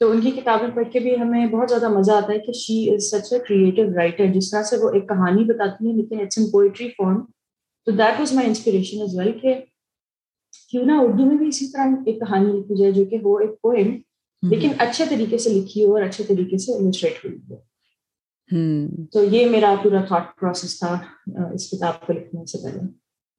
تو 0.01 0.11
ان 0.11 0.21
کی 0.21 0.31
کتابیں 0.31 0.69
پڑھ 0.75 0.93
کے 0.93 0.99
بھی 0.99 1.21
ہمیں 1.21 1.47
بہت 1.47 1.69
زیادہ 1.69 1.89
مزہ 1.89 2.13
آتا 2.13 2.33
ہے 2.33 2.39
کہ 2.39 2.53
شی 2.53 2.95
از 2.95 3.11
سچ 3.11 3.33
اے 3.33 3.39
کریٹو 3.39 3.83
رائٹر 3.95 4.27
جس 4.27 4.51
طرح 4.51 4.63
سے 4.63 4.77
وہ 4.77 4.91
ایک 4.91 5.09
کہانی 5.09 5.45
بتاتی 5.45 5.87
ہیں 5.87 5.97
لیکن 5.97 6.21
اٹس 6.21 6.39
ان 6.39 6.51
پوئٹری 6.51 6.89
فارم 6.89 7.21
تو 7.85 7.93
that 7.93 8.19
was 8.19 8.33
my 8.33 8.49
inspiration 8.49 9.03
as 9.03 9.19
well 9.19 9.33
کہ 9.33 9.55
کیوں 10.69 10.85
نہ 10.85 10.93
اردو 10.93 11.25
میں 11.25 11.37
بھی 11.37 11.49
اسی 11.49 11.67
طرح 11.67 11.95
ایک 12.07 12.21
کہانی 12.21 12.53
لکھی 12.53 12.77
جائے 12.77 12.93
جو 12.93 13.05
کہ 13.05 13.19
وہ 13.23 13.39
ایک 13.39 13.51
پوئم 13.63 13.97
لیکن 14.43 14.69
اچھے 14.79 15.05
طریقے 15.09 15.39
سے 15.39 15.51
لکھی 15.51 15.85
ہو 15.85 15.95
اور 15.95 16.03
اچھے 16.03 16.25
طریقے 16.25 16.59
سے 16.59 16.73
السٹریٹ 16.73 17.25
ہوئی 17.25 17.39
ہو۔ 17.51 17.70
تو 19.13 19.25
یہ 19.25 19.51
میرا 19.51 19.75
پورا 19.83 20.01
تھاٹ 20.01 20.41
پروسیس 20.41 20.79
تھا 20.79 20.99
اس 21.55 21.71
کتاب 21.71 22.07
کو 22.07 22.13
لکھنے 22.13 22.47
سے 22.47 22.59
پہلے۔ 22.59 22.81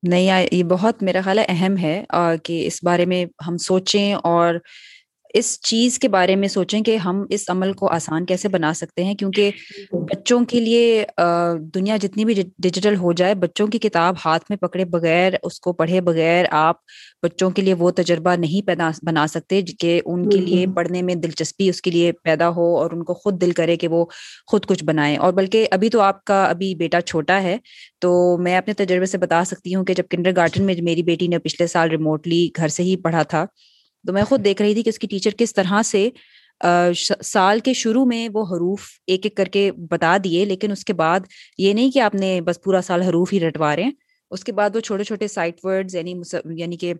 نہیں 0.04 0.48
یہ 0.52 0.64
بہت 0.64 1.04
میرا 1.04 1.22
خیال 1.24 1.40
ہے 1.40 1.46
اہم 1.48 1.78
ہے 1.78 2.04
کہ 2.44 2.68
اس 2.68 2.80
بارے 2.84 3.06
میں 3.06 3.26
ہم 3.48 3.58
سوچیں 3.58 4.14
اور 4.14 4.56
اس 5.34 5.60
چیز 5.62 5.98
کے 6.00 6.08
بارے 6.08 6.36
میں 6.36 6.48
سوچیں 6.48 6.80
کہ 6.82 6.96
ہم 6.98 7.24
اس 7.30 7.50
عمل 7.50 7.72
کو 7.74 7.88
آسان 7.90 8.26
کیسے 8.26 8.48
بنا 8.48 8.74
سکتے 8.74 9.04
ہیں؟ 9.04 9.14
کیونکہ 9.16 9.52
بچوں 10.04 10.40
کے 10.46 10.60
لیے 10.60 11.06
دنیا 11.76 11.98
جتنی 11.98 12.26
بھی 12.26 12.34
ڈیجیٹل 12.58 12.96
ہو 12.96 13.12
جائے 13.14 13.36
بچوں 13.36 13.68
کی 13.68 13.80
کتاب 13.80 14.16
ہاتھ 14.26 14.46
میں 14.50 14.58
پکڑے 14.58 14.86
بغیر 14.88 15.34
اس 15.44 15.60
کو 15.60 15.74
پڑھے 15.74 16.02
بغیر 16.02 16.46
آپ 16.58 16.76
بچوں 17.24 17.50
کے 17.50 17.62
لیے 17.62 17.74
وہ 17.74 17.92
تجربہ 17.98 18.36
نہیں 18.36 18.66
پیدا 18.68 18.90
بنا 19.04 19.26
سکتے 19.28 19.48
کہ 19.80 20.00
ان 20.06 20.28
کے 20.30 20.40
لیے 20.40 20.66
پڑھنے 20.76 21.02
میں 21.02 21.16
دلچسپی 21.18 21.70
اس 21.70 21.82
کے 21.82 21.92
لیے 21.92 22.12
پیدا 22.24 22.50
ہو 22.50 22.76
اور 22.78 22.92
ان 22.92 23.04
کو 23.04 23.14
خود 23.16 23.42
دل 23.42 23.52
کرے 23.52 23.76
کہ 23.76 23.88
وہ 23.88 24.06
خود 24.48 24.66
کچھ 24.66 24.84
بنائیں۔ 24.84 25.16
اور 25.18 25.34
بلکہ 25.34 25.68
ابھی 25.72 25.90
تو 25.90 26.02
آپ 26.02 26.24
کا 26.26 26.44
ابھی 26.46 26.74
بیٹا 26.76 27.02
چھوٹا 27.04 27.42
ہے 27.44 27.58
تو 28.02 28.12
میں 28.38 28.58
اپنے 28.58 28.74
تجربے 28.76 29.06
سے 29.06 29.18
بتا 29.18 29.44
سکتی 29.46 29.76
ہوں 29.76 29.86
کہ 29.86 29.94
جب 29.94 30.04
کنڈر 30.10 30.36
گارڈن 30.36 30.66
میں 30.66 30.76
میری 30.82 31.04
بیٹی 31.04 31.28
نے 31.28 31.38
پچھلے 31.40 31.68
سال 31.68 31.90
ریموٹلی 31.90 32.48
گھر 32.58 32.68
سے 32.70 32.84
ہی 32.84 32.96
پڑھا 32.98 33.24
تھا 33.26 33.46
تو 34.06 34.14
میں 34.14 34.24
خود 34.24 34.44
دیکھ 34.46 34.62
رہی 34.62 34.74
تھی 34.74 34.84
کہ 34.84 34.90
اس 34.90 35.00
کی 35.00 35.08
ٹیچر 35.08 35.32
کس 35.38 35.54
طرح 35.54 35.82
سے 35.86 36.10
سال 37.24 37.60
کے 37.60 37.74
شروع 37.74 38.06
میں 38.06 38.28
وہ 38.34 38.44
حروف 38.46 38.88
ایک 39.08 39.26
ایک 39.26 39.36
کر 39.38 39.46
کے 39.54 39.72
بتا 39.90 40.18
دیے، 40.24 40.44
لیکن 40.46 40.72
اس 40.72 40.84
کے 40.86 40.94
بعد 40.94 41.20
یہ 41.58 41.74
نہیں 41.74 41.92
کہ 41.92 42.00
آپ 42.00 42.16
نے 42.16 42.40
بس 42.46 42.62
پورا 42.64 42.82
سال 42.82 43.02
حروف 43.02 43.34
ہی 43.34 43.40
رٹوا 43.40 43.76
رہے 43.76 43.84
ہیں، 43.84 43.92
اس 44.32 44.44
کے 44.44 44.52
بعد 44.52 44.76
وہ 44.76 44.80
چھوٹے 44.80 45.04
چھوٹے 45.04 45.28
سائٹ 45.28 45.66
ورڈ 45.66 45.94
یعنی 45.94 46.14
یعنی 46.58 46.78
کہ 46.78 46.94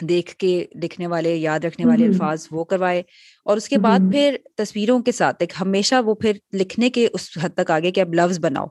دیکھ 0.00 0.36
کے 0.36 0.64
لکھنے 0.82 1.06
والے 1.06 1.36
یاد 1.36 1.60
رکھنے 1.60 1.86
والے 1.86 2.04
الفاظ 2.06 2.46
وہ 2.50 2.64
کروائے 2.64 3.02
اور 3.44 3.56
اس 3.56 3.68
کے 3.68 3.78
بعد 3.78 3.98
پھر 4.12 4.36
تصویروں 4.56 5.02
کے 5.02 5.12
ساتھ 5.12 5.36
ایک 5.40 5.52
ہمیشہ 5.60 5.94
وہ 6.06 6.14
پھر 6.14 6.32
لکھنے 6.52 6.90
کے 6.90 7.08
اس 7.12 7.28
حد 7.42 7.48
تک 7.56 7.70
آگے 7.70 7.90
کہ 7.90 8.00
اب 8.00 8.14
لفظ 8.14 8.38
بناؤ۔ 8.40 8.66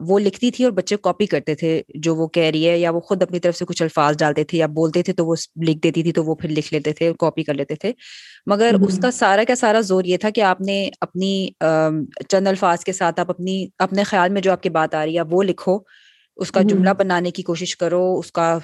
وہ 0.00 0.18
لکھتی 0.18 0.50
تھی 0.50 0.64
اور 0.64 0.72
بچے 0.72 0.96
کاپی 1.02 1.26
کرتے 1.26 1.54
تھے 1.54 1.82
جو 1.94 2.14
وہ 2.16 2.26
کہہ 2.28 2.50
رہی 2.50 2.68
ہے 2.68 2.78
یا 2.78 2.90
وہ 2.90 3.00
خود 3.00 3.22
اپنی 3.22 3.40
طرف 3.40 3.56
سے 3.56 3.64
کچھ 3.64 3.82
الفاظ 3.82 4.16
ڈالتے 4.16 4.44
تھے 4.44 4.58
یا 4.58 4.66
بولتے 4.66 5.02
تھے 5.02 5.12
تو 5.12 5.26
وہ 5.26 5.34
لکھ 5.68 5.78
دیتی 5.78 6.02
تھی 6.02 6.12
تو 6.12 6.24
وہ 6.24 6.34
پھر 6.34 6.48
لکھ 6.48 6.74
لیتے 6.74 6.92
تھے 6.92 7.12
کاپی 7.18 7.42
کر 7.42 7.54
لیتے 7.54 7.74
تھے۔ 7.74 7.92
مگر 8.46 8.74
اس 8.82 8.98
کا 9.02 9.10
سارا 9.10 9.44
کا 9.48 9.54
سارا 9.54 9.80
زور 9.80 10.04
یہ 10.04 10.16
تھا 10.16 10.30
کہ 10.30 10.40
آپ 10.40 10.60
نے 10.60 10.90
اپنی 11.00 11.48
چند 12.28 12.46
الفاظ 12.46 12.84
کے 12.84 12.92
ساتھ 12.92 13.20
آپ 13.20 13.30
اپنی 13.30 13.66
اپنے 13.78 14.02
خیال 14.02 14.30
میں 14.30 14.42
جو 14.42 14.52
آپ 14.52 14.62
کی 14.62 14.70
بات 14.70 14.94
آ 14.94 15.04
رہی 15.04 15.16
ہے 15.16 15.22
وہ 15.30 15.42
لکھو۔ 15.42 15.78
اس 16.38 16.52
کا 16.52 16.62
جملہ 16.62 16.90
بنانے 16.90 17.30
کی 17.30 17.42
کوشش 17.42 17.76
کرو 17.76 18.18
اس 18.18 18.32
کا 18.32 18.58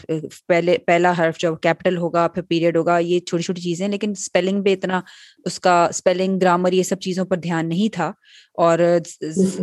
پہلے 0.48 0.78
پہلا 0.78 1.12
حرف 1.18 1.38
جو 1.38 1.54
کیپٹل 1.56 1.96
ہوگا 1.96 2.28
پھر 2.28 2.42
پیریڈ 2.42 2.76
ہوگا 2.76 2.98
یہ 2.98 3.20
چھوٹی 3.20 3.42
چھوٹی 3.42 3.60
چیزیں 3.60 3.88
لیکن 3.88 4.10
اسپیلنگ 4.10 4.64
پہ 4.64 4.72
اتنا 4.72 5.00
اس 5.44 5.60
کا 5.60 5.84
اسپیلنگ 5.84 6.38
گرامر 6.38 6.72
یہ 6.72 6.82
سب 6.82 7.00
چیزوں 7.00 7.24
پر 7.24 7.36
دھیان 7.36 7.68
نہیں 7.68 7.88
تھا۔ 7.94 8.12
اور 8.54 8.78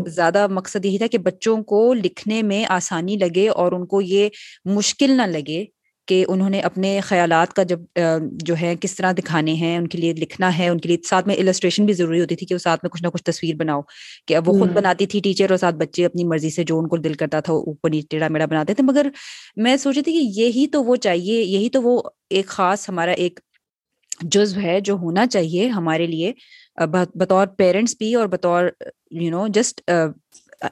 زیادہ 0.07 0.47
مقصد 0.47 0.85
یہی 0.85 0.97
تھا 0.97 1.07
کہ 1.07 1.17
بچوں 1.17 1.63
کو 1.63 1.93
لکھنے 1.93 2.41
میں 2.41 2.65
آسانی 2.69 3.15
لگے 3.15 3.49
اور 3.49 3.71
ان 3.71 3.85
کو 3.85 4.01
یہ 4.01 4.29
مشکل 4.65 5.11
نہ 5.11 5.21
لگے۔ 5.21 5.65
کہ 6.07 6.25
انہوں 6.27 6.49
نے 6.49 6.59
اپنے 6.59 6.99
خیالات 7.03 7.53
کا 7.53 7.63
جب 7.63 7.79
جو 8.31 8.55
ہے 8.61 8.75
کس 8.81 8.95
طرح 8.95 9.11
دکھانے 9.11 9.53
ہیں 9.53 9.77
ان 9.77 9.87
کے 9.87 9.97
لیے 9.97 10.13
لکھنا 10.13 10.57
ہے 10.57 10.67
ان 10.67 10.79
کے 10.79 10.89
لیے 10.89 10.97
ساتھ 11.09 11.27
میں 11.27 11.35
السٹریشن 11.35 11.85
بھی 11.85 11.93
ضروری 11.93 12.21
ہوتی 12.21 12.35
تھی 12.35 12.45
کہ 12.45 12.55
وہ 12.55 12.59
ساتھ 12.59 12.79
میں 12.83 12.89
کچھ 12.89 13.03
نہ 13.03 13.07
کچھ 13.07 13.23
تصویر 13.23 13.55
بناؤ۔ 13.55 13.81
کہ 14.27 14.35
اب 14.35 14.49
وہ 14.49 14.59
خود 14.59 14.71
بناتی 14.71 15.05
تھی 15.05 15.19
ٹیچر 15.23 15.49
اور 15.49 15.57
ساتھ 15.57 15.75
بچے 15.75 16.05
اپنی 16.05 16.23
مرضی 16.23 16.49
سے 16.49 16.63
جو 16.63 16.79
ان 16.79 16.87
کو 16.87 16.97
دل 16.97 17.13
کرتا 17.13 17.39
تھا 17.39 17.53
اوپر 17.53 17.89
ٹیڑھا 18.09 18.27
میڑا 18.27 18.45
بناتے 18.45 18.73
تھے۔ 18.73 18.83
مگر 18.83 19.07
میں 19.55 19.77
سوچی 19.77 20.01
تھی 20.01 20.11
کہ 20.13 20.39
یہی 20.39 20.67
تو 20.67 20.83
وہ 20.83 20.95
چاہیے 20.95 21.41
یہی 21.41 21.69
تو 21.69 21.81
وہ 21.81 22.01
ایک 22.29 22.45
خاص 22.47 22.89
ہمارا 22.89 23.11
ایک 23.11 23.39
جزو 24.21 24.59
ہے 24.61 24.79
جو 24.79 24.93
ہونا 24.93 25.25
چاہیے 25.27 25.67
ہمارے 25.67 26.05
لیے 26.07 26.31
بطور 27.15 27.47
پیرنٹس 27.47 27.95
بھی 27.97 28.15
اور 28.15 28.27
بطور 28.27 28.65
you 29.11 29.29
know 29.31 29.47
just 29.47 29.81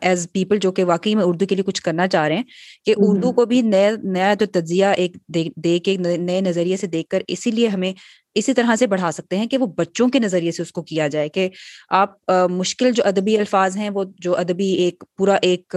as 0.01 0.27
people 0.33 0.57
جو 0.57 0.71
کہ 0.71 0.83
واقعی 0.83 1.15
میں 1.15 1.23
اردو 1.23 1.45
کے 1.45 1.55
لیے 1.55 1.63
کچھ 1.63 1.81
کرنا 1.81 2.07
چاہ 2.07 2.27
رہے 2.27 2.35
ہیں 2.35 2.43
کہ 2.85 2.93
اردو 2.97 3.31
کو 3.31 3.45
بھی 3.45 3.61
نیا 3.63 3.89
نیا 4.05 4.33
جو 4.33 4.45
تجزیہ 4.51 4.85
ایک 4.97 5.17
دے 5.57 5.77
کے 5.79 5.95
نئے 5.97 6.41
نظریے 6.41 6.77
سے 6.77 6.87
دیکھ 6.87 7.09
کر 7.09 7.21
اسی 7.27 7.51
لیے 7.51 7.67
ہمیں 7.67 7.91
اسی 8.35 8.53
طرح 8.53 8.75
سے 8.75 8.87
بڑھا 8.87 9.11
سکتے 9.11 9.37
ہیں 9.37 9.47
کہ 9.47 9.57
وہ 9.57 9.67
بچوں 9.77 10.07
کے 10.09 10.19
نظریے 10.19 10.51
سے 10.51 10.61
اس 10.61 10.71
کو 10.71 10.81
کیا 10.83 11.07
جائے 11.07 11.29
کہ 11.29 11.47
آپ 11.93 12.15
مشکل 12.51 12.91
جو 12.91 13.03
ادبی 13.05 13.37
الفاظ 13.37 13.77
ہیں 13.77 13.89
وہ 13.89 14.03
جو 14.17 14.35
ادبی 14.37 14.67
ایک 14.75 15.03
پورا 15.17 15.35
ایک 15.41 15.75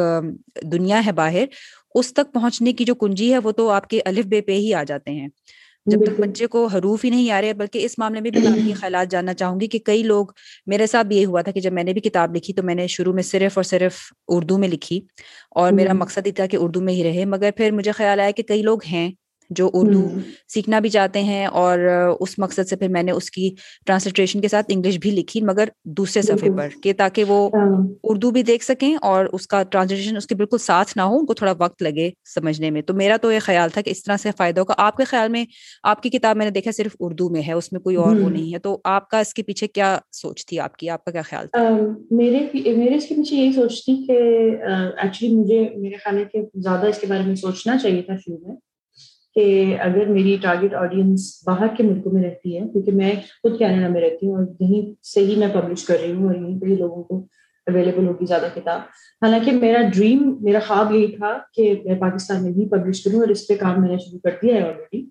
دنیا 0.64 1.05
ہے 1.07 1.12
باہر 1.12 1.44
اس 1.94 2.12
تک 2.14 2.33
پہنچنے 2.33 2.72
کی 2.72 2.85
جو 2.85 2.94
کنجی 2.94 3.33
ہے 3.33 3.38
وہ 3.38 3.53
تو 3.53 3.68
آپ 3.70 3.88
کے 3.88 4.01
الف 4.05 4.27
بے 4.27 4.40
پہ 4.40 4.53
ہی 4.55 4.72
آ 4.75 4.83
جاتے 4.83 5.11
ہیں۔ 5.11 5.29
جب 5.87 6.05
تک 6.05 6.21
بچے 6.21 6.47
کو 6.47 6.64
حروف 6.66 7.05
ہی 7.05 7.11
نہیں 7.11 7.31
آ 7.31 7.40
رہے 7.40 7.53
بلکہ 7.53 7.85
اس 7.85 7.99
معاملے 7.99 8.21
میں 8.21 8.31
بھی 8.31 8.40
میں 8.40 8.51
آپ 8.51 8.66
کے 8.66 8.73
خیالات 8.73 9.11
جاننا 9.11 9.35
چاہوں 9.35 9.61
گی 9.61 9.66
کہ 9.66 9.79
کئی 9.79 10.03
لوگ 10.03 10.27
میرے 10.66 10.87
ساتھ 10.87 11.07
بھی 11.07 11.16
یہ 11.16 11.27
ہوا 11.27 11.42
تھا 11.42 11.53
کہ 11.53 11.61
جب 11.61 11.73
میں 11.73 11.85
نے 11.85 11.92
بھی 11.92 12.01
کتاب 12.01 12.37
لکھی 12.37 12.55
تو 12.55 12.62
میں 12.62 12.75
نے 12.75 12.87
شروع 12.87 13.12
میں 13.12 13.23
صرف 13.23 13.59
اور 13.59 13.64
صرف 13.64 13.99
اردو 14.29 14.59
میں 14.59 14.68
لکھی 14.68 15.01
اور 15.51 15.73
میرا 15.73 15.92
مقصد 15.92 16.27
یہ 16.27 16.33
تھا 16.33 16.47
کہ 16.47 16.57
اردو 16.61 16.81
میں 16.81 16.95
ہی 16.95 17.03
رہے 17.05 17.25
مگر 17.25 17.51
پھر 17.57 17.71
مجھے 17.71 17.92
خیال 17.92 18.21
آیا 18.21 18.31
کہ 18.31 18.42
کئی 18.42 18.62
لوگ 18.62 18.85
ہیں 18.92 19.11
جو 19.50 19.70
اردو 19.72 20.09
سیکھنا 20.48 20.78
بھی 20.78 20.88
چاہتے 20.88 21.22
ہیں 21.22 21.46
اور 21.46 21.78
اس 22.20 22.38
مقصد 22.38 22.68
سے 22.68 22.76
پھر 22.76 22.88
میں 22.88 23.02
نے 23.02 23.12
اس 23.12 23.31
کی 23.31 23.55
ٹرانسلیٹریشن 23.87 24.40
کے 24.40 24.48
ساتھ 24.48 24.66
انگلش 24.68 24.98
بھی 24.98 25.11
لکھی 25.11 25.40
مگر 25.40 25.68
دوسرے 25.85 26.22
صفحے 26.22 26.50
پر 26.59 26.68
کہ 26.83 26.92
تاکہ 26.92 27.24
وہ 27.24 27.50
ہاں۔ 27.55 27.87
اردو 28.05 28.31
بھی 28.31 28.42
دیکھ 28.42 28.64
سکیں 28.64 28.94
اور 29.02 29.24
اس 29.33 29.46
کا 29.46 29.62
ٹرانسلیشن 29.62 30.16
اس 30.16 30.26
کے 30.26 30.35
بالکل 30.35 30.59
ساتھ 30.59 30.96
نہ 30.96 31.02
ہو 31.02 31.18
ان 31.18 31.26
کو 31.26 31.35
تھوڑا 31.35 31.55
وقت 31.59 31.83
لگے 31.83 32.11
سمجھنے 32.35 32.70
میں۔ 32.70 32.83
تو 32.83 32.94
میرا 32.94 33.16
تو 33.16 33.33
یہ 33.33 33.38
خیال 33.38 33.70
تھا 33.70 33.81
کہ 33.81 33.90
اس 33.90 34.02
طرح 34.05 34.16
سے 34.16 34.31
فائدہ 34.37 34.61
ہوگا۔ 34.61 34.74
آپ 34.76 34.96
کے 34.96 35.05
خیال 35.05 35.28
میں 35.28 35.44
آپ 35.83 36.02
کی 36.02 36.11
کتاب 36.11 36.37
میں 36.37 36.44
نے 36.44 36.50
دیکھا 36.50 36.70
صرف 36.70 36.96
اردو 37.00 37.28
میں 37.28 37.42
ہے 37.46 37.52
اس 37.52 37.72
میں 37.72 37.81
کوئی 37.81 37.96
اور 37.96 38.16
وہ 38.16 38.31
نہیں 38.31 38.55
ہے۔ 38.55 38.59
تو 38.59 38.81
آپ 38.85 39.09
کا 39.09 39.18
اس 39.18 39.35
کے 39.35 39.42
پیچھے 39.42 39.66
کیا 39.66 39.98
سوچ 40.12 40.46
تھی؟ 40.46 40.59
آپ 40.59 40.76
کی 40.76 40.88
آپ 40.88 41.05
کا 41.05 41.11
کیا 41.11 41.22
خیال 41.22 41.46
تھا؟ 41.46 41.68
میرے 42.11 42.46
میرے 42.76 42.94
اس 42.94 43.07
کے 43.07 43.14
پیچھے 43.14 43.37
یہی 43.37 43.52
سوچ 43.52 43.85
تھی 43.85 44.07
کہ 44.07 44.12
ایکچولی 45.02 45.35
مجھے 45.37 45.68
میرے 45.76 45.96
خیال 45.96 46.18
ہے 46.18 46.24
کہ 46.33 46.42
زیادہ 46.55 46.87
اس 46.87 46.98
کے 46.98 47.07
بارے 47.07 47.22
میں 47.26 47.35
سوچنا 47.35 47.78
چاہیے 47.78 48.02
تھا 48.02 48.16
شروع 48.16 48.38
میں۔ 48.46 48.57
کہ 49.37 49.77
اگر 49.81 50.07
میری 50.07 50.37
ٹارگیٹ 50.42 50.75
آڈینس 50.75 51.42
باہر 51.47 51.66
کے 51.77 51.83
ملکوں 51.83 52.12
میں 52.12 52.23
رہتی 52.23 52.59
ہے 52.59 52.66
کیونکہ 52.73 52.92
میں 52.92 53.12
خود 53.42 53.59
کینیڈا 53.59 53.88
میں 53.88 54.01
رہتی 54.01 54.27
ہوں 54.27 54.35
اور 54.35 54.47
یہیں 54.61 54.92
سے 55.05 55.21
ہی 55.21 55.37
میں 55.37 55.49
پبلش 55.55 55.85
کر 55.85 55.97
رہی 56.03 56.12
ہوں 56.12 56.27
اور 56.27 56.35
یہیں 56.35 56.61
پہ 56.61 56.66
ہی 56.66 56.77
لوگوں 56.77 57.03
کو 57.03 57.27
اویلیبل 57.66 58.07
ہوگی 58.07 58.27
زیادہ 58.27 58.49
کتاب۔ 58.55 58.81
حالانکہ 59.23 59.53
میرا 59.53 59.81
ڈریم 59.95 60.37
میرا 60.40 60.59
خواب 60.66 60.92
یہی 60.95 61.07
تھا 61.16 61.38
کہ 61.53 61.75
میں 61.85 61.95
پاکستان 61.95 62.42
میں 62.42 62.53
بھی 62.53 62.68
پبلش 62.68 63.05
کروں 63.05 63.21
اور 63.21 63.29
اس 63.29 63.47
پہ 63.49 63.55
کام 63.61 63.81
میں 63.81 63.88
نے 63.88 63.99
شروع 63.99 64.18
کر 64.25 64.31
دیا 64.42 64.55
ہے 64.55 64.62
آلریڈی 64.62 65.05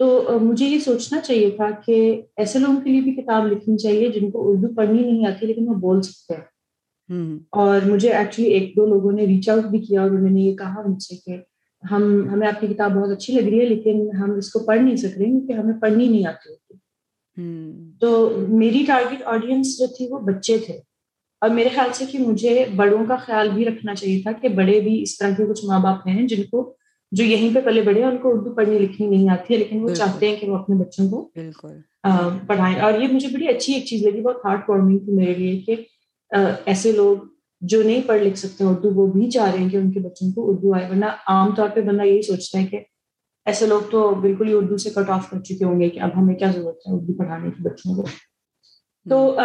تو 0.00 0.38
مجھے 0.40 0.66
یہ 0.66 0.78
سوچنا 0.78 1.20
چاہیے 1.20 1.50
تھا 1.50 1.70
کہ 1.86 1.96
ایسے 2.36 2.58
لوگوں 2.58 2.80
کے 2.80 2.90
لیے 2.90 3.00
بھی 3.00 3.12
کتاب 3.12 3.46
لکھنی 3.46 3.76
چاہیے 3.76 4.08
جن 4.08 4.30
کو 4.30 4.50
اردو 4.50 4.74
پڑھنی 4.74 5.02
نہیں 5.02 5.26
آتی 5.26 5.46
لیکن 5.46 5.68
وہ 5.68 5.74
بول 5.74 6.02
سکتے 6.02 6.34
ہیں 6.34 7.38
اور 7.50 7.80
مجھے 7.86 8.12
ایکچولی 8.12 8.48
ایک 8.48 8.76
دو 8.76 8.86
لوگوں 8.86 9.12
نے 9.12 9.26
ریچ 9.26 9.48
آؤٹ 9.48 9.64
بھی 9.64 9.78
کیا 9.78 10.02
اور 10.02 10.10
انہوں 10.10 10.30
نے 10.30 10.40
یہ 10.40 10.56
کہا 10.56 10.82
مجھ 10.86 11.02
سے 11.02 11.16
کہ 11.16 11.36
ہم 11.82 12.28
ہمیں 12.32 12.48
آپ 12.48 12.60
کی 12.60 12.66
کتاب 12.66 12.92
بہت 12.92 13.10
اچھی 13.10 13.34
لگ 13.34 13.48
رہی 13.48 13.60
ہے 13.60 13.64
لیکن 13.64 14.08
ہم 14.16 14.30
اس 14.32 14.50
کو 14.50 14.58
پڑھ 14.58 14.80
نہیں 14.80 14.96
سک 14.96 15.18
رہے 15.18 15.24
کیونکہ 15.24 15.52
ہمیں 15.52 15.80
پڑھنی 15.80 16.08
نہیں 16.08 16.26
آتی 16.26 16.50
ہوتی۔ 16.50 16.74
تو 18.00 18.08
میری 18.48 18.84
ٹارگیٹ 18.86 19.22
آڈینس 19.24 19.78
جو 19.78 19.86
تھی 19.86 20.06
وہ 20.10 20.18
بچے 20.18 20.58
تھے۔ 20.58 20.78
اور 21.40 21.50
میرے 21.50 21.68
خیال 21.74 21.92
سے 21.92 22.04
کہ 22.12 22.18
مجھے 22.18 22.64
بڑوں 22.76 23.04
کا 23.06 23.16
خیال 23.16 23.48
بھی 23.54 23.64
رکھنا 23.64 23.94
چاہیے 23.94 24.22
تھا 24.22 24.32
کہ 24.32 24.48
بڑے 24.48 24.80
بھی 24.80 25.02
اس 25.02 25.16
طرح 25.18 25.30
کے 25.36 25.46
کچھ 25.46 25.64
ماں 25.64 25.78
باپ 25.80 26.06
ہیں 26.06 26.26
جن 26.26 26.42
کو 26.50 26.74
جو 27.12 27.24
یہیں 27.24 27.54
پہ 27.54 27.60
پلے 27.60 27.82
بڑے 27.82 28.04
ان 28.04 28.16
کو 28.16 28.30
اردو 28.30 28.54
پڑھنی 28.54 28.78
لکھنی 28.78 29.06
نہیں 29.06 29.28
آتی 29.30 29.54
ہے 29.54 29.58
لیکن 29.58 29.82
وہ 29.82 29.88
چاہتے 29.94 30.28
ہیں 30.28 30.36
کہ 30.36 30.50
وہ 30.50 30.56
اپنے 30.56 30.76
بچوں 30.76 31.08
کو 31.10 31.28
پڑھائیں۔ 32.46 32.80
اور 32.80 33.00
یہ 33.00 33.08
مجھے 33.12 33.28
بڑی 33.28 33.48
اچھی 33.48 33.72
ایک 33.74 33.84
چیز 33.84 34.06
لگی 34.06 34.20
بہت 34.20 34.44
ہارڈ 34.44 34.60
وارمنگ 34.68 34.98
تھی 34.98 35.12
میرے 35.12 35.34
لیے 35.34 35.60
کہ 35.60 35.76
ایسے 36.66 36.92
لوگ 36.92 37.16
جو 37.60 37.82
نہیں 37.82 38.02
پڑھ 38.06 38.22
لکھ 38.22 38.38
سکتے 38.38 38.64
اردو 38.64 38.90
وہ 38.94 39.06
بھی 39.12 39.30
چاہ 39.30 39.50
رہے 39.50 39.58
ہیں 39.58 39.68
کہ 39.70 39.76
ان 39.76 39.90
کے 39.92 40.00
بچوں 40.00 40.30
کو 40.32 40.48
اردو 40.50 40.74
آئے۔ 40.74 40.88
ورنہ 40.90 41.06
عام 41.26 41.54
طور 41.54 41.68
پہ 41.74 41.80
بندہ 41.80 42.04
یہی 42.04 42.22
سوچتا 42.22 42.58
ہے 42.58 42.66
کہ 42.66 42.82
ایسے 43.46 43.66
لوگ 43.66 43.90
تو 43.90 44.08
بالکل 44.20 44.48
ہی 44.48 44.52
اردو 44.52 44.76
سے 44.76 44.90
کٹ 44.90 45.10
آف 45.10 45.28
کر 45.30 45.40
چکے 45.40 45.64
ہوں 45.64 45.80
گے 45.80 45.88
کہ 45.88 46.00
اب 46.00 46.10
ہمیں 46.16 46.34
کیا 46.34 46.50
ضرورت 46.50 46.86
ہے 46.86 46.94
اردو 46.94 47.12
پڑھانے 47.18 47.50
کی 47.50 47.62
بچوں 47.62 47.94
کو۔ 47.96 48.06
تو 49.06 49.36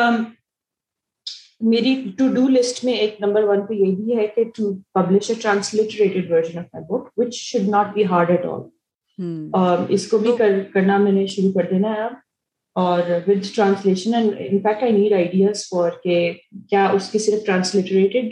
میری 1.69 1.93
ٹو 2.17 2.27
ڈو 2.27 2.47
لسٹ 2.49 2.83
میں 2.85 2.93
ایک 2.93 3.15
نمبر 3.19 3.43
ون 3.43 3.65
پہ 3.67 3.73
یہ 3.73 3.95
بھی 3.95 4.17
ہے 4.17 4.27
کہ 4.27 4.43
to 4.55 4.73
publish 4.93 5.29
a 5.29 5.35
transliterated 5.41 6.31
version 6.31 6.57
of 6.57 6.65
my 6.73 6.85
book 6.85 7.19
which 7.19 7.33
should 7.35 7.69
not 7.69 7.93
be 7.93 8.05
hard 8.05 8.29
at 8.29 8.45
all 8.45 8.61
اس 9.89 10.07
کو 10.07 10.17
بھی 10.17 10.31
کرنا 10.73 10.97
میں 10.97 11.11
نے 11.11 11.25
شروع 11.27 11.51
کر 11.51 11.69
دینا 11.69 11.93
ہے۔ 11.93 12.01
اب 12.01 12.13
اور 12.75 12.99
with 13.27 13.43
translation 13.55 14.13
and 14.13 14.33
in fact 14.37 14.83
I 14.83 14.91
need 14.91 15.13
ideas 15.13 15.67
for 15.69 15.89
کہ 16.03 16.33
کیا 16.69 16.85
اس 16.87 17.09
کی 17.11 17.19
صرف 17.19 17.45
ٹرانسلیٹریٹڈ 17.45 18.31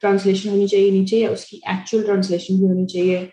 ٹرانسلیشن 0.00 0.48
uh, 0.48 0.54
ہونی 0.54 0.66
چاہیے 0.66 0.90
نہیں 0.90 1.06
چاہیے 1.06 1.26
اس 1.26 1.44
کی 1.44 1.58
ایکچوئل 1.66 2.04
ٹرانسلیشن 2.06 2.56
بھی 2.56 2.66
ہونی 2.66 2.86
چاہیے؟ 2.86 3.24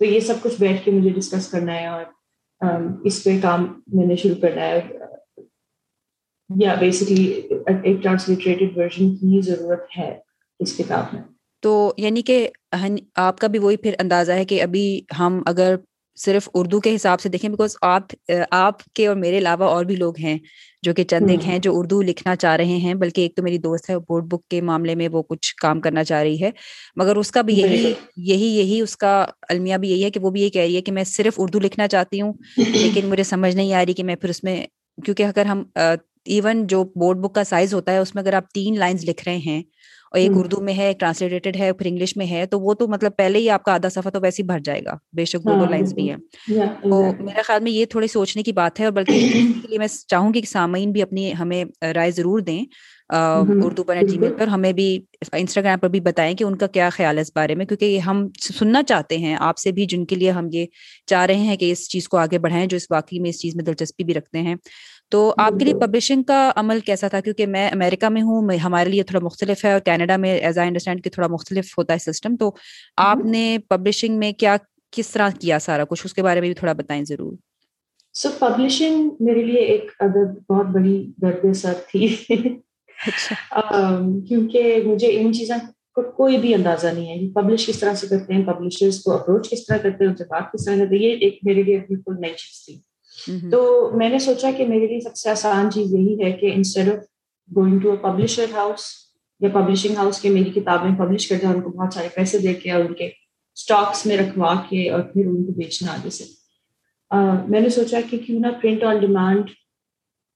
تو 0.00 0.04
یہ 0.04 0.20
سب 0.20 0.42
کچھ 0.42 0.60
بیٹھ 0.60 0.84
کے 0.84 0.90
مجھے 0.90 1.10
ڈسکس 1.10 1.48
کرنا 1.50 1.74
ہے 1.74 1.86
اور 1.86 2.04
um, 2.60 2.90
اس 3.04 3.22
پہ 3.24 3.38
کام 3.42 3.66
میں 3.92 4.06
نے 4.06 4.16
شروع 4.16 4.40
کرنا 4.42 4.66
ہے. 4.66 4.80
یا 6.50 6.74
بیسکلی 6.74 7.24
ایک 7.82 8.02
ٹرانسلیٹریٹڈ 8.02 8.76
ورژن 8.76 9.14
کی 9.16 9.40
ضرورت 9.40 9.98
ہے 9.98 10.10
اس 10.60 10.76
کتاب 10.76 11.14
میں. 11.14 11.22
تو 11.62 11.92
یعنی 11.96 12.22
کہ 12.22 12.48
آپ 13.16 13.38
کا 13.38 13.46
بھی 13.46 13.58
وہی 13.58 13.76
پھر 13.76 13.94
اندازہ 13.98 14.32
ہے 14.32 14.44
کہ 14.44 14.62
ابھی 14.62 15.00
ہم 15.18 15.42
اگر 15.46 15.76
صرف 16.16 16.48
اردو 16.54 16.80
کے 16.80 16.94
حساب 16.94 17.20
سے 17.20 17.28
دیکھیں 17.28 17.50
بیکاز 17.50 17.76
آپ 17.82 18.14
آپ 18.50 18.82
کے 18.94 19.06
اور 19.06 19.16
میرے 19.16 19.38
علاوہ 19.38 19.64
اور 19.64 19.84
بھی 19.84 19.96
لوگ 19.96 20.14
ہیں 20.18 20.38
جو 20.82 20.94
کہ 20.94 21.04
چند 21.04 21.30
ایک 21.30 21.46
ہیں 21.46 21.58
جو 21.58 21.78
اردو 21.78 22.00
لکھنا 22.02 22.36
چاہ 22.36 22.56
رہے 22.56 22.76
ہیں 22.76 22.94
بلکہ 22.94 23.20
ایک 23.20 23.34
تو 23.36 23.42
میری 23.42 23.58
دوست 23.58 23.90
ہے 23.90 23.98
بورڈ 23.98 24.24
بک 24.24 24.48
کے 24.48 24.60
معاملے 24.60 24.94
میں 24.94 25.08
وہ 25.12 25.22
کچھ 25.22 25.54
کام 25.56 25.80
کرنا 25.80 26.04
چاہ 26.04 26.22
رہی 26.22 26.42
ہے۔ 26.42 26.50
مگر 26.96 27.16
اس 27.16 27.30
کا 27.30 27.42
بھی 27.42 27.54
یہی 27.54 27.92
یہی 28.16 28.46
یہی 28.58 28.80
اس 28.80 28.96
کا 28.96 29.26
المیہ 29.48 29.76
بھی 29.76 29.90
یہی 29.90 30.04
ہے 30.04 30.10
کہ 30.10 30.20
وہ 30.20 30.30
بھی 30.30 30.42
یہ 30.42 30.48
کہہ 30.48 30.62
رہی 30.62 30.76
ہے 30.76 30.82
کہ 30.82 30.92
میں 30.92 31.04
صرف 31.04 31.34
اردو 31.36 31.60
لکھنا 31.60 31.88
چاہتی 31.88 32.20
ہوں 32.20 32.32
لیکن 32.74 33.06
مجھے 33.06 33.22
سمجھ 33.22 33.56
نہیں 33.56 33.74
آ 33.74 33.84
رہی 33.84 33.92
کہ 33.92 34.04
میں 34.04 34.16
پھر 34.16 34.28
اس 34.28 34.44
میں 34.44 34.66
کیونکہ 35.04 35.22
اگر 35.22 35.46
ہم 35.46 35.64
ایون 36.24 36.66
جو 36.66 36.84
بورڈ 36.84 37.18
بک 37.18 37.34
کا 37.34 37.44
سائز 37.44 37.74
ہوتا 37.74 37.92
ہے 37.92 37.98
اس 37.98 38.14
میں 38.14 38.22
اگر 38.22 38.32
آپ 38.32 38.50
تین 38.50 38.78
لائنس 38.78 39.04
لکھ 39.04 39.24
رہے 39.26 39.36
ہیں 39.36 39.62
اور 40.12 40.20
ایک 40.20 40.30
اردو 40.34 40.60
میں 40.60 40.74
ہے 40.74 40.92
ٹرانسلیٹڈ 40.98 41.56
ہے 41.56 41.72
پھر 41.72 41.86
انگلش 41.86 42.16
میں 42.16 42.26
ہے 42.26 42.44
تو 42.46 42.60
وہ 42.60 42.74
تو 42.74 42.88
مطلب 42.88 43.12
پہلے 43.16 43.38
ہی 43.38 43.48
آپ 43.50 43.62
کا 43.62 43.74
آدھا 43.74 43.88
سفر 43.88 44.10
تو 44.10 44.20
ویسے 44.20 44.42
ہی 44.42 44.46
بھر 44.46 44.58
جائے 44.60 44.80
گا۔ 44.84 44.96
بے 45.12 45.24
شک 45.24 45.42
دو 45.42 45.54
دو 45.54 45.66
لائنس 45.66 45.92
بھی 45.92 46.08
ہیں۔ 46.10 46.16
تو 46.82 46.90
میرے 47.20 47.42
خیال 47.42 47.62
میں 47.62 47.72
یہ 47.72 47.84
تھوڑی 47.86 48.06
سوچنے 48.08 48.42
کی 48.42 48.52
بات 48.52 48.80
ہے 48.80 48.84
اور 48.84 48.92
بلکہ 48.92 49.12
کے 49.62 49.68
لیے 49.68 49.78
میں 49.78 49.86
چاہوں 50.06 50.32
گی 50.34 50.40
کہ 50.40 50.46
سامعین 50.46 50.92
بھی 50.92 51.02
اپنی 51.02 51.32
ہمیں 51.38 51.64
رائے 51.94 52.10
ضرور 52.10 52.40
دیں۔ 52.40 52.62
اردو 53.10 53.84
پر 53.84 53.96
جی 54.02 54.18
میل 54.18 54.32
پر 54.38 54.46
ہمیں 54.46 54.72
بھی 54.72 54.86
انسٹاگرام 55.32 55.78
پر 55.78 55.88
بھی 55.88 56.00
بتائیں 56.00 56.34
کہ 56.34 56.44
ان 56.44 56.56
کا 56.56 56.66
کیا 56.66 56.88
خیال 56.90 57.16
ہے 57.16 57.22
اس 57.22 57.30
بارے 57.34 57.54
میں 57.54 57.66
کیونکہ 57.66 57.98
ہم 57.98 58.26
سننا 58.40 58.82
چاہتے 58.82 59.18
ہیں 59.18 59.36
آپ 59.40 59.58
سے 59.58 59.72
بھی 59.72 59.86
جن 59.86 60.04
کے 60.04 60.16
لیے 60.16 60.30
ہم 60.30 60.48
یہ 60.52 60.66
چاہ 61.06 61.26
رہے 61.26 61.36
ہیں 61.36 61.56
کہ 61.56 61.70
اس 61.72 61.88
چیز 61.88 62.08
کو 62.08 62.16
آگے 62.16 62.38
بڑھائیں 62.38 62.66
جو 62.66 62.76
اس 62.76 62.86
واقعی 62.90 63.18
میں 63.18 63.30
اس 63.30 63.40
چیز 63.40 63.56
میں 63.56 63.64
دلچسپی 63.64 64.04
بھی 64.04 64.14
رکھتے 64.14 64.38
ہیں۔ 64.38 64.54
تو 65.12 65.34
آپ 65.36 65.52
کے 65.58 65.64
لیے 65.64 65.74
پبلشنگ 65.74 66.22
کا 66.22 66.52
عمل 66.56 66.80
کیسا 66.80 67.08
تھا؟ 67.08 67.20
کیونکہ 67.20 67.46
میں 67.46 67.70
امیرکا 67.70 68.08
میں 68.08 68.22
ہوں 68.22 68.56
ہمارے 68.64 68.90
لیے 68.90 69.02
تھوڑا 69.02 69.24
مختلف 69.24 69.64
ہے 69.64 69.72
اور 69.72 69.80
کینیڈا 69.80 70.16
میں 70.16 70.38
ایز 70.38 70.58
آئی 70.58 70.66
انڈرسٹینڈ 70.66 71.04
کہ 71.04 71.10
تھوڑا 71.10 71.28
مختلف 71.28 71.78
ہوتا 71.78 71.94
ہے 71.94 72.12
سسٹم 72.12 72.36
تو 72.36 72.50
آپ 72.96 73.18
نے 73.24 73.58
پبلشنگ 73.68 74.18
میں 74.18 74.32
کیا 74.32 74.56
کس 74.90 75.08
طرح 75.10 75.28
کیا 75.40 75.58
سارا 75.58 75.84
کچھ؟ 75.84 76.02
اس 76.04 76.14
کے 76.14 76.22
بارے 76.22 76.40
میں 76.40 76.48
بھی 76.48 76.54
تھوڑا 76.54 76.72
بتائیں 76.72 77.04
ضرور۔ 77.04 77.32
سو 78.14 78.28
پبلشنگ 78.38 79.08
میرے 79.20 79.44
لیے 79.44 79.60
ایک 79.60 79.90
ادب 80.00 80.38
بہت 80.48 80.66
بڑی 80.66 81.12
درد 81.22 81.52
سر 81.52 81.72
تھی۔ 81.90 82.16
اچھا۔ 83.06 83.34
کیونکہ 84.28 84.82
مجھے 84.84 85.20
ان 85.20 85.32
چیزوں 85.32 85.56
کو 85.94 86.02
کوئی 86.02 86.38
بھی 86.38 86.54
اندازہ 86.54 86.86
نہیں 86.86 87.08
ہے 87.08 87.32
پبلش 87.32 87.66
کس 87.66 87.78
طرح 87.80 87.94
سے 87.94 88.06
کرتے 88.06 88.34
ہیں 88.34 88.44
پبلشرس 88.44 89.00
کو 89.00 89.12
اپروچ 89.12 89.50
کس 89.50 89.66
طرح 89.66 89.76
کرتے 89.76 90.04
ہیں 90.04 90.10
ان 90.10 90.16
سے 90.16 90.24
بات 90.24 90.52
کس 90.52 90.64
طرح 90.64 90.76
کرتے 90.76 90.96
ہیں 90.96 91.02
یہ 91.02 91.16
ایک 91.20 91.38
میرے 91.42 91.62
لیے 91.62 91.78
بالکل 91.78 92.14
نئی 92.20 92.30
چیز 92.30 92.64
تھی۔ 92.66 92.91
تو 93.26 93.90
میں 93.94 94.08
نے 94.08 94.18
سوچا 94.18 94.50
کہ 94.56 94.66
میرے 94.66 94.86
لیے 94.86 95.00
سب 95.00 95.16
سے 95.16 95.30
آسان 95.30 95.70
چیز 95.70 95.94
یہی 95.94 96.24
ہے 96.24 96.32
کہ 96.32 96.52
instead 96.54 96.88
of 96.88 96.98
going 97.56 97.78
to 97.78 97.90
a 97.90 97.96
publisher 97.96 98.44
house 98.54 98.84
یا 99.40 99.48
پبلشنگ 99.48 99.96
ہاؤس 99.96 100.20
کے 100.20 100.30
میری 100.30 100.50
کتابیں 100.50 100.96
پبلش 100.98 101.28
کر 101.28 101.36
دیں 101.42 101.48
ان 101.48 101.60
کو 101.60 101.70
بہت 101.70 101.94
سارے 101.94 102.08
پیسے 102.14 102.38
دے 102.38 102.54
کے 102.54 102.70
اور 102.70 102.84
ان 102.84 102.94
کے 102.94 103.06
اسٹاکس 103.06 104.06
میں 104.06 104.16
رکھوا 104.16 104.54
کے 104.68 104.90
اور 104.90 105.00
پھر 105.00 105.26
ان 105.26 105.44
کو 105.44 105.52
بیچنا 105.52 105.92
آگے 105.92 106.10
سے۔ 106.10 106.24
میں 107.48 107.60
نے 107.60 107.68
سوچا 107.68 108.00
کہ 108.10 108.18
کیوں 108.18 108.40
نہ 108.40 108.46
پرنٹ 108.62 108.82
آن 108.82 108.98
ڈیمانڈ 108.98 109.50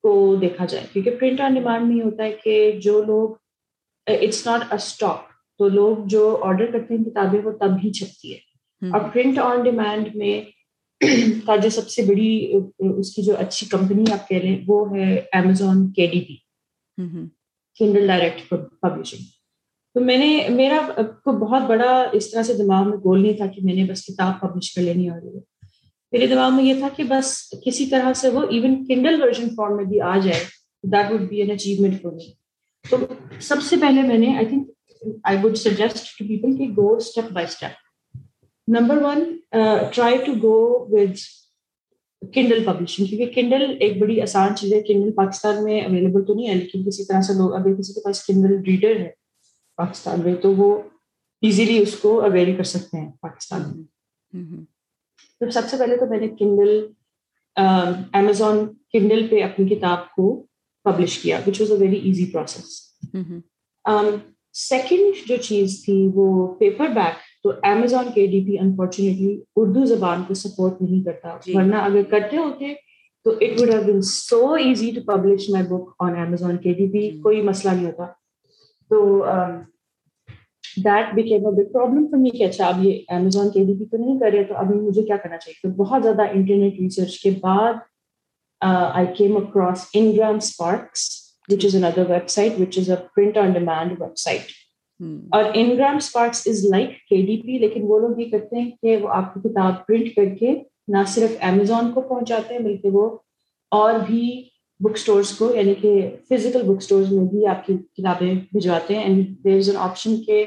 کو 0.03 0.37
دیکھا 0.41 0.65
جائے۔ 0.65 0.87
کیونکہ 0.93 1.11
پرنٹ 1.11 1.41
آن 1.41 1.55
ڈیمانڈ 1.55 1.95
میں 1.95 2.05
ہوتا 2.05 2.25
ہے 2.25 2.33
کہ 2.45 2.73
جو 2.83 3.03
لوگ 3.03 3.31
اٹس 4.07 4.47
ناٹ 4.47 4.61
اے 4.71 4.77
اسٹاک 4.77 5.29
تو 5.59 5.69
لوگ 5.69 5.97
جو 6.07 6.39
آرڈر 6.43 6.71
کرتے 6.73 6.95
ہیں 6.95 7.05
کتابیں 7.05 7.41
وہ 7.45 7.51
تب 7.51 7.71
ہی 7.85 7.93
چھپتی 7.93 8.35
ہے۔ 8.35 8.39
اور 8.91 9.01
پرنٹ 9.13 9.39
آن 9.39 9.63
ڈیمانڈ 9.63 10.09
میں 10.15 10.41
کا 11.47 11.57
جو 11.57 11.71
سب 11.71 11.89
سے 11.89 12.03
بڑی 12.03 12.29
اس 12.91 13.15
کی 13.15 13.23
جو 13.23 13.37
اچھی 13.39 13.67
کمپنی 13.69 14.05
آپ 14.13 14.29
کہہ 14.29 14.37
لیں 14.37 14.59
وہ 14.67 14.85
ہے 14.97 15.17
امیزون 15.33 15.91
کے 15.93 16.07
D 16.07 16.21
P 16.21 16.35
Kindle 17.81 18.07
direct 18.07 18.49
publishing 18.49 19.25
تو 19.95 20.01
میں 20.01 20.17
نے 20.17 20.49
میرا 20.49 20.81
کو 21.25 21.33
بہت 21.39 21.63
بڑا 21.63 21.91
اس 22.13 22.31
طرح 22.31 22.43
سے 22.43 22.55
دماغ 22.55 22.89
میں 22.91 22.97
گول 22.97 23.23
نہیں 23.23 23.37
تھا 23.37 23.47
کہ 23.47 23.63
میں 23.65 23.75
نے 23.75 23.85
بس 23.85 24.05
کتاب 24.05 24.41
پبلش 24.41 24.75
کر 24.75 24.83
لینی 24.83 25.09
اور 25.09 25.21
میرے 26.13 26.27
دماغ 26.27 26.55
میں 26.55 26.65
یہ 26.65 26.79
تھا 26.79 26.89
کہ 26.97 27.05
بس 27.05 27.33
کسی 27.65 27.87
طرح 27.87 28.13
سے 28.13 28.29
وہ 28.29 28.43
ایون 28.51 28.85
کنڈل 28.87 29.23
ورژن 29.23 29.49
فارم 29.49 29.77
میں 29.77 29.85
بھی 29.85 30.01
آ 30.01 30.17
جائے 30.19 30.45
that 30.85 31.13
would 31.13 31.29
be 31.29 31.41
an 31.43 31.51
achievement 31.51 32.03
for 32.03 32.13
me 32.13 32.31
تو 32.85 32.97
سب 33.41 33.63
سے 33.63 33.77
پہلے 33.77 34.03
میں 34.03 34.19
نے 34.19 34.37
I 34.37 34.47
think 34.47 34.69
I 35.25 35.39
would 35.43 35.57
suggest 35.57 36.19
to 36.19 36.25
people 36.25 36.57
کہ 36.57 36.69
go 36.77 36.95
step 36.95 37.33
by 37.33 37.47
step 37.47 37.86
number 38.69 39.03
one 39.03 39.25
try 39.95 40.17
to 40.27 40.33
go 40.43 40.57
with 40.91 41.17
Kindle 42.33 42.65
publishing 42.65 43.07
کیونکہ 43.07 43.33
کنڈل 43.35 43.77
ایک 43.81 43.99
بڑی 44.01 44.21
آسان 44.21 44.57
چیز 44.57 44.73
ہے 44.73 44.81
کنڈل 44.83 45.13
پاکستان 45.13 45.63
میں 45.65 45.81
اویلیبل 45.81 46.25
تو 46.25 46.35
نہیں 46.35 46.49
ہے 46.49 46.55
لیکن 46.55 46.85
کسی 46.85 47.05
طرح 47.05 47.21
سے 47.21 47.33
لوگ 47.33 47.55
اگر 47.55 47.75
کسی 47.75 47.93
کے 47.93 48.01
پاس 48.01 48.25
کنڈل 48.27 48.57
ریڈر 48.67 49.01
ہے 49.01 49.11
پاکستان 49.79 50.21
میں 50.21 50.35
تو 50.35 50.55
وہ 50.55 50.77
ایزیلی 51.43 51.79
اس 51.79 51.95
کو 51.97 52.21
اویل 52.21 52.55
کر 52.57 52.65
سکتے 52.65 52.99
ہیں 52.99 53.11
پاکستان 53.21 53.63
میں 53.73 54.65
تو 55.41 55.51
سب 55.51 55.69
سے 55.71 55.77
پہلے 55.77 55.97
تو 55.97 56.07
میں 56.07 56.21
نے 56.21 56.29
کنڈل 56.29 56.87
امیزون 58.15 58.67
کنڈل 58.93 59.27
پہ 59.31 59.43
اپنی 59.43 59.69
کتاب 59.69 60.11
کو 60.11 60.47
پبلش 60.85 61.19
کیا 61.19 61.41
which 61.47 61.61
was 61.61 61.73
a 61.73 61.79
very 61.79 62.01
easy 62.05 62.31
process 62.31 62.81
second 64.55 65.27
جو 65.29 65.37
چیز 65.37 65.85
تھی 65.85 65.97
وہ 66.15 66.55
پیپر 66.55 66.89
بیک 66.89 67.25
تو 67.47 67.53
امیزون 67.63 68.05
کے 68.15 68.27
ڈی 68.27 68.41
پی 68.45 68.59
انفارچونیٹلی 68.59 69.41
اردو 69.57 69.85
زبان 69.85 70.23
کو 70.29 70.35
سپورٹ 70.35 70.83
نہیں 70.83 71.05
کرتا۔ 71.05 71.37
جی۔ 71.47 71.57
ورنہ 71.57 71.77
اگر 71.77 72.03
کرتے 72.03 72.37
ہوتے 72.37 72.73
تو 73.25 73.31
it 73.31 73.61
would 73.61 73.71
have 73.71 73.83
been 73.93 74.01
so 74.03 74.53
easy 74.53 74.91
to 74.91 75.01
publish 75.07 75.51
my 75.51 75.67
book 75.67 75.95
on 75.99 76.17
Amazon 76.17 76.57
کے 76.57 76.73
ڈی 76.73 76.87
پی 76.93 77.21
کوئی 77.23 77.43
مسئلہ 77.43 77.75
نہیں 77.75 77.87
ہوتا۔ 77.87 78.07
تو 78.91 79.21
that 80.85 81.15
became 81.15 81.47
a 81.47 81.53
big 81.53 81.73
problem 81.73 82.07
for 82.11 82.19
me 82.19 82.31
کہ 82.31 82.45
اچھا 82.45 82.67
اب 82.67 82.85
یہ 82.85 82.99
امیزون 83.09 83.51
کے 83.51 83.65
ڈی 83.65 83.75
پی 83.75 83.85
تو 83.85 83.97
نہیں 83.97 84.19
کر 84.21 84.31
رہے 84.33 84.45
تو 84.45 84.55
ابھی 84.55 84.81
مجھے 84.81 85.03
کیا 85.03 85.17
کرنا 85.17 85.37
چاہیے؟ 85.37 85.69
تو 85.69 85.85
بہت 85.85 86.03
زیادہ 86.03 86.23
انٹرنیٹ 86.23 86.81
ریسرچ 86.81 87.19
کے 87.21 87.31
بعد 87.31 87.75
I 88.61 89.07
came 89.17 89.37
across 89.37 89.87
Ingram 89.95 90.35
Sparks 90.35 91.09
which 91.49 91.65
is 91.65 91.77
another 91.77 92.11
website 92.29 92.53
which 92.61 92.79
is 92.79 92.91
a 92.91 92.97
print 93.17 93.37
on 93.39 93.53
demand 93.53 94.01
website 94.17 94.41
اور 95.31 95.45
Ingram 95.55 95.97
Sparks 95.97 96.43
is 96.47 96.65
like 96.65 96.91
K 97.09 97.17
D 97.17 97.43
P 97.43 97.59
لیکن 97.59 97.81
وہ 97.83 97.99
لوگ 97.99 98.21
یہ 98.21 98.31
کرتے 98.31 98.57
ہیں 98.57 98.71
کہ 98.83 98.97
وہ 98.97 99.09
آپ 99.09 99.35
کی 99.35 99.49
کتاب 99.49 99.87
پرنٹ 99.87 100.15
کر 100.17 100.35
کے 100.41 100.55
نہ 100.89 100.97
صرف 101.07 101.37
امیزون 101.41 101.93
کو 101.93 102.01
پہنچاتے 102.01 102.55
ہیں 102.55 102.61
بلکہ 102.61 102.89
وہ 102.89 103.19
اور 103.71 103.95
بھی 104.07 104.49
بک 104.81 104.91
اسٹورس 104.95 105.31
کو 105.31 105.55
یعنی 105.55 105.75
کہ 105.75 106.11
فزیکل 106.31 106.63
بک 106.63 106.77
اسٹورز 106.77 107.13
میں 107.13 107.25
بھی 107.25 107.47
آپ 107.47 107.67
کی 107.67 107.77
کتابیں 107.93 108.35
بھجواتے 108.53 108.95
ہیں۔ 108.95 109.03
And 109.03 109.45
there 109.45 109.57
is 109.57 109.69
an 109.69 109.79
option 109.79 110.23
کہ 110.23 110.45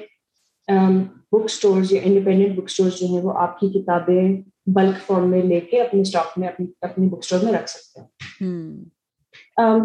بک 1.31 1.43
اسٹورز 1.43 1.93
یا 1.93 2.01
انڈیپینڈنٹ 2.03 2.55
بک 2.55 2.63
اسٹورز 2.63 2.95
جو 2.95 3.07
ہیں 3.07 3.21
وہ 3.21 3.33
آپ 3.37 3.59
کی 3.59 3.69
کتابیں 3.69 4.41
بلک 4.65 5.07
فارم 5.07 5.29
میں 5.29 5.43
لے 5.43 5.59
کے 5.59 5.81
اپنے 5.81 6.01
اسٹاک 6.01 6.37
میں 6.37 6.47
اپنی 6.47 6.65
اپنی 6.81 7.07
بک 7.07 7.17
اسٹور 7.17 7.39
میں 7.43 7.53
رکھ 7.53 7.69
سکتے 7.69 8.01
ہیں۔ 8.01 9.79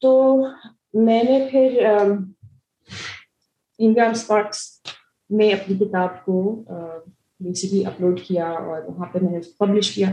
تو 0.00 0.42
میں 0.94 1.22
نے 1.22 1.48
پھر 1.50 1.84
انگرام 3.80 4.10
اسپارکس 4.10 4.58
میں 5.30 5.50
اپنی 5.50 5.76
کتاب 5.76 6.24
کو 6.24 6.64
بیسکلی 7.40 7.84
اپلوڈ 7.86 8.20
کیا 8.20 8.48
اور 8.48 8.82
وہاں 8.82 9.06
پہ 9.06 9.18
میں 9.22 9.32
نے 9.32 9.38
پبلش 9.58 9.90
کیا۔ 9.90 10.10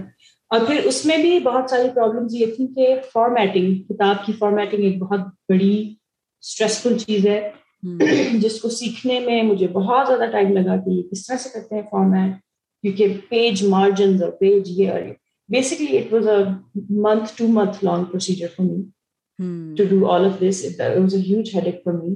اور 0.50 0.60
پھر 0.68 0.76
اس 0.84 1.06
میں 1.06 1.18
بھی 1.18 1.40
بہت 1.40 1.70
ساری 1.70 1.88
پرابلمس 1.96 2.34
یہ 2.34 2.46
تھیں 2.56 2.68
کہ 2.68 2.96
فارمیٹنگ 3.14 3.76
کتاب 3.84 4.26
کی 4.26 4.34
فارمیٹنگ 4.34 4.84
ایک 4.84 5.00
بہت 5.00 5.20
بڑی 5.50 5.96
اسٹریسفل 6.42 6.98
چیز 6.98 7.28
ہے۔ 7.28 7.52
جس 8.34 8.62
کو 8.62 8.70
سیکھنے 8.70 9.20
میں 9.20 9.44
مجھے 9.44 9.68
بہت 9.68 10.08
زیادہ 10.08 10.32
ٹائم 10.32 10.52
لگا 10.52 10.76
کہ 10.76 10.90
یہ 10.90 11.02
کس 11.02 11.28
طرح 11.28 11.38
سے 11.38 11.50
کرتے 11.54 11.76
ہیں 11.76 11.82
فارمیٹ 11.92 12.36
کیونکہ 12.82 13.18
پیج 13.30 13.64
مارجنز 13.64 14.24
اور 14.24 14.32
پیج 14.32 14.80
یہ 14.80 14.92
اور 14.92 15.02
basically 15.50 15.98
it 15.98 16.14
was 16.14 16.28
a 16.28 16.44
month 16.90 17.34
to 17.38 17.48
month 17.48 17.86
long 17.86 18.04
procedure 18.04 18.48
for 18.58 18.66
me 18.66 18.84
to 19.76 19.84
do 19.84 20.10
all 20.12 20.26
of 20.26 20.42
this 20.42 20.66
was 20.80 21.16
a 21.16 21.22
huge 21.22 21.50
headache 21.66 21.82
for 21.84 21.94
me 21.94 22.16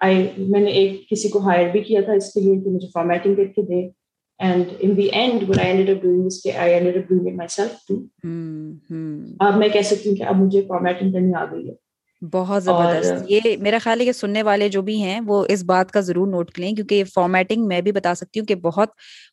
I 0.00 0.26
میں 0.48 0.60
نے 0.60 0.70
ایک 0.70 1.08
کسی 1.10 1.28
کو 1.28 1.38
ہائر 1.38 1.70
بھی 1.72 1.80
کیا 1.82 2.00
تھا 2.00 2.12
اس 2.12 2.32
کے 2.32 2.40
لیے 2.40 2.60
کہ 2.60 2.70
مجھے 2.70 2.88
فارمیٹنگ 2.94 3.34
کر 3.34 3.46
کے 3.46 3.62
دے. 3.62 3.80
And 4.40 4.72
in 4.78 4.96
the 4.96 5.06
end 5.12 5.48
what 5.48 5.58
I 5.58 5.70
end 5.70 5.90
up 5.90 6.02
doing 6.02 6.26
اس 6.26 6.40
کے 6.42 6.52
I 6.52 6.74
end 6.74 6.96
up 6.96 7.08
doing 7.08 7.26
it 7.26 7.34
myself 7.48 7.86
too 7.88 7.94
اب 9.46 9.56
میں 9.58 9.68
کہہ 9.68 9.82
سکتی 9.82 10.08
ہوں 10.08 10.16
کہ 10.16 10.22
اب 10.22 10.36
مجھے 10.36 10.60
فارمیٹنگ 10.68 11.12
کرنی 11.12 11.34
آ 11.34 11.44
گئی 11.44 11.68
ہے. 11.68 11.74
بہت 12.22 12.62
زبردست. 12.64 13.30
یہ 13.30 13.56
میرا 13.60 13.78
خیال 13.78 14.00
ہے 14.00 14.04
کہ 14.04 14.12
سننے 14.12 14.42
والے 14.42 14.68
جو 14.68 14.82
بھی 14.82 15.00
ہیں 15.02 15.20
وہ 15.26 15.44
اس 15.48 15.62
بات 15.64 15.92
کا 15.92 16.00
ضرور 16.00 16.26
نوٹ 16.28 16.50
کریں 16.50 16.72
کیونکہ 16.72 17.04
فارمیٹنگ 17.04 17.66
میں 17.66 17.80
بھی 17.80 17.92
بتا 17.92 18.14
سکتی 18.14 18.40
ہوں 18.40 18.46
کہ 18.46 18.54
بہت 18.54 18.88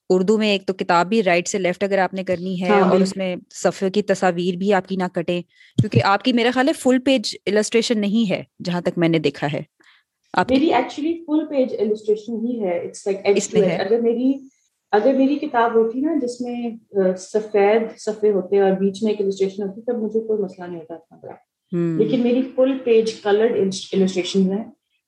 اردو 0.10 0.38
میں 0.38 0.50
ایک 0.50 0.66
تو 0.68 0.74
کتاب 0.74 1.08
بھی 1.08 1.22
رائٹ 1.24 1.48
سے 1.48 1.60
لیفٹ 1.60 1.84
اگر 1.84 1.98
آپ 1.98 2.14
نے 2.14 2.24
کرنی 2.24 2.62
ہے 2.62 2.80
اور 2.80 3.00
اس 3.00 3.16
میں 3.18 3.36
صفحے 3.54 3.90
کی 3.90 4.02
تصاویر 4.02 4.58
بھی 4.58 4.74
آپ 4.74 4.88
کی 4.88 4.96
نہ 4.96 5.08
کٹے 5.14 5.42
کیونکہ 5.78 6.04
آپ 6.04 6.24
کی 6.24 6.34
میرا 6.34 6.52
خیال 6.54 6.68
ہے 6.68 6.74
فل 6.74 7.00
پیج 7.00 7.36
السٹریشن 7.46 8.02
نہیں 8.02 8.30
ہے 8.32 8.44
جہاں 8.64 8.82
تک 8.82 8.98
میں 8.98 9.10
نے 9.10 9.20
دیکھا 9.20 9.48
ہے۔ 9.54 9.62
میری 10.50 10.74
ایکچولی 10.74 11.14
فل 11.28 11.46
پیج 11.46 11.76
السٹریشن 11.80 12.46
ہی 12.46 12.60
ہے. 12.64 12.78
اگر 13.76 14.00
میری 14.02 14.34
اگر 14.94 15.14
میری 15.14 15.36
کتاب 15.36 15.76
ہوتی 15.76 16.02
نا 16.02 16.14
جس 16.22 16.42
میں 16.42 17.16
سفید 17.18 17.98
صفحے 18.00 18.32
ہوتے 18.32 18.60
اور 18.60 18.72
بیچ 18.72 19.04
میں 19.04 19.12
ایک 19.12 19.22
السٹریشن 19.22 19.64
ہوتی 19.64 19.82
تب 19.82 19.98
مجھے 20.04 20.20
کوئی 20.20 20.42
مسئلہ 20.44 20.66
نہیں 20.66 20.80
ہوتا 20.80 20.94
اتنا 20.94 21.18
بڑا 21.24 21.36
لیکن 22.00 22.22
میری 22.24 22.42
فل 22.56 22.78
پیج 22.84 23.14
کلرڈ 23.14 23.58
السٹریشن 23.60 24.52
ہیں 24.54 24.64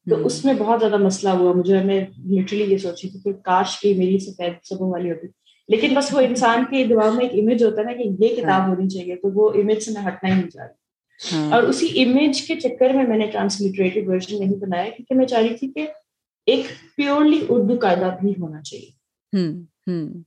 تو 0.08 0.26
اس 0.26 0.44
میں 0.46 0.54
بہت 0.58 0.80
زیادہ 0.80 0.98
مسئلہ 0.98 1.30
ہوا. 1.30 1.54
مجھے 1.54 1.84
میں 1.84 2.00
لٹرلی 2.30 2.64
یہ 2.64 2.78
سوچی 2.78 3.10
تھی 3.10 3.20
کہ 3.20 3.32
کاش 3.44 3.80
کی 3.80 3.94
میری 3.94 4.20
سفید 4.20 4.54
صفوں 4.64 4.90
والی 4.92 5.12
ہوتی. 5.12 5.28
لیکن 5.70 5.94
بس 5.96 6.14
وہ 6.14 6.20
انسان 6.20 6.64
کے 6.70 6.84
دماغ 6.86 7.16
میں 7.16 7.26
ایک 7.26 7.40
امیج 7.40 7.64
ہوتا 7.64 7.82
ہے 7.82 7.86
نا 7.86 7.94
کہ 7.94 8.10
یہ 8.24 8.36
کتاب 8.36 8.68
ہونی 8.70 8.88
چاہیے 8.90 9.16
تو 9.16 9.30
وہ 9.34 9.50
امیج 9.62 9.84
سے 9.84 9.92
میں 9.92 10.02
ہٹنا 10.08 10.30
ہی 10.30 10.34
نہیں 10.34 10.50
چاہ 10.50 10.64
رہی 10.64 10.72
ہاں۔ 10.72 10.79
اور 11.52 11.64
اسی 11.64 12.04
امیج 12.04 12.42
کے 12.42 12.56
چکر 12.56 12.94
میں 12.94 13.04
میں 13.08 13.18
نے 13.18 13.28
ٹرانسلیٹریٹڈ 13.28 14.08
ورژن 14.08 14.40
نہیں 14.40 14.56
بنایا 14.56 14.84
کیونکہ 14.84 15.16
میں 15.16 15.26
چاہ 15.26 15.42
رہی 15.42 15.56
تھی 15.58 15.72
کہ 15.72 15.88
ایک 16.46 16.66
پیورلی 16.96 17.46
اردو 17.50 17.78
قاعدہ 17.82 18.16
بھی 18.22 18.34
ہونا 18.40 18.62
چاہیے۔ 18.62 18.90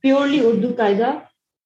پیورلی 0.01 0.39
اردو 0.39 0.67
قاعدہ 0.77 1.11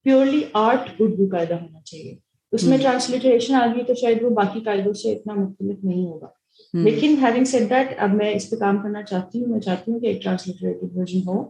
پیورلی 0.04 0.42
آرٹ 0.54 0.90
اردو 1.00 1.28
قاعدہ 1.32 1.54
ہونا 1.54 1.82
چاہیے۔ 1.82 2.16
اس 2.52 2.64
میں 2.64 2.78
ٹرانسلیٹریشن 2.78 3.56
آ 3.56 3.66
گئی 3.76 3.84
تو 3.84 3.94
شاید 3.94 4.24
وہ 4.24 4.30
باقی 4.30 4.60
قاعدوں 4.60 4.94
سے 4.94 5.12
اتنا 5.12 5.34
مختلف 5.34 5.84
نہیں 5.84 6.06
ہوگا۔ 6.06 6.28
لیکن 6.74 7.16
ہیونگ 7.22 7.44
سیٹ 7.44 7.70
دیٹ 7.70 7.88
اب 7.98 8.14
میں 8.14 8.32
اس 8.32 8.50
پہ 8.50 8.56
کام 8.56 8.78
کرنا 8.78 9.04
چاہتی 9.04 9.42
ہوں 9.42 9.48
میں 9.48 9.60
چاہتی 9.60 9.92
ہوں 9.92 10.00
کہ 10.00 10.06
ایک 10.06 10.24
ٹرانسلیٹریٹڈ 10.24 10.98
ورژن 10.98 11.20
ہو۔ 11.28 11.50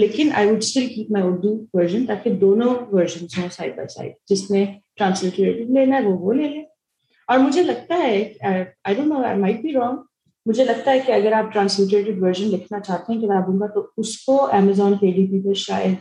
لیکن 0.00 0.30
I 0.34 0.50
would 0.50 0.56
still 0.56 0.86
keep 0.86 1.10
my 1.10 1.24
Urdu 1.26 1.64
version 1.72 2.06
تاکہ 2.06 2.30
دونوں 2.30 2.74
ورژنس 2.92 3.38
ہوں 3.38 3.48
سائڈ 3.52 3.76
بائی 3.76 3.88
سائڈ 3.88 4.12
جس 4.28 4.50
میں 4.50 4.66
ٹرانسلیٹریٹڈ 4.98 5.70
لینا 5.70 5.96
ہے 5.96 6.02
وہ 6.02 6.16
وہ 6.18 6.32
لے 6.32 6.48
لیں 6.48 6.62
اور 7.28 7.38
مجھے 7.38 7.62
لگتا 7.62 7.94
ہے 8.02 8.16
I 8.42 8.94
don't 8.94 9.08
know 9.08 9.22
I 9.24 9.38
might 9.38 9.60
be 9.60 9.72
wrong 9.72 9.96
مجھے 10.46 10.64
لگتا 10.64 10.90
ہے 10.90 11.00
کہ 11.00 11.12
اگر 11.12 11.32
آپ 11.32 11.52
ٹرانسلیٹیڈ 11.52 12.22
ورژن 12.22 12.48
لکھنا 12.48 12.80
چاہتے 12.80 13.12
ہیں 13.12 13.20
کتابوں 13.20 13.58
کا 13.58 13.66
تو 13.66 13.86
اس 13.96 14.16
کو 14.24 14.44
امیزون 14.52 14.96
کے 14.98 15.10
ڈی 15.12 15.26
پی 15.26 15.40
پہ 15.44 15.52
شاید 15.58 15.94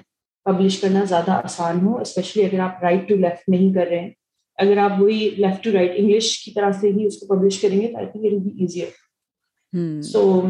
پبلش 0.45 0.79
کرنا 0.79 1.03
زیادہ 1.03 1.31
آسان 1.43 1.79
ہو 1.85 1.97
اسپیشلی 1.97 2.43
اگر 2.43 2.59
آپ 2.59 2.83
رائٹ 2.83 3.07
ٹو 3.09 3.15
لیفٹ 3.15 3.49
نہیں 3.49 3.73
کر 3.73 3.87
رہے 3.87 3.99
ہیں۔ 3.99 4.09
اگر 4.57 4.77
آپ 4.77 4.91
وہی 4.99 5.29
لیفٹ 5.37 5.63
ٹو 5.63 5.71
رائٹ 5.71 5.91
انگلش 5.95 6.37
کی 6.45 6.51
طرح 6.51 6.71
سے 6.71 6.87
ہی 6.87 7.05
اس 7.05 7.17
کو 7.17 7.35
پبلش 7.35 7.59
کریں 7.61 7.79
گے 7.81 7.87
تو 7.87 7.97
I 7.97 8.07
think 8.07 8.43
be 8.43 8.51
easier 8.59 10.01
so 10.03 10.41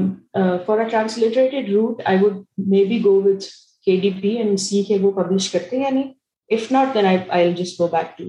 for 0.66 0.80
a 0.80 0.90
translated 0.90 1.70
route 1.70 2.02
I 2.06 2.18
would 2.22 2.34
maybe 2.86 3.00
go 3.06 3.22
with 3.22 3.46
K 3.88 3.96
D 4.02 4.10
P 4.22 4.30
and 4.30 4.60
see 4.60 4.84
کہ 4.84 4.98
وہ 5.02 5.12
پبلش 5.12 5.52
کرتے 5.52 5.78
ہیں 5.78 5.84
یا 5.84 5.90
نہیں۔ 5.90 6.12
If 6.54 6.72
not 6.72 6.94
then 6.94 7.06
I 7.06 7.54
just 7.54 7.80
go 7.80 7.88
back 7.88 8.18
to 8.18 8.24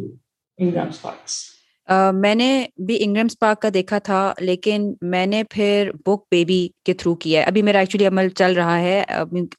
Ingram 0.59 0.89
Sparks 0.89 1.43
میں 2.15 2.35
نے 2.35 2.67
بھی 2.79 2.97
انگرمس 3.05 3.39
پارک 3.39 3.61
کا 3.63 3.69
دیکھا 3.75 3.99
تھا 3.99 4.33
لیکن 4.41 4.93
میں 5.03 5.25
نے 5.27 5.43
پھر 5.51 5.91
بک 6.07 6.23
بیبی 6.31 6.69
کے 6.85 6.93
تھرو 6.93 7.15
کیا 7.15 7.41
ہے 7.41 7.47
ابھی 7.47 7.63
میرا 7.63 7.79
ایکچولی 7.79 8.07
عمل 8.07 8.29
چل 8.29 8.53
رہا 8.53 8.79
ہے 8.81 9.03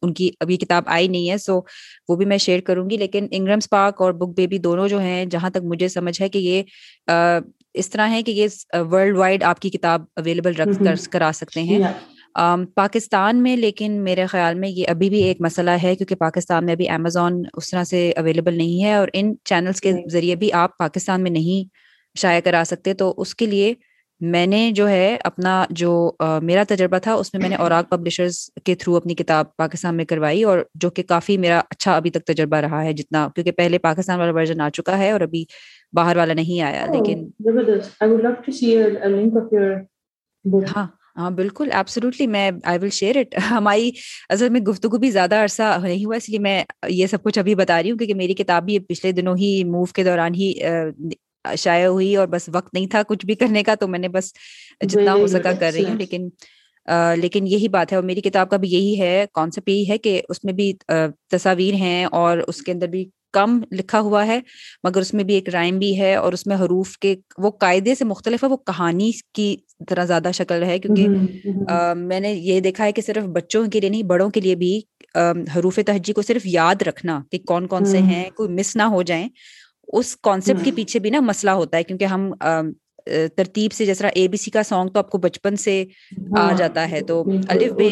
ان 0.01 0.13
کی 0.13 0.29
ابھی 0.39 0.57
کتاب 0.57 0.83
آئی 0.87 1.07
نہیں 1.07 1.29
ہے 1.29 1.37
سو 1.37 1.59
وہ 2.09 2.15
بھی 2.15 2.25
میں 2.25 2.37
شیئر 2.37 2.61
کروں 2.61 2.89
گی 2.89 2.97
لیکن 2.97 3.27
انگرمس 3.31 3.69
پارک 3.69 4.01
اور 4.01 4.13
بک 4.13 4.35
بیبی 4.35 4.57
دونوں 4.57 4.87
جو 4.87 4.99
ہیں 4.99 5.25
جہاں 5.25 5.49
تک 5.49 5.63
مجھے 5.63 5.87
سمجھ 5.87 6.21
ہے 6.21 6.29
کہ 6.29 6.37
یہ 6.37 6.63
اس 7.73 7.89
طرح 7.89 8.09
ہے 8.09 8.23
کہ 8.23 8.31
یہ 8.31 8.47
ورلڈ 8.91 9.17
وائڈ 9.17 9.43
آپ 9.43 9.59
کی 9.59 9.69
کتاب 9.69 10.05
اویلیبل 10.15 10.55
رکھ 10.55 11.09
کرا 11.11 11.31
سکتے 11.33 11.61
ہیں 11.61 11.79
پاکستان 12.75 13.41
میں 13.43 13.55
لیکن 13.57 14.03
میرے 14.03 14.25
خیال 14.25 14.55
میں 14.55 14.69
یہ 14.69 14.85
ابھی 14.89 15.09
بھی 15.09 15.21
ایک 15.23 15.41
مسئلہ 15.41 15.71
ہے 15.83 15.95
کیونکہ 15.95 16.15
پاکستان 16.15 16.65
میں 16.65 16.73
ابھی 16.73 16.89
امیزون 16.89 17.41
اس 17.53 17.69
طرح 17.69 17.83
سے 17.83 18.09
اویلیبل 18.17 18.57
نہیں 18.57 18.83
ہے 18.83 18.93
اور 18.93 19.07
ان 19.13 19.33
چینلس 19.43 19.81
کے 19.81 19.93
ذریعے 20.11 20.35
بھی 20.35 20.51
آپ 20.53 20.77
پاکستان 20.77 21.23
میں 21.23 21.31
نہیں 21.31 21.67
شائع 22.15 22.39
کرا 22.39 22.63
سکتے 22.65 22.93
تو 22.93 23.13
اس 23.17 23.35
کے 23.35 23.45
لیے 23.45 23.73
میں 24.21 24.45
نے 24.47 24.69
جو 24.71 24.87
ہے 24.89 25.15
اپنا 25.23 25.63
جو 25.71 26.11
میرا 26.41 26.63
تجربہ 26.67 26.97
تھا 26.97 27.13
اس 27.13 27.33
میں 27.33 27.41
میں 27.41 27.49
نے 27.49 27.55
اوراق 27.59 27.89
پبلشرز 27.89 28.37
کے 28.65 28.75
تھرو 28.75 28.95
اپنی 28.95 29.15
کتاب 29.15 29.55
پاکستان 29.57 29.95
میں 29.97 30.05
کروائی 30.05 30.43
اور 30.43 30.59
جو 30.75 30.89
کہ 30.89 31.03
کافی 31.03 31.37
میرا 31.37 31.59
اچھا 31.71 31.95
ابھی 31.95 32.09
تک 32.09 32.25
تجربہ 32.27 32.57
رہا 32.57 32.83
ہے 32.83 32.93
جتنا 32.93 33.27
کیونکہ 33.35 33.51
پہلے 33.51 33.77
پاکستان 33.79 34.19
والا 34.19 34.31
ورژن 34.31 34.61
آ 34.61 34.69
چکا 34.69 34.97
ہے 34.97 35.11
اور 35.11 35.21
ابھی 35.21 35.43
باہر 35.93 36.17
والا 36.17 36.33
نہیں 36.33 36.61
آیا 36.61 36.85
oh, 36.85 36.91
لیکن 36.91 37.25
ہاں۔ 40.75 40.85
ہاں 41.15 41.29
بالکل 41.31 41.69
ایبسلوٹلی 41.71 42.27
میں 42.27 42.49
آئی 42.63 42.79
ول 42.81 42.89
شیئر 42.89 43.15
اٹ 43.15 43.35
ہماری 43.51 43.91
اصل 44.29 44.49
میں 44.49 44.61
گفتگو 44.61 44.97
بھی 44.97 45.11
زیادہ 45.11 45.35
عرصہ 45.35 45.77
نہیں 45.83 46.05
ہوا 46.05 46.15
اس 46.15 46.29
لیے 46.29 46.39
میں 46.39 46.63
یہ 46.87 47.07
سب 47.07 47.23
کچھ 47.23 47.39
ابھی 47.39 47.55
بتا 47.55 47.81
رہی 47.81 47.91
ہوں 47.91 47.97
کیونکہ 47.97 48.13
میری 48.13 48.33
کتاب 48.33 48.65
بھی 48.65 48.79
پچھلے 48.79 49.11
دنوں 49.11 49.35
ہی 49.35 49.63
موو 49.63 49.85
کے 49.85 50.03
دوران 50.03 50.35
ہی 50.35 50.53
شائع 51.55 51.87
ہوئی 51.87 52.15
اور 52.15 52.27
بس 52.27 52.49
وقت 52.53 52.73
نہیں 52.73 52.87
تھا 52.87 53.01
کچھ 53.03 53.25
بھی 53.25 53.35
کرنے 53.35 53.63
کا 53.63 53.75
تو 53.75 53.87
میں 53.87 53.99
نے 53.99 54.07
بس 54.07 54.33
جتنا 54.81 55.13
ہو 55.13 55.27
سکا 55.27 55.51
کر 55.59 55.71
رہی 55.73 55.83
ہوں 55.83 55.97
لیکن 55.97 56.29
لیکن 57.15 57.47
یہی 57.47 57.67
بات 57.67 57.91
ہے 57.91 57.97
اور 57.97 58.03
میری 58.03 58.21
کتاب 58.21 58.49
کا 58.49 58.57
بھی 58.57 58.69
یہی 58.69 58.99
ہے 58.99 59.25
کانسیپٹ 59.33 59.69
یہی 59.69 59.89
ہے 59.89 59.97
کہ 59.97 60.21
اس 60.29 60.43
میں 60.43 60.53
بھی 60.53 60.73
تصاویر 61.29 61.73
ہیں 61.73 62.05
اور 62.05 62.37
اس 62.37 62.61
کے 62.61 62.71
اندر 62.71 62.87
بھی 62.87 63.05
کم 63.35 63.59
لکھا 63.71 63.99
ہوا 63.99 64.25
ہے 64.27 64.39
مگر 64.83 65.01
اس 65.01 65.13
میں 65.13 65.23
بھی 65.23 65.33
ایک 65.33 65.49
رائم 65.49 65.77
بھی 65.79 65.97
ہے 65.99 66.15
اور 66.15 66.33
اس 66.33 66.45
میں 66.47 66.55
حروف 66.55 66.97
کے 66.97 67.15
وہ 67.37 67.51
قاعدے 67.59 67.95
سے 67.95 68.05
مختلف 68.05 68.43
ہے 68.43 68.49
وہ 68.49 68.57
کہانی 68.65 69.11
کی 69.33 69.55
طرح 69.87 70.05
زیادہ 70.05 70.31
شکل 70.33 70.63
ہے 70.63 70.77
کیونکہ 70.79 71.93
میں 71.97 72.19
نے 72.19 72.33
یہ 72.33 72.59
دیکھا 72.59 72.85
ہے 72.85 72.91
کہ 72.91 73.01
صرف 73.01 73.23
بچوں 73.33 73.65
کے 73.67 73.79
لیے 73.79 73.89
نہیں 73.89 74.03
بڑوں 74.03 74.29
کے 74.29 74.41
لیے 74.41 74.55
بھی 74.55 74.79
حروف 75.55 75.79
تہجی 75.85 76.13
کو 76.13 76.21
صرف 76.21 76.45
یاد 76.45 76.81
رکھنا 76.81 77.21
کہ 77.31 77.37
کون 77.45 77.67
کون 77.67 77.85
سے 77.85 77.97
ہیں 78.03 78.29
کوئی 78.35 78.49
مس 78.49 78.75
نہ 78.75 78.83
ہو 78.89 79.01
جائیں 79.03 79.27
اس 79.93 80.15
کانسیپٹ 80.17 80.65
کے 80.65 80.71
پیچھے 80.71 80.99
بھی 80.99 81.09
نا 81.09 81.19
مسئلہ 81.19 81.51
ہوتا 81.51 81.77
ہے 81.77 81.83
کیونکہ 81.83 82.05
ہم 82.05 82.31
ترتیب 83.35 83.73
سے 83.73 83.85
جیسا 83.85 84.07
اے 84.15 84.27
بی 84.27 84.37
سی 84.37 84.51
کا 84.51 84.63
سانگ 84.63 84.89
تو 84.89 84.99
آپ 84.99 85.09
کو 85.09 85.17
بچپن 85.17 85.55
سے 85.55 85.83
آ 86.11 86.39
ہاں، 86.39 86.53
جاتا 86.57 86.89
ہے 86.91 87.01
تو 87.01 87.23
الف 87.49 87.71
بے 87.71 87.89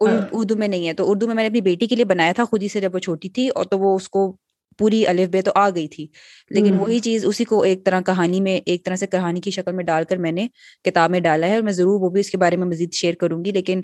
اردو 0.00 0.56
میں 0.56 0.68
نہیں 0.68 0.88
ہے۔ 0.88 0.92
تو 0.92 1.10
اردو 1.10 1.26
میں 1.26 1.34
میں 1.34 1.42
نے 1.42 1.48
اپنی 1.48 1.60
بیٹی 1.60 1.86
کے 1.86 1.96
لیے 1.96 2.04
بنایا 2.04 2.32
تھا 2.32 2.44
خود 2.44 2.62
ہی 2.62 2.68
سے 2.68 2.80
جب 2.80 2.94
وہ 2.94 2.98
چھوٹی 2.98 3.28
تھی 3.28 3.48
اور 3.48 3.64
تو 3.64 3.78
وہ 3.78 3.94
اس 3.96 4.08
کو 4.08 4.36
پوری 4.78 5.06
الف 5.06 5.28
بے 5.28 5.40
تو 5.42 5.50
آ 5.54 5.68
گئی 5.70 5.86
تھی۔ 5.88 6.06
لیکن 6.50 6.74
وہی 6.78 6.98
چیز 7.00 7.24
اسی 7.26 7.44
کو 7.44 7.62
ایک 7.62 7.84
طرح 7.84 8.00
کہانی 8.06 8.40
میں 8.40 8.60
ایک 8.66 8.84
طرح 8.84 8.96
سے 8.96 9.06
کہانی 9.06 9.40
کی 9.40 9.50
شکل 9.50 9.72
میں 9.72 9.84
ڈال 9.84 10.04
کر 10.04 10.16
میں 10.16 10.32
نے 10.32 10.46
کتاب 10.84 11.10
میں 11.10 11.20
ڈالا 11.20 11.46
ہے 11.46 11.54
اور 11.54 11.62
میں 11.62 11.72
ضرور 11.72 12.00
وہ 12.00 12.10
بھی 12.10 12.20
اس 12.20 12.30
کے 12.30 12.38
بارے 12.38 12.56
میں 12.56 12.66
مزید 12.66 12.92
شیئر 12.92 13.14
کروں 13.14 13.44
گی۔ 13.44 13.50
لیکن 13.50 13.80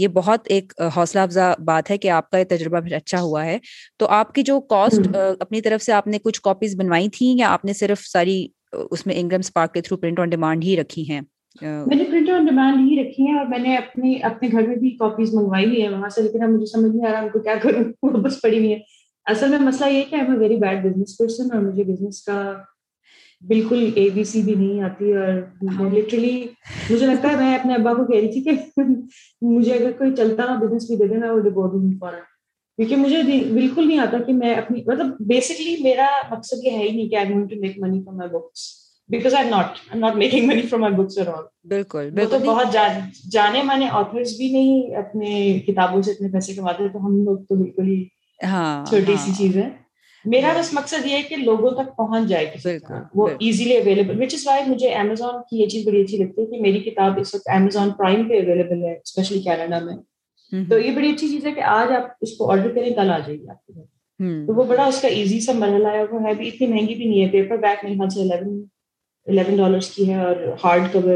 یہ 0.00 0.08
بہت 0.08 0.40
ایک 0.44 0.72
حوصلہ 0.96 1.20
افزا 1.20 1.52
بات 1.66 1.90
ہے 1.90 1.98
کہ 1.98 2.10
آپ 2.10 2.30
کا 2.30 2.38
یہ 2.38 2.44
تجربہ 2.48 2.94
اچھا 2.96 3.20
ہوا 3.20 3.44
ہے۔ 3.44 3.58
تو 3.98 4.06
آپ 4.10 4.32
کی 4.34 4.42
جو 4.42 4.60
کاسٹ 4.70 5.08
اپنی 5.40 5.60
طرف 5.60 5.82
سے 5.82 5.92
آپ 5.92 6.06
نے 6.06 6.18
کچھ 6.22 6.40
کاپیز 6.42 6.76
بنوائی 6.76 7.08
تھیں 7.08 7.38
یا 7.38 7.50
آپ 7.52 7.64
نے 7.64 7.72
صرف 7.72 8.04
ساری 8.06 8.46
اس 8.90 9.06
میں 9.06 9.14
انگرم 9.18 9.40
اسپارک 9.40 9.74
کے 9.74 9.80
تھرو 9.80 9.96
پرنٹ 9.96 10.20
آن 10.20 10.28
ڈیمانڈ 10.28 10.64
ہی 10.64 10.76
رکھی 10.76 11.10
ہیں؟ 11.10 11.20
میں 11.62 11.96
نے 11.96 12.04
پرنٹ 12.04 12.30
آن 12.30 12.44
ڈیمانڈ 12.44 12.78
ہی 12.80 13.00
رکھی 13.00 13.26
ہیں 13.26 13.38
اور 13.38 13.46
میں 13.46 13.58
نے 13.58 13.76
اپنی 13.76 14.14
اپنے 14.22 14.48
گھر 14.48 14.66
میں 14.66 14.76
بھی 14.76 14.90
کاپیز 14.96 15.34
منگوائی 15.34 15.66
ہوئی 15.66 15.82
ہے 15.82 15.88
وہاں 15.88 16.08
سے 16.08 16.22
لیکن 16.22 16.42
اب 16.42 16.50
مجھے 16.50 16.66
سمجھ 16.66 16.94
نہیں 16.96 17.06
آ 17.08 17.12
رہا 17.12 17.20
ان 17.20 17.28
کو 17.28 17.38
کیا 17.38 17.54
کروں؟ 17.62 17.84
وہ 18.02 18.10
بس 18.20 18.40
پڑی 18.42 18.58
ہوئی 18.58 18.72
ہے 18.72 18.78
اصل 19.26 19.50
میں 19.50 19.58
مسئلہ 19.58 19.90
یہ 19.90 20.02
کہ 20.10 20.14
I 20.14 20.26
am 20.26 20.38
very 20.38 20.56
bad 20.56 20.84
business 20.84 21.16
person 21.18 21.52
اور 21.52 21.62
مجھے 21.62 21.84
بزنس 21.84 22.22
کا 22.22 22.40
بالکل 23.42 23.90
اے 23.94 24.08
بی 24.10 24.24
سی 24.24 24.42
بھی 24.42 24.54
نہیں 24.54 24.80
آتی 24.82 25.12
اور 25.12 25.90
لٹرلی 25.92 26.46
مجھے 26.90 27.06
لگتا 27.06 27.30
ہے 27.30 27.36
میں 27.36 27.54
اپنے 27.54 27.74
ابا 27.74 27.92
کو 27.94 28.04
کہہ 28.04 28.20
رہی 28.20 28.32
تھی 28.32 28.42
کہ 28.42 28.82
مجھے 29.42 29.72
اگر 29.72 29.92
کوئی 29.92 30.14
چلتا 30.14 30.44
نا 30.44 30.58
بزنس 30.60 30.86
بھی 30.86 30.96
دے 30.96 31.08
دینا 31.08 31.32
وہ 31.32 31.40
ڈبور 31.40 31.68
فوراً 31.98 32.20
کیونکہ 32.78 32.96
مجھے 32.96 33.22
بالکل 33.52 33.86
نہیں 33.88 33.98
آتا 33.98 34.18
کہ 34.18 34.32
میں 34.32 34.54
اپنی 34.54 34.82
مطلب 34.86 35.14
بیسکلی 35.26 35.76
میرا 35.82 36.06
مقصد 36.30 36.64
یہ 36.64 36.70
ہے 36.70 36.82
ہی 36.82 36.90
نہیں 36.90 37.08
کہ 37.08 37.16
I 37.16 37.28
to 37.28 37.60
make 37.60 37.78
money 37.78 38.02
from 38.02 38.16
my 38.16 38.30
books 38.30 38.85
because 39.10 39.34
I 39.34 39.48
not 39.48 39.78
I 39.90 40.00
not 40.00 40.14
making 40.14 40.46
money 40.46 40.62
from 40.62 40.80
my 40.80 40.94
books 40.94 41.18
اور 41.18 41.44
بالکل 41.64 42.10
تو 42.30 42.38
بہت 42.38 42.76
جانے 43.32 43.62
مانے 43.62 43.88
آتھرس 43.90 44.36
بھی 44.36 44.50
نہیں 44.52 44.96
اپنے 44.96 45.58
کتابوں 45.66 46.02
سے 46.02 46.10
اتنے 46.10 46.28
پیسے 46.28 46.54
کماتے 46.54 46.88
تو 46.88 47.06
ہم 47.06 47.24
لوگ 47.24 47.36
تو 47.38 47.54
بالکل 47.54 47.88
ہی 47.88 48.04
ہاں، 48.40 48.84
چھوٹی 48.86 49.16
سی 49.16 49.30
ہاں۔ 49.30 49.38
چیز 49.38 49.56
ہے۔ 49.56 49.68
میرا 50.24 50.52
بس 50.58 50.72
مقصد 50.72 51.06
یہ 51.06 51.16
ہے 51.16 51.22
کہ 51.22 51.36
لوگوں 51.36 51.70
تک 51.70 51.96
پہنچ 51.96 52.28
جائے 52.28 52.78
وہ 53.14 53.28
easily 53.40 53.76
available 53.76 54.22
which 54.22 54.34
is 54.34 54.46
why 54.46 54.62
مجھے 54.66 54.94
امیزون 54.94 55.34
کی 55.50 55.60
یہ 55.60 55.66
چیز 55.66 55.86
بڑی 55.86 56.00
اچھی 56.00 56.18
لگتی 56.18 56.40
ہے 56.40 56.46
کہ 56.46 56.60
میری 56.60 56.80
کتاب 56.80 57.18
اس 57.20 57.34
وقت 57.34 57.48
امیزون 57.48 57.90
پرائم 57.90 58.28
پہ 58.28 58.40
اویلیبل 58.40 58.82
ہے 58.82 58.92
اسپیشلی 58.92 59.40
کینیڈا 59.40 59.78
میں۔ 59.78 59.96
تو 60.52 60.78
یہ 60.78 60.90
بڑی 60.90 61.10
اچھی 61.10 61.28
چیز 61.28 61.46
ہے 61.46 61.52
کہ 61.52 61.60
آج 61.60 61.92
آپ 61.92 62.10
اس 62.20 62.36
کو 62.36 62.50
آرڈر 62.50 62.74
کریں 62.74 62.90
کل 62.90 63.10
آ 63.10 63.18
جائے 63.18 63.38
گی 63.40 63.48
آپ 63.48 63.66
کے 63.66 63.72
گھر۔ 63.72 64.46
تو 64.46 64.54
وہ 64.54 64.64
بڑا 64.64 64.84
اس 64.84 65.00
کا 65.02 65.08
ایزی 65.08 65.40
سا 65.40 65.52
مرحلہ 65.52 65.88
ہے 65.88 66.04
وہ 66.10 66.22
ہے 66.22 66.34
بھی 66.34 66.48
اتنی 66.48 66.66
مہنگی 66.66 66.94
بھی 66.94 67.04
نہیں 67.04 67.24
ہے 67.24 67.30
پیپر 67.30 67.56
بیک 67.56 67.84
میرے 67.84 67.94
خیال 67.94 68.10
سے 68.10 68.20
الیون 68.20 68.64
الیون 69.26 69.56
ڈالرس 69.56 69.90
کی 69.90 70.08
ہے 70.10 70.20
اور 70.24 70.36
hard 70.64 70.92
cover 70.92 71.10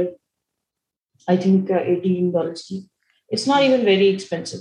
I 1.29 1.39
think 1.39 1.71
eighteen 1.71 2.31
dollars 2.31 2.63
کی 2.63 2.81
it's 3.31 3.47
not 3.49 3.63
even 3.63 3.85
very 3.85 4.07
expensive 4.07 4.57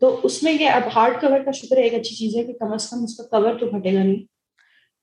تو 0.00 0.18
اس 0.22 0.42
میں 0.42 0.52
یہ 0.52 0.68
اب 0.68 0.82
ہارڈ 0.96 1.20
کور 1.20 1.38
کا 1.44 1.50
شکر 1.50 1.76
ایک 1.76 1.94
اچھی 1.94 2.16
چیز 2.16 2.36
ہے 2.36 2.44
کہ 2.44 2.52
کم 2.52 2.72
از 2.72 2.90
کم 2.90 3.02
اس 3.02 3.16
کا 3.16 3.24
کور 3.30 3.58
تو 3.58 3.66
پھٹے 3.66 3.94
گا 3.94 4.02
نہیں 4.02 4.22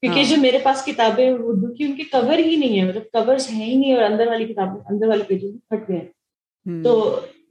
کیونکہ۔ 0.04 0.24
جو 0.24 0.36
میرے 0.38 0.58
پاس 0.58 0.84
کتابیں 0.86 1.30
اردو 1.30 1.74
کی 1.74 1.84
ان 1.84 1.96
کے 1.96 2.04
کور 2.04 2.38
ہی 2.38 2.56
نہیں 2.56 2.80
ہے 2.80 2.86
مطلب 2.86 3.04
کور 3.12 3.36
ہے 3.50 3.64
ہی 3.64 3.76
نہیں 3.76 3.94
اور 3.94 4.04
اندر 4.04 4.28
والی 4.28 4.46
کتابیں 4.46 4.80
اندر 4.90 5.08
والے 5.08 5.24
پیجز 5.24 5.56
پھٹ 5.70 5.88
گئے 5.90 5.98
ہیں 5.98 6.84
تو 6.84 6.94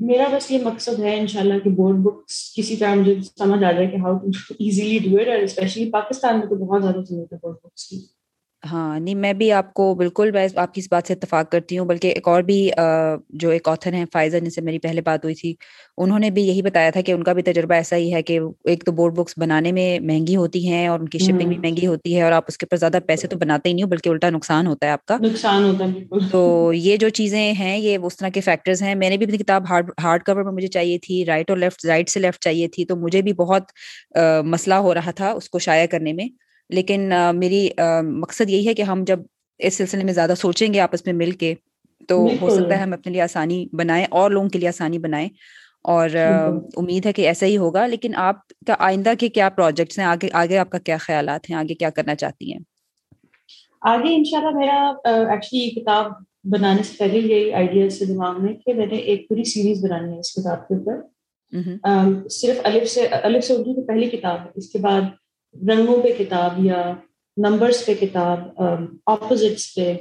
میرا 0.01 0.27
بس 0.33 0.51
یہ 0.51 0.59
مقصد 0.65 1.01
ہے 1.01 1.19
انشاءاللہ 1.19 1.59
کہ 1.59 1.71
بورڈ 1.71 1.97
بکس 1.97 2.55
کسی 2.55 2.77
طرح 2.77 2.95
مجھے 2.95 3.15
سمجھ 3.39 3.65
آ 3.65 3.73
جائے 3.73 3.87
کہ 3.87 3.97
how 3.97 4.17
to 4.19 4.55
easily 4.59 4.99
do 4.99 5.17
it 5.17 5.29
اور 5.29 5.39
اسپیشلی 5.39 5.91
پاکستان 5.91 6.39
میں 6.39 6.47
تو 6.47 6.57
بہت 6.57 6.83
زیادہ 6.83 7.03
ضرورت 7.05 7.33
ہے 7.33 7.39
بورڈ 7.43 7.57
بکس 7.65 7.89
کی 7.89 7.99
ہاں 8.63 8.99
نہیں 9.01 9.15
میں 9.15 9.33
بھی 9.33 9.51
آپ 9.53 9.73
کو 9.75 9.95
بالکل 9.95 10.31
میں 10.31 10.47
آپ 10.57 10.75
کی 10.75 10.81
اس 10.81 10.89
بات 10.91 11.07
سے 11.07 11.13
اتفاق 11.13 11.51
کرتی 11.53 11.79
ہوں 11.79 11.87
بلکہ 11.87 12.09
ایک 12.09 12.29
اور 12.29 12.43
بھی 12.43 12.57
جو 13.35 13.51
ایک 13.51 13.69
آتھر 13.69 13.93
ہیں 13.93 14.05
فائزہ 14.13 14.37
جن 14.37 14.51
سے 14.51 14.61
میری 14.61 14.79
پہلے 14.79 15.01
بات 15.01 15.25
ہوئی 15.25 15.35
تھی 15.35 15.55
انہوں 15.99 16.19
نے 16.19 16.31
بھی 16.31 16.43
یہی 16.43 16.63
بتایا 16.63 16.91
تھا 16.91 17.01
کہ 17.01 17.13
ان 17.13 17.23
کا 17.25 17.33
بھی 17.33 17.43
تجربہ 17.43 17.75
ایسا 17.75 17.97
ہی 17.97 18.13
ہے 18.15 18.23
کہ 18.23 18.39
ایک 18.65 18.85
تو 18.85 18.93
بورڈ 18.93 19.15
بکس 19.15 19.35
بنانے 19.37 19.73
میں 19.73 20.01
مہنگی 20.01 20.37
ہوتی 20.37 20.69
ہیں 20.69 20.87
اور 20.87 21.01
ان 21.01 21.09
کی 21.09 21.19
شپنگ 21.19 21.49
بھی 21.49 21.59
مہنگی 21.59 21.87
ہوتی 21.87 22.17
ہے 22.17 22.23
اور 22.23 22.33
آپ 22.33 22.45
اس 22.49 22.59
کے 22.59 22.67
اوپر 22.67 22.77
زیادہ 22.77 22.99
پیسے 23.07 23.29
تو 23.29 23.39
بناتے 23.39 23.69
ہی 23.69 23.75
نہیں 23.75 23.85
ہو 23.85 23.89
بلکہ 23.89 24.09
الٹا 24.09 24.31
نقصان 24.31 24.67
ہوتا 24.67 24.87
ہے 24.87 24.93
آپ 24.93 25.07
کا۔ 25.07 25.17
نقصان 25.23 25.65
ہوتا 25.65 25.85
ہے 25.85 26.19
تو 26.31 26.41
یہ 26.75 26.97
جو 26.97 27.09
چیزیں 27.09 27.53
ہیں 27.53 27.77
یہ 27.79 27.99
اس 28.03 28.17
طرح 28.17 28.29
کے 28.29 28.41
فیکٹرز 28.41 28.83
ہیں۔ 28.83 28.95
میں 28.95 29.11
نے 29.11 29.17
بھی 29.17 29.27
اپنی 29.27 29.39
کتاب 29.39 29.69
ہارڈ 29.71 29.91
ہارڈ 30.05 30.23
کور 30.23 30.37
میں 30.37 30.53
مجھے 30.53 30.67
چاہیے 30.69 30.99
تھی 30.99 31.25
رائٹ 31.25 31.51
اور 31.51 31.59
لیفٹ 31.59 31.85
رائٹ 31.85 32.09
سے 32.09 32.21
لیفٹ 32.21 32.43
چاہیے 32.43 32.69
تھی 32.69 32.85
تو 32.85 32.97
مجھے 32.97 33.23
بھی 33.23 33.33
بہت 33.33 33.73
مسئلہ 34.45 34.75
ہو 34.75 34.95
رہا 34.95 35.11
تھا 35.11 35.31
اس 35.31 35.49
کو 35.51 35.59
شائع 35.59 35.87
کرنے 35.87 36.13
میں۔ 36.13 36.29
لیکن 36.71 37.13
میری 37.35 37.69
مقصد 38.03 38.51
یہی 38.51 38.69
ہے 38.69 38.75
کہ 38.75 38.83
ہم 38.83 39.05
جب 39.07 39.21
اس 39.59 39.75
سلسلے 39.75 40.05
میں 40.05 40.13
زیادہ 40.13 40.35
سوچیں 40.39 40.75
گے 40.75 40.81
آپس 40.81 41.07
میں 41.07 41.15
مل 41.15 41.31
کے 41.31 41.55
تو 42.09 42.29
ہو 42.41 42.51
سکتا 42.51 42.77
ہے 42.77 42.83
ہم 42.83 42.93
اپنے 42.93 43.13
لیے 43.13 43.23
آسانی 43.23 43.67
بنائیں 43.73 44.07
اور 44.11 44.31
لوگوں 44.31 44.49
کے 44.49 44.59
لیے 44.59 44.69
آسانی 44.69 44.99
بنائیں۔ 44.99 45.29
اور 45.83 46.11
امید 46.77 47.07
ہے 47.07 47.13
کہ 47.13 47.23
ایسا 47.23 47.47
ہی 47.47 47.57
ہوگا 47.57 47.87
لیکن 47.87 48.13
آپ 48.15 48.47
کا 48.67 48.75
آئندہ 48.79 49.13
کے 49.19 49.29
کیا 49.29 49.49
پروجیکٹس 49.49 49.99
ہیں؟ 49.99 50.07
آگے 50.07 50.29
آگے 50.33 50.59
آپ 50.59 50.71
کا 50.71 50.79
کیا 50.79 50.97
خیالات 50.97 51.51
ہیں؟ 51.51 51.57
آگے 51.57 51.75
کیا 51.75 51.91
کرنا 51.91 52.15
چاہتی 52.15 52.53
ہیں؟ 52.53 52.61
آگے 53.81 54.17
ان 54.17 54.25
شاء 54.25 54.39
اللہ 54.39 54.59
میرا 54.59 54.93
ایکچولی 55.05 55.63
یہ 55.63 55.71
کتاب 55.71 56.13
بنانے 56.45 56.83
سے 56.83 56.93
پہلے 56.99 57.19
یہی 57.19 57.53
آئیڈیا 57.53 57.91
سے 57.91 58.05
دماغ 58.05 58.45
میں 58.45 58.53
کہ 58.55 58.75
میں 58.75 58.87
نے 58.87 58.97
ایک 58.97 59.29
پوری 59.29 59.45
سیریز 59.45 59.85
بنانی 59.85 60.15
ہے 60.15 60.21
اس 60.21 60.33
کتاب 60.33 60.69
کے 60.69 60.75
اوپر۔ 60.75 62.29
صرف 62.29 62.61
الف 62.65 62.89
سے 62.91 63.07
الف 63.07 63.45
سے 63.45 63.53
اردو 63.53 63.75
کی 63.75 63.87
پہلی 63.87 64.09
کتاب 64.09 64.41
ہے 64.41 64.51
اس 64.55 64.69
کے 64.69 64.79
بعد 64.79 65.01
رنگوں 65.55 66.03
پہ 66.03 66.09
کتاب 66.19 66.65
یا 66.65 66.93
نمبرس 67.37 67.87
پہ 67.87 67.95
کتاب 68.01 68.39
اپوزٹس 69.07 69.75
پہ 69.75 69.93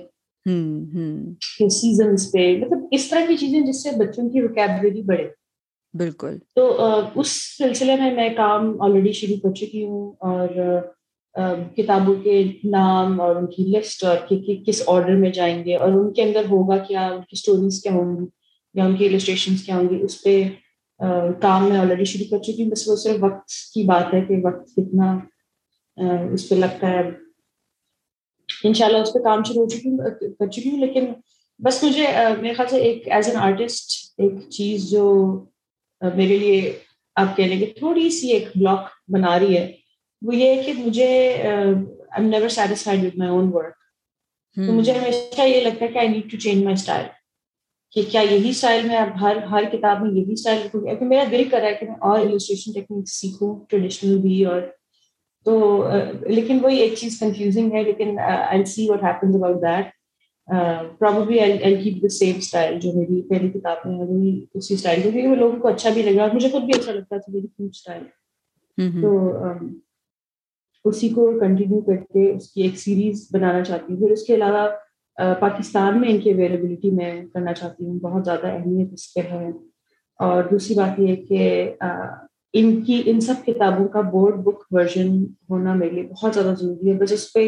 سیزنس 1.70 2.32
پہ۔ 2.32 2.58
مطلب 2.58 2.80
اس 2.92 3.10
طرح 3.10 3.20
کی 3.28 3.38
چیزیں 3.38 3.62
جس 3.62 3.84
سے 3.84 3.90
بچوں 4.00 4.30
کی 4.30 4.42
وکیبلری 4.42 5.02
بڑھے۔ 5.02 5.28
بالکل۔ 5.94 6.38
تو 6.56 6.78
اس 7.16 7.58
سلسلے 7.58 7.96
میں 7.96 8.16
میں 8.16 8.30
کام 8.30 8.82
آلریڈی 8.82 9.12
شروع 9.12 9.36
کر 9.44 9.54
چکی 9.54 9.84
ہوں 9.86 10.12
اور 10.20 10.48
کتابوں 11.78 12.16
کے 12.16 12.44
نام 12.64 13.22
اور 13.22 13.36
ان 13.36 13.46
کی 13.46 13.64
لسٹ 13.64 14.04
اور 14.04 14.18
کس 14.68 14.84
آرڈر 14.88 15.16
میں 15.16 15.30
جائیں 15.30 15.66
گے 15.66 15.76
اور 15.76 15.92
ان 15.92 16.14
کے 16.14 16.24
اندر 16.24 16.42
ہوگا 16.50 16.78
کیا 16.78 17.08
ان 17.08 17.18
کی 17.18 17.32
اسٹوریز 17.32 17.84
کیا 17.84 17.92
ہوں 17.92 18.18
گی 18.18 18.26
یا 18.74 18.86
ان 18.86 18.96
کی 18.96 19.08
السٹریشنس 19.08 19.64
کیا 19.64 19.76
ہوں 19.76 19.90
گی 19.90 20.02
اس 20.02 20.24
پہ 20.24 20.44
کام 21.42 21.70
میں 21.70 21.78
آلریڈی 21.78 22.06
شروع 22.06 22.38
کر 22.38 22.44
چکی 22.44 22.64
ہوں۔ 22.64 22.72
بس 22.72 22.88
وہ 22.88 22.96
صرف 22.96 23.18
وقت 23.20 23.48
کی 23.74 23.84
بات 23.84 24.14
ہے 24.14 24.22
کہ 24.22 24.36
وقت 24.44 24.76
کتنا 24.76 25.20
اس 26.34 26.50
پہ 26.50 26.56
لگتا 26.56 26.90
ہے۔ 26.90 27.02
ان 28.64 28.74
شاء 28.74 28.86
اللہ 28.86 28.98
اس 28.98 29.14
پہ 29.14 29.20
کام 29.20 29.44
شروع 29.44 29.64
ہو 29.64 29.70
چکی 29.70 29.90
ہوں 29.90 29.98
کر 30.40 30.48
چکی 30.48 30.70
ہوں 30.70 30.80
لیکن 30.80 31.06
بس 31.60 31.84
مجھے 31.84 32.08
میرے 32.42 32.54
خیال 32.54 32.68
سے 32.68 32.78
ایک 32.78 33.08
ایز 33.08 33.28
این 33.28 33.38
آرٹسٹ 33.38 33.92
ایک 34.18 34.50
چیز 34.50 34.90
جو 34.92 35.04
میرے 36.02 36.38
لیے 36.38 36.80
آپ 37.16 37.36
کہہ 37.38 37.44
لیں 37.44 37.60
کہ 37.60 37.74
تھوڑی 37.78 38.10
سی 38.10 38.28
ایک 38.28 38.48
بلاک 38.56 38.88
بنا 39.08 39.40
رہی 39.40 39.58
ہے 39.58 39.72
وہ 40.22 40.36
یہ 40.36 40.56
ہے 40.56 40.64
کہ 40.64 40.74
مجھے 40.74 41.08
I 41.44 42.28
never 42.28 42.50
satisfied 42.50 43.04
with 43.04 43.18
my 43.18 43.32
own 43.32 43.50
work 43.54 43.74
تو 44.58 44.74
مجھے 44.74 44.94
ہمیشہ 44.94 45.42
یہ 45.42 45.62
لگتا 45.62 45.86
ہے 45.86 45.92
کہ 45.92 45.98
I 45.98 46.08
need 46.08 46.32
to 46.32 46.38
change 46.38 46.64
my 46.64 46.74
style 46.74 47.06
کہ 47.94 48.02
کیا 48.12 48.22
یہی 48.22 48.50
اسٹائل 48.50 48.88
میں 48.88 48.98
اب 48.98 49.22
ہر 49.22 49.38
ہر 49.52 49.64
کتاب 49.72 50.02
میں 50.02 50.12
یہی 50.12 50.34
اسٹائل 50.34 50.62
رکھوں 50.66 50.82
گی۔ 50.82 51.06
میرا 51.06 51.24
دل 51.32 51.44
کر 51.52 51.60
رہا 51.60 51.68
ہے 51.68 51.74
کہ 51.74 51.86
میں 51.86 51.96
اور 52.02 52.20
السٹریشن 52.20 52.72
ٹیکنیک 52.72 53.10
سیکھوں 53.10 53.66
ٹریڈیشنل 53.70 54.18
بھی 54.18 54.44
اور 54.46 54.62
تو 55.46 55.88
لیکن 56.22 56.60
وہی 56.62 56.78
ایک 56.78 56.94
چیز 56.94 57.20
کنفیوزنگ 57.20 57.72
ہے 57.72 57.84
لیکن 57.84 58.20
I 58.20 58.66
see 58.66 58.90
what 58.90 59.04
happens 59.04 59.36
about 59.36 59.56
that 59.56 59.86
probably 61.00 61.40
I 61.40 61.78
keep 61.78 62.04
the 62.04 62.08
same 62.08 62.36
style 62.38 62.80
جو 62.80 62.94
میری 62.94 63.22
پہلی 63.22 63.50
وہی 63.86 64.46
اسی 64.54 64.74
اسٹائل 64.74 65.02
کیونکہ 65.02 65.28
وہ 65.28 65.36
لوگوں 65.36 65.60
کو 65.60 65.68
اچھا 65.68 65.90
بھی 65.90 66.02
لگا 66.02 66.22
اور 66.22 66.32
مجھے 66.34 66.50
خود 66.50 66.64
بھی 66.64 66.80
اچھا 66.80 66.92
لگتا 66.92 67.18
تھا 67.18 67.32
میری 67.34 67.48
کیوٹ 67.48 67.70
اسٹائل 67.70 68.04
تو 69.02 69.30
اسی 70.86 71.10
کو 71.10 71.40
کنٹینیو 71.40 71.82
کر 71.82 71.96
کے 71.96 72.32
اس 72.32 72.50
کی 72.50 72.62
ایک 72.62 72.80
سیریز 72.80 73.28
بنانا 73.34 73.64
چاہتی 73.64 73.94
ہوں۔ 73.94 74.00
پھر 74.00 74.12
اس 74.12 74.24
کے 74.24 74.36
علاوہ 74.36 74.68
پاکستان 75.40 76.02
میں 76.02 76.10
ان 76.10 76.18
کی 76.18 76.32
اویلیبلٹی 76.32 76.92
میں 76.92 77.26
کرنا 77.34 77.54
چاہتی 77.54 77.86
ہوں۔ 77.86 78.00
بہت 78.00 78.26
زیادہ 78.26 78.48
اہمیت 78.48 78.94
اس 78.94 79.08
کے 79.08 79.22
ہے۔ 79.22 79.50
اور 80.20 80.44
دوسری 80.44 80.76
بات 80.76 81.00
یہ 81.00 81.16
کہ 81.16 81.74
ان 82.54 82.82
کی 82.82 83.02
ان 83.06 83.20
سب 83.20 83.46
کتابوں 83.46 83.88
کا 83.88 84.02
بورڈ 84.02 84.36
بک 84.36 84.62
ورژن 84.72 85.24
ہونا 85.50 85.74
میرے 85.74 85.92
لیے 85.92 86.04
بہت 86.04 86.34
زیادہ 86.34 86.54
ضروری 86.60 86.90
ہے 86.90 86.94
بس 86.94 87.12
اس 87.12 87.34
پہ 87.34 87.48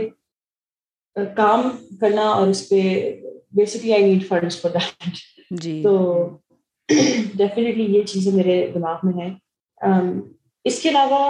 کام 1.35 1.69
کرنا 2.01 2.21
اور 2.21 2.47
اس 2.47 2.69
پہ 2.69 2.81
basically 3.51 3.93
I 3.93 4.03
need 4.03 4.27
funds 4.27 4.61
for 4.61 4.71
that 4.71 5.15
جی۔ 5.51 5.81
تو 5.83 6.29
ڈیفینیٹلی 7.37 7.83
یہ 7.83 8.03
چیزیں 8.03 8.31
میرے 8.31 8.71
دماغ 8.73 8.97
میں 9.03 9.13
ہیں۔ 9.13 9.33
اس 10.65 10.81
کے 10.81 10.89
علاوہ 10.89 11.29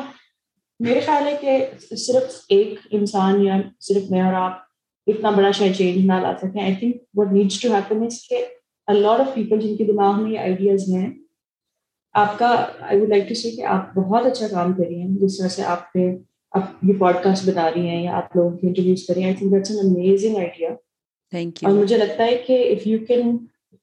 میرے 0.80 0.99
خیال 0.99 1.28
ہے 1.28 1.36
کہ 1.41 1.95
صرف 1.95 2.39
ایک 2.49 2.80
انسان 2.91 3.45
یا 3.45 3.61
صرف 3.80 4.11
میں 4.11 4.22
اور 4.22 4.34
آپ 4.34 4.59
اتنا 5.07 5.30
بڑا 5.30 5.51
شاید 5.51 5.76
چینج 5.76 6.05
نہ 6.05 6.13
لا 6.13 6.34
سکیں۔ 6.38 6.61
I 6.63 6.76
think 6.76 6.95
what 7.13 7.32
needs 7.32 7.61
to 7.61 7.74
happen 7.76 8.05
is 8.05 8.22
کہ 8.30 8.45
لاٹ 8.88 9.19
آف 9.19 9.34
پیپل 9.34 9.59
جن 9.59 9.76
کے 9.78 9.84
دماغ 9.84 10.24
میں 10.24 10.32
یہ 10.32 10.39
آئیڈیاز 10.39 10.89
ہیں 10.89 11.09
آپ 12.16 12.38
کا 12.39 12.47
I 12.80 12.99
would 12.99 13.09
like 13.09 13.28
to 13.30 13.36
see 13.36 13.51
کہ 13.51 13.66
آپ 13.66 13.93
بہت 13.95 14.26
اچھا 14.26 14.47
کام 14.47 14.74
کر 14.74 14.84
رہی 14.84 15.01
ہیں 15.01 15.07
جس 15.18 15.38
طرح 15.38 15.47
سے 15.47 15.64
آپ 15.66 15.95
نے 15.95 16.09
آپ 16.53 16.84
یہ 16.84 16.93
پوڈ 16.93 17.24
کاسٹ 17.24 17.47
بتا 17.49 17.70
رہی 17.72 17.89
ہیں 17.89 18.03
یا 18.03 18.16
آپ 18.18 18.36
لوگوں 18.36 18.57
کی 18.57 18.68
انٹروڈیوس 18.68 19.05
کر 19.07 19.14
رہی 19.14 19.22
ہیں 19.22 19.30
I 19.30 19.38
think 19.38 19.51
that's 19.51 19.72
an 19.72 19.80
amazing 19.86 20.38
idea 20.38 20.70
thank 21.34 21.64
you 21.64 21.70
اور 21.70 21.78
مجھے 21.78 21.97
لگتا 21.97 22.24
ہے 22.24 22.36
کہ 22.47 22.57
if 22.74 22.88
you 22.88 22.97
can 23.07 23.38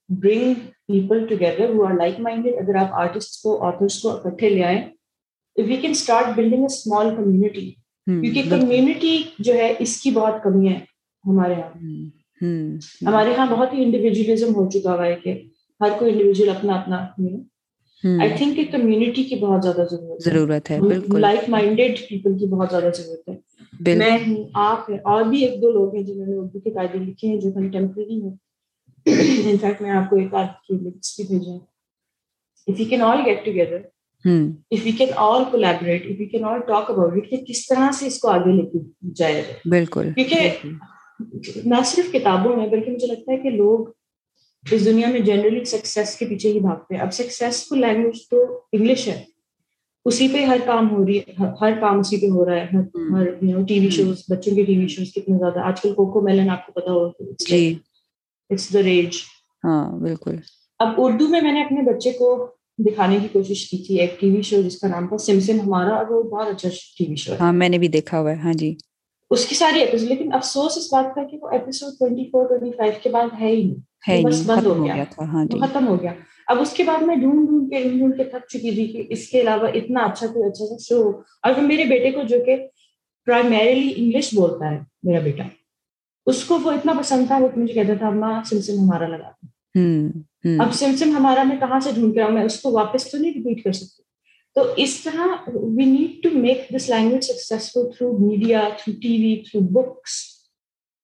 bring 0.08 0.54
people 0.88 1.26
together 1.26 1.74
who 1.74 1.84
are 1.86 1.94
like 1.94 2.20
minded 2.20 2.54
اگر 2.58 2.74
آپ 2.74 2.94
آرٹسٹ 2.94 3.42
کو 3.42 3.58
آتھرس 3.66 4.00
کو 4.02 4.10
اکٹھے 4.10 4.48
لے 4.48 4.64
آئیں 4.64 4.80
you 5.56 5.80
can 5.80 5.90
start 5.90 6.36
building 6.36 6.60
a 6.60 6.64
small 6.64 7.14
community 7.16 7.70
کیونکہ 8.06 8.50
کمیونٹی 8.50 9.22
جو 9.38 9.54
ہے 9.54 9.74
اس 9.78 10.00
کی 10.00 10.10
بہت 10.10 10.42
کمی 10.42 10.68
ہے 10.68 10.78
ہمارے 11.24 11.54
یہاں 11.54 13.06
ہمارے 13.06 13.30
یہاں 13.30 13.46
بہت 13.46 13.72
ہی 13.72 13.84
انڈیویجولزم 13.84 14.54
ہو 14.54 14.68
چکا 14.70 14.94
ہوا 14.94 15.06
ہے 15.06 15.14
کہ 15.24 15.42
ہر 15.80 15.98
کوئی 15.98 16.12
انڈیویجول 16.12 16.48
اپنا 16.48 16.74
اپنا 16.74 17.06
آئی 18.04 18.30
تھنک 18.36 18.56
کہ 18.56 18.64
کمیونٹی 18.64 19.24
کی 19.24 19.34
بہت 19.34 19.62
زیادہ 19.62 19.86
ضرورت 19.90 20.22
ضرورت 20.22 20.70
ہے 20.70 20.78
لائک 21.18 21.48
مائنڈیڈ 21.48 22.00
پیپل 22.08 22.38
کی 22.38 22.46
بہت 22.46 22.70
زیادہ 22.70 22.90
ضرورت 22.96 23.28
ہے۔ 23.28 23.36
میں 23.94 24.18
ہوں 24.26 24.44
آپ 24.54 24.90
ہے 24.90 24.96
اور 24.96 25.22
بھی 25.22 25.44
ایک 25.44 25.62
دو 25.62 25.70
لوگ 25.70 25.94
ہیں 25.94 26.02
جنہوں 26.02 26.26
نے 26.26 26.36
اردو 26.36 26.60
کی 26.60 26.70
قاعدے 26.70 26.98
لکھے 26.98 27.28
ہیں 27.28 27.40
جو 27.40 27.52
کنٹمپریری 27.52 28.22
ہیں۔ 28.22 28.34
انفیکٹ 29.50 29.82
میں 29.82 29.90
آپ 29.90 30.10
کو 30.10 30.16
ایک 30.16 30.34
آدھ 30.34 30.46
کی 30.46 30.74
لکس 30.74 31.20
بھی 31.20 31.24
بھیجیں 31.28 31.58
if 32.66 32.80
you 32.80 32.86
can 32.90 33.02
all 33.02 33.18
get 33.26 33.44
together 33.44 33.76
if 34.70 34.86
you 34.86 34.92
can 34.98 35.08
all 35.16 35.42
collaborate 35.50 36.04
if 36.04 36.20
you 36.20 36.26
can 36.26 36.44
all 36.44 36.60
talk 36.60 36.90
about 36.90 37.12
it 37.16 37.30
کہ 37.30 37.36
کس 37.36 37.66
طرح 37.66 37.90
سے 37.92 38.06
اس 38.06 38.18
کو 38.18 38.28
آگے 38.28 38.52
لے 38.52 38.62
کے 38.62 38.78
جائے۔ 39.14 39.42
بالکل۔ 39.64 40.08
کیونکہ 40.14 40.50
نہ 41.64 41.74
صرف 41.84 42.12
کتابوں 42.12 42.56
میں 42.56 42.68
بلکہ 42.68 42.90
مجھے 42.90 43.06
لگتا 43.06 43.32
ہے 43.32 43.36
کہ 43.36 43.50
لوگ 43.50 43.86
اس 44.70 44.84
دنیا 44.84 45.08
میں 45.10 45.20
جنرلی 45.20 45.64
سکسیس 45.64 46.16
کے 46.16 46.26
پیچھے 46.26 46.52
ہی 46.52 46.60
بھاگتے 46.60 46.94
ہیں۔ 46.94 47.02
اب 47.02 47.12
سکسیسفل 47.12 47.80
لینگویج 47.80 48.28
تو 48.30 48.42
انگلش 48.72 49.08
ہے۔ 49.08 49.22
اسی 50.04 50.28
پہ 50.28 50.44
ہر 50.44 50.56
کام 50.66 50.90
ہو 50.90 51.06
رہی 51.06 51.18
ہے 51.18 51.32
ہر 51.60 51.80
کام 51.80 51.98
اسی 51.98 52.16
پہ 52.16 52.26
ہو 52.26 52.44
رہا 52.46 52.56
ہے۔ 52.56 52.66
ہر 53.12 53.30
ٹی 53.68 53.78
وی 53.80 53.90
شوز 53.90 54.22
بچوں 54.30 54.54
کے 54.54 54.64
ٹی 54.64 54.78
وی 54.78 54.88
شوز 54.88 55.12
کتنے 55.14 55.38
زیادہ۔ 55.38 55.58
آج 55.58 55.80
کل 55.80 55.94
کوکو 55.94 56.20
میلن 56.20 56.50
آپ 56.50 56.66
کو 56.66 56.72
پتا 56.72 56.92
ہو۔ 56.92 57.08
ریج 58.82 59.16
ہاں 59.64 59.98
بالکل۔ 59.98 60.36
اب 60.78 60.88
اردو 60.96 61.28
میں 61.28 61.40
میں 61.40 61.52
نے 61.52 61.62
اپنے 61.62 61.82
بچے 61.82 62.12
کو 62.12 62.28
دکھانے 62.78 63.18
کی 63.22 63.28
کوشش 63.32 63.70
کی 63.70 63.78
تھی 63.78 64.00
ایک 64.00 64.20
ٹی 64.20 64.30
وی 64.30 64.42
شو 64.42 64.62
جس 64.62 64.78
کا 64.80 64.88
نام 64.88 65.08
تھا 65.08 65.18
سم 65.18 65.40
سم 65.40 65.60
ہمارا 65.60 65.94
اور 65.94 66.06
وہ 66.10 66.22
بہت 66.22 66.48
اچھا 66.48 66.68
ٹی 66.98 67.04
وی 67.08 67.16
شو 67.16 67.32
ہاں 67.40 67.52
میں 67.52 67.68
نے 67.68 67.78
بھی 67.78 67.88
دیکھا 67.88 68.20
ہوا 68.20 68.30
ہے۔ 68.30 68.36
ہاں 68.36 68.52
جی۔ 68.52 68.74
اس 69.30 69.46
کی 69.46 69.54
ساری 69.54 69.84
لیکن 69.92 70.32
افسوس 70.32 70.76
اس 70.76 70.92
بات 70.92 71.14
کا 71.14 71.24
کہ 71.24 71.38
وہ 71.42 71.48
episode 71.50 71.92
twenty 71.98 72.24
four 72.24 72.46
twenty 72.48 72.70
five 72.76 72.92
کے 73.02 73.08
بعد 73.08 73.26
ہے 73.40 73.46
ہی 73.46 73.62
نہیں۔ 73.62 73.87
بس 74.06 74.42
بند 74.46 74.66
ہو 74.66 74.84
گیا۔ 74.84 75.04
ہاں 75.18 75.44
جی۔ 75.44 75.58
ختم 75.60 75.88
ہو 75.88 76.02
گیا۔ 76.02 76.12
اب 76.46 76.60
اس 76.60 76.70
کے 76.70 76.84
بعد 76.84 77.02
میں 77.02 77.16
ڈھونڈ 77.16 77.48
ڈھونڈ 77.48 77.70
کے 77.70 77.82
ڈھونڈ 77.98 78.16
کے 78.16 78.24
تھک 78.24 78.48
چکی 78.48 78.70
تھی 78.70 78.86
کہ 78.86 79.02
اس 79.08 79.28
کے 79.28 79.40
علاوہ 79.40 79.68
اتنا 79.74 80.00
اچھا 80.00 80.26
کوئی 80.26 80.44
اچھا 80.44 80.66
سا 80.66 80.76
شو 80.80 81.10
اور 81.42 81.60
میرے 81.60 81.84
بیٹے 81.84 82.10
کو 82.10 82.22
جو 82.22 82.36
کہ 82.46 82.56
پرائمریلی 83.26 83.92
انگلش 83.96 84.34
بولتا 84.34 84.70
ہے 84.70 84.78
میرا 85.02 85.18
بیٹا 85.18 85.42
اس 86.26 86.44
کو 86.44 86.58
وہ 86.62 86.70
اتنا 86.70 86.92
پسند 86.98 87.26
تھا 87.26 87.38
وہ 87.38 87.48
مجھے 87.56 87.74
کہتا 87.74 87.94
تھا 87.94 88.10
ماں 88.10 88.42
سم 88.44 88.60
سم 88.60 88.78
ہمارا 88.78 89.08
لگا 89.08 89.30
اب 90.60 90.72
سم 90.72 90.96
سم 90.96 91.16
ہمارا 91.16 91.42
میں 91.42 91.56
کہاں 91.56 91.80
سے 91.80 91.90
ڈھونڈ 91.94 92.14
کے 92.14 92.20
آؤں؟ 92.20 92.32
میں 92.32 92.42
اس 92.42 92.60
کو 92.60 92.70
واپس 92.70 93.10
تو 93.10 93.18
نہیں 93.18 93.32
ریپیٹ 93.32 93.64
کر 93.64 93.72
سکتی۔ 93.72 94.02
تو 94.54 94.72
اس 94.76 95.00
طرح 95.00 95.26
we 95.46 95.84
need 95.84 96.22
to 96.22 96.38
make 96.38 96.58
this 96.76 96.88
language 96.88 97.24
successful 97.24 97.80
through 97.98 98.18
media 98.18 98.68
through 98.78 98.94
TV 99.08 99.42
through 99.42 99.60
books 99.62 100.10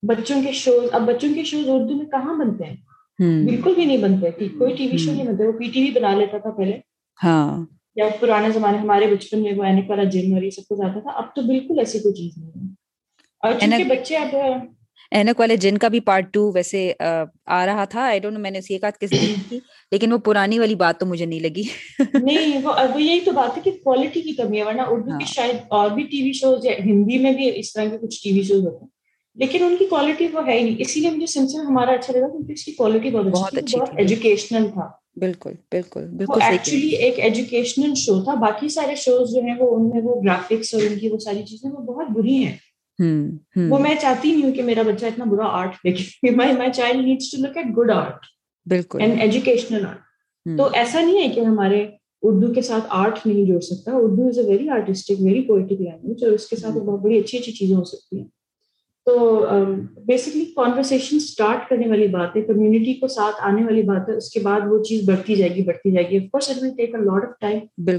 بچوں 0.02 0.42
کے 0.42 0.52
شوز 0.52 0.88
اب 0.92 1.02
بچوں 1.02 1.34
کے 1.34 1.44
شوز 1.44 1.68
اردو 1.68 1.94
میں 1.94 2.06
کہاں 2.06 2.34
بنتے 2.34 2.64
ہیں؟ 2.64 2.76
بالکل 3.18 3.74
بھی 3.74 3.84
نہیں 3.84 3.96
بنتے۔ 3.96 4.48
کوئی 4.48 4.74
ٹی 4.76 4.86
وی 4.86 4.96
شو 4.96 5.12
نہیں 5.12 5.24
بنتے 5.24 5.46
وہ 5.46 5.52
پی 5.52 5.70
ٹی 5.70 5.82
وی 5.82 5.90
بنا 5.90 6.14
لیتا 6.14 6.38
تھا 6.38 6.50
پہلے۔ 6.50 6.78
ہاں۔ 7.24 7.66
یا 7.96 8.04
پرانے 8.20 8.50
زمانے 8.50 8.78
ہمارے 8.78 9.06
بچپن 9.06 9.42
میں 9.42 9.52
وہ 9.56 9.64
اینک 9.64 9.90
والا 9.90 10.04
جن 10.04 10.34
اور 10.34 10.42
یہ 10.42 10.50
سب 10.50 10.62
کچھ 10.70 10.80
آتا 10.80 11.00
تھا۔ 11.00 11.10
اب 11.10 11.24
تو 11.34 11.42
بالکل 11.42 11.78
ایسی 11.78 11.98
کوئی 11.98 12.14
چیز 12.14 12.38
نہیں 12.38 12.50
ہے۔ 12.56 12.74
اور 13.42 13.52
چونکہ 13.60 13.84
بچے 13.84 14.16
اب 14.16 14.36
اینک 15.10 15.40
والے 15.40 15.56
جن 15.56 15.78
کا 15.78 15.88
بھی 15.88 16.00
پارٹ 16.00 16.32
ٹو 16.32 16.52
ویسے 16.54 16.92
آ 17.46 17.66
رہا 17.66 17.84
تھا۔ 17.84 18.00
آئی 18.00 18.20
ڈونٹ 18.20 18.38
میں 18.38 18.50
نے 18.50 18.58
اسی 18.58 18.74
ایک 18.74 19.00
کس 19.00 19.10
دن 19.10 19.34
کی۔ 19.48 19.60
لیکن 19.90 20.12
وہ 20.12 20.18
پرانی 20.18 20.58
والی 20.58 20.74
بات 20.74 21.00
تو 21.00 21.06
مجھے 21.06 21.26
نہیں 21.26 21.40
لگی۔ 21.40 21.62
نہیں 22.14 22.60
وہ 22.62 23.02
یہی 23.02 23.20
تو 23.20 23.32
بات 23.32 23.56
ہے 23.56 23.62
کہ 23.62 23.70
کوالٹی 23.84 24.20
کی 24.20 24.32
کمی 24.32 24.58
ہے۔ 24.58 24.62
ورنہ 24.64 24.82
اردو 24.88 25.04
کی 25.04 25.10
ہاں۔ 25.10 25.26
شاید 25.26 25.56
اور 25.68 25.90
بھی 25.90 26.02
ٹی 26.02 26.22
وی 26.22 26.32
شوز 26.32 26.64
یا 26.64 26.72
ہندی 26.84 27.18
میں 27.18 27.32
بھی 27.32 27.58
اس 27.58 27.72
طرح 27.72 27.84
کے 27.84 28.06
کچھ 28.06 28.22
ٹی 28.22 28.32
وی 28.32 28.42
شوز 28.42 28.66
ہوتے 28.66 28.84
ہیں۔ 28.84 28.93
لیکن 29.36 29.64
ان 29.64 29.76
کی 29.78 29.84
کوالٹی 29.84 30.26
وہ 30.32 30.46
ہے 30.46 30.58
ہی 30.58 30.64
نہیں۔ 30.64 30.76
اسی 30.78 31.00
لیے 31.00 31.10
مجھے 31.10 31.26
سلسلہ 31.26 31.62
ہمارا 31.62 31.92
اچھا 31.92 32.12
لگا 32.18 32.28
کیونکہ 32.28 32.52
اس 32.52 32.64
کی 32.64 32.72
کوالٹی 32.72 33.10
بہت 33.10 33.26
بہت 33.26 33.58
اچھی 33.58 33.78
بہت 33.78 33.88
ایجوکیشنل 33.96 34.66
تھا۔ 34.72 34.88
بالکل 35.16 35.52
بالکل 35.70 36.06
بالکل 36.16 36.42
ایکچولی 36.42 36.88
ایک 36.88 37.18
ایجوکیشنل 37.18 37.94
شو 37.94 38.22
تھا۔ 38.24 38.34
باقی 38.34 38.68
سارے 38.68 38.94
شوز 38.94 39.34
جو 39.34 39.40
ہیں 39.40 39.54
وہ 39.58 39.76
ان 39.76 39.88
میں 39.88 40.00
وہ 40.04 40.20
گرافکس 40.22 40.74
اور 40.74 40.82
ان 40.82 40.98
کی 40.98 41.08
وہ 41.08 41.18
ساری 41.18 41.42
چیزیں 41.42 41.70
وہ 41.70 41.82
بہت 41.84 42.10
بری 42.10 42.44
ہیں۔ 42.44 42.56
وہ 43.70 43.78
میں 43.78 43.94
چاہتی 44.00 44.32
نہیں 44.32 44.44
ہوں 44.44 44.52
کہ 44.52 44.62
میرا 44.62 44.82
بچہ 44.82 45.06
اتنا 45.06 45.24
برا 45.24 45.46
آرٹ 45.60 45.74
دیکھے۔ 45.84 46.30
My 46.30 46.70
child 46.74 47.06
needs 47.06 47.30
to 47.30 47.42
look 47.42 47.56
at 47.56 47.66
good 47.78 47.90
art 47.90 48.26
بالکل۔ 48.66 49.00
اینڈ 49.00 49.20
ایجوکیشنل 49.20 49.84
آرٹ 49.86 49.98
تو 50.58 50.68
ایسا 50.74 51.00
نہیں 51.00 51.22
ہے 51.22 51.28
کہ 51.34 51.40
ہمارے 51.40 51.86
اردو 52.22 52.52
کے 52.54 52.62
ساتھ 52.62 52.84
آرٹ 52.88 53.18
نہیں 53.26 53.44
جوڑ 53.46 53.60
سکتا۔ 53.60 53.92
Urdu 53.94 54.28
is 54.28 54.38
a 54.38 54.44
very 54.44 54.68
artistic 54.68 55.20
very 55.20 55.40
poetic 55.40 55.80
language 55.80 56.24
اور 56.24 56.32
اس 56.32 56.46
کے 56.46 56.56
ساتھ 56.56 56.78
بہت 56.78 57.00
بڑی 57.00 57.18
اچھی 57.18 57.38
اچھی 57.38 57.52
چیزیں 57.52 57.76
ہو 57.76 57.84
سکتی 57.84 58.18
ہیں۔ 58.18 58.26
تو 59.06 59.14
بیسکلی 60.06 60.44
کانورسیشن 60.56 61.16
اسٹارٹ 61.16 61.68
کرنے 61.68 61.88
والی 61.88 62.06
بات 62.08 62.36
ہے 62.36 62.42
کمیونٹی 62.42 62.94
کو 62.94 63.08
ساتھ 63.08 63.42
آنے 63.44 63.64
والی 63.64 63.82
بات 63.82 64.08
ہے 64.08 64.16
اس 64.16 64.30
کے 64.30 64.40
بعد 64.40 64.60
وہ 64.68 64.82
چیز 64.82 65.08
بڑھتی 65.08 65.34
جائے 65.34 65.54
گی 65.54 65.62
بڑھتی 65.62 65.90
جائے 65.92 66.08
گی. 66.10 66.18
Of 66.34 66.50
it 66.50 66.62
will 66.62 66.70
take 66.76 66.94
a 66.94 67.00
lot 67.00 67.24
of 67.24 67.38
time 67.40 67.58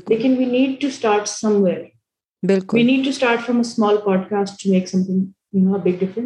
لیکن 0.09 0.37
we 0.37 0.45
need 0.45 0.81
to 0.81 0.87
start 0.87 1.27
somewhere 1.63 1.81
بالکل 2.43 2.77
we 2.77 2.83
need 2.83 3.03
to 3.03 3.09
start 3.09 3.45
from 3.45 3.57
a 3.57 3.67
small 3.67 3.97
podcast 4.29 4.63
to 4.63 4.71
make 4.71 4.89
something 5.03 5.25
you 5.53 5.69
know 5.69 5.77
big 5.77 6.19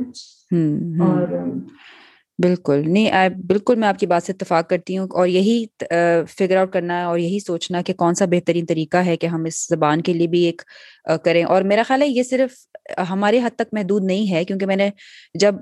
اور 1.01 1.27
بالکل۔ 2.39 2.81
نہیں 2.87 3.09
بالکل 3.47 3.75
میں 3.75 3.87
آپ 3.87 3.99
کی 3.99 4.05
بات 4.05 4.23
سے 4.23 4.33
اتفاق 4.33 4.69
کرتی 4.69 4.97
ہوں 4.97 5.07
اور 5.11 5.27
یہی 5.27 5.65
فگر 6.29 6.55
آؤٹ 6.55 6.73
کرنا 6.73 6.99
ہے 6.99 7.03
اور 7.03 7.17
یہی 7.19 7.39
سوچنا 7.39 7.81
کہ 7.81 7.93
کون 7.93 8.13
سا 8.13 8.25
بہترین 8.25 8.65
طریقہ 8.65 8.97
ہے 8.97 9.17
کہ 9.17 9.27
ہم 9.27 9.45
اس 9.45 9.67
زبان 9.67 10.01
کے 10.01 10.13
لیے 10.13 10.27
بھی 10.27 10.43
ایک 10.43 10.61
کریں۔ 11.23 11.43
اور 11.43 11.61
میرا 11.61 11.83
خیال 11.87 12.01
ہے 12.01 12.07
یہ 12.07 12.23
صرف 12.23 12.51
ہمارے 13.09 13.39
حد 13.39 13.55
تک 13.55 13.73
محدود 13.73 14.03
نہیں 14.03 14.31
ہے 14.31 14.43
کیونکہ 14.45 14.65
میں 14.65 14.75
نے 14.75 14.89
جب 15.33 15.55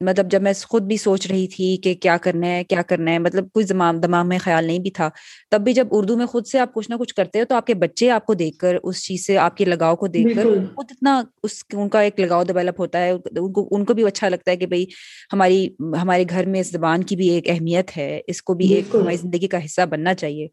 مطلب 0.00 0.30
جب 0.30 0.42
میں 0.42 0.52
خود 0.62 0.82
بھی 0.82 0.96
سوچ 0.96 1.26
رہی 1.26 1.46
تھی 1.46 1.76
کہ 1.82 1.94
کیا 1.94 2.16
کرنا 2.16 2.46
ہے 2.46 2.64
کیا 2.64 2.82
کرنا 2.82 3.10
ہے 3.10 3.18
مطلب 3.18 3.46
کچھ 3.54 3.66
دماغ 3.66 4.26
میں 4.28 4.38
خیال 4.38 4.64
نہیں 4.64 4.78
بھی 4.78 4.90
تھا۔ 4.90 5.08
تب 5.50 5.60
بھی 5.60 5.72
جب 5.72 5.86
اردو 5.90 6.16
میں 6.16 6.26
خود 6.26 6.46
سے 6.46 6.58
آپ 6.58 6.74
کچھ 6.74 6.90
نہ 6.90 6.96
کچھ 6.96 7.14
کرتے 7.14 7.40
ہو 7.40 7.44
تو 7.44 7.54
آپ 7.54 7.66
کے 7.66 7.74
بچے 7.74 8.10
آپ 8.10 8.26
کو 8.26 8.34
دیکھ 8.34 8.58
کر 8.58 8.76
اس 8.82 9.04
چیز 9.04 9.26
سے 9.26 9.38
آپ 9.38 9.56
کے 9.56 9.64
لگاؤ 9.64 9.96
کو 9.96 10.06
دیکھ 10.06 10.34
کر 10.34 10.44
خود 10.74 10.86
اتنا 10.90 11.22
اس 11.42 11.62
ان 11.72 11.88
کا 11.88 12.00
ایک 12.00 12.20
لگاؤ 12.20 12.42
ڈیولپ 12.44 12.80
ہوتا 12.80 13.04
ہے۔ 13.04 13.10
ان 13.10 13.52
کو 13.52 13.68
ان 13.70 13.84
کو 13.84 13.94
بھی 13.94 14.04
اچھا 14.06 14.28
لگتا 14.28 14.50
ہے 14.50 14.56
کہ 14.56 14.66
بھائی 14.66 14.84
ہماری 15.32 15.68
ہمارے 15.94 16.24
گھر 16.30 16.46
میں 16.46 16.60
اس 16.60 16.70
زبان 16.70 17.02
کی 17.02 17.16
بھی 17.16 17.28
ایک 17.28 17.48
اہمیت 17.48 17.96
ہے 17.96 18.20
اس 18.26 18.42
کو 18.42 18.54
بھی 18.54 18.72
ایک 18.72 18.94
ہماری 18.94 19.16
زندگی 19.16 19.48
کا 19.48 19.64
حصہ 19.64 19.86
بننا 19.86 20.14
چاہیے۔ 20.14 20.46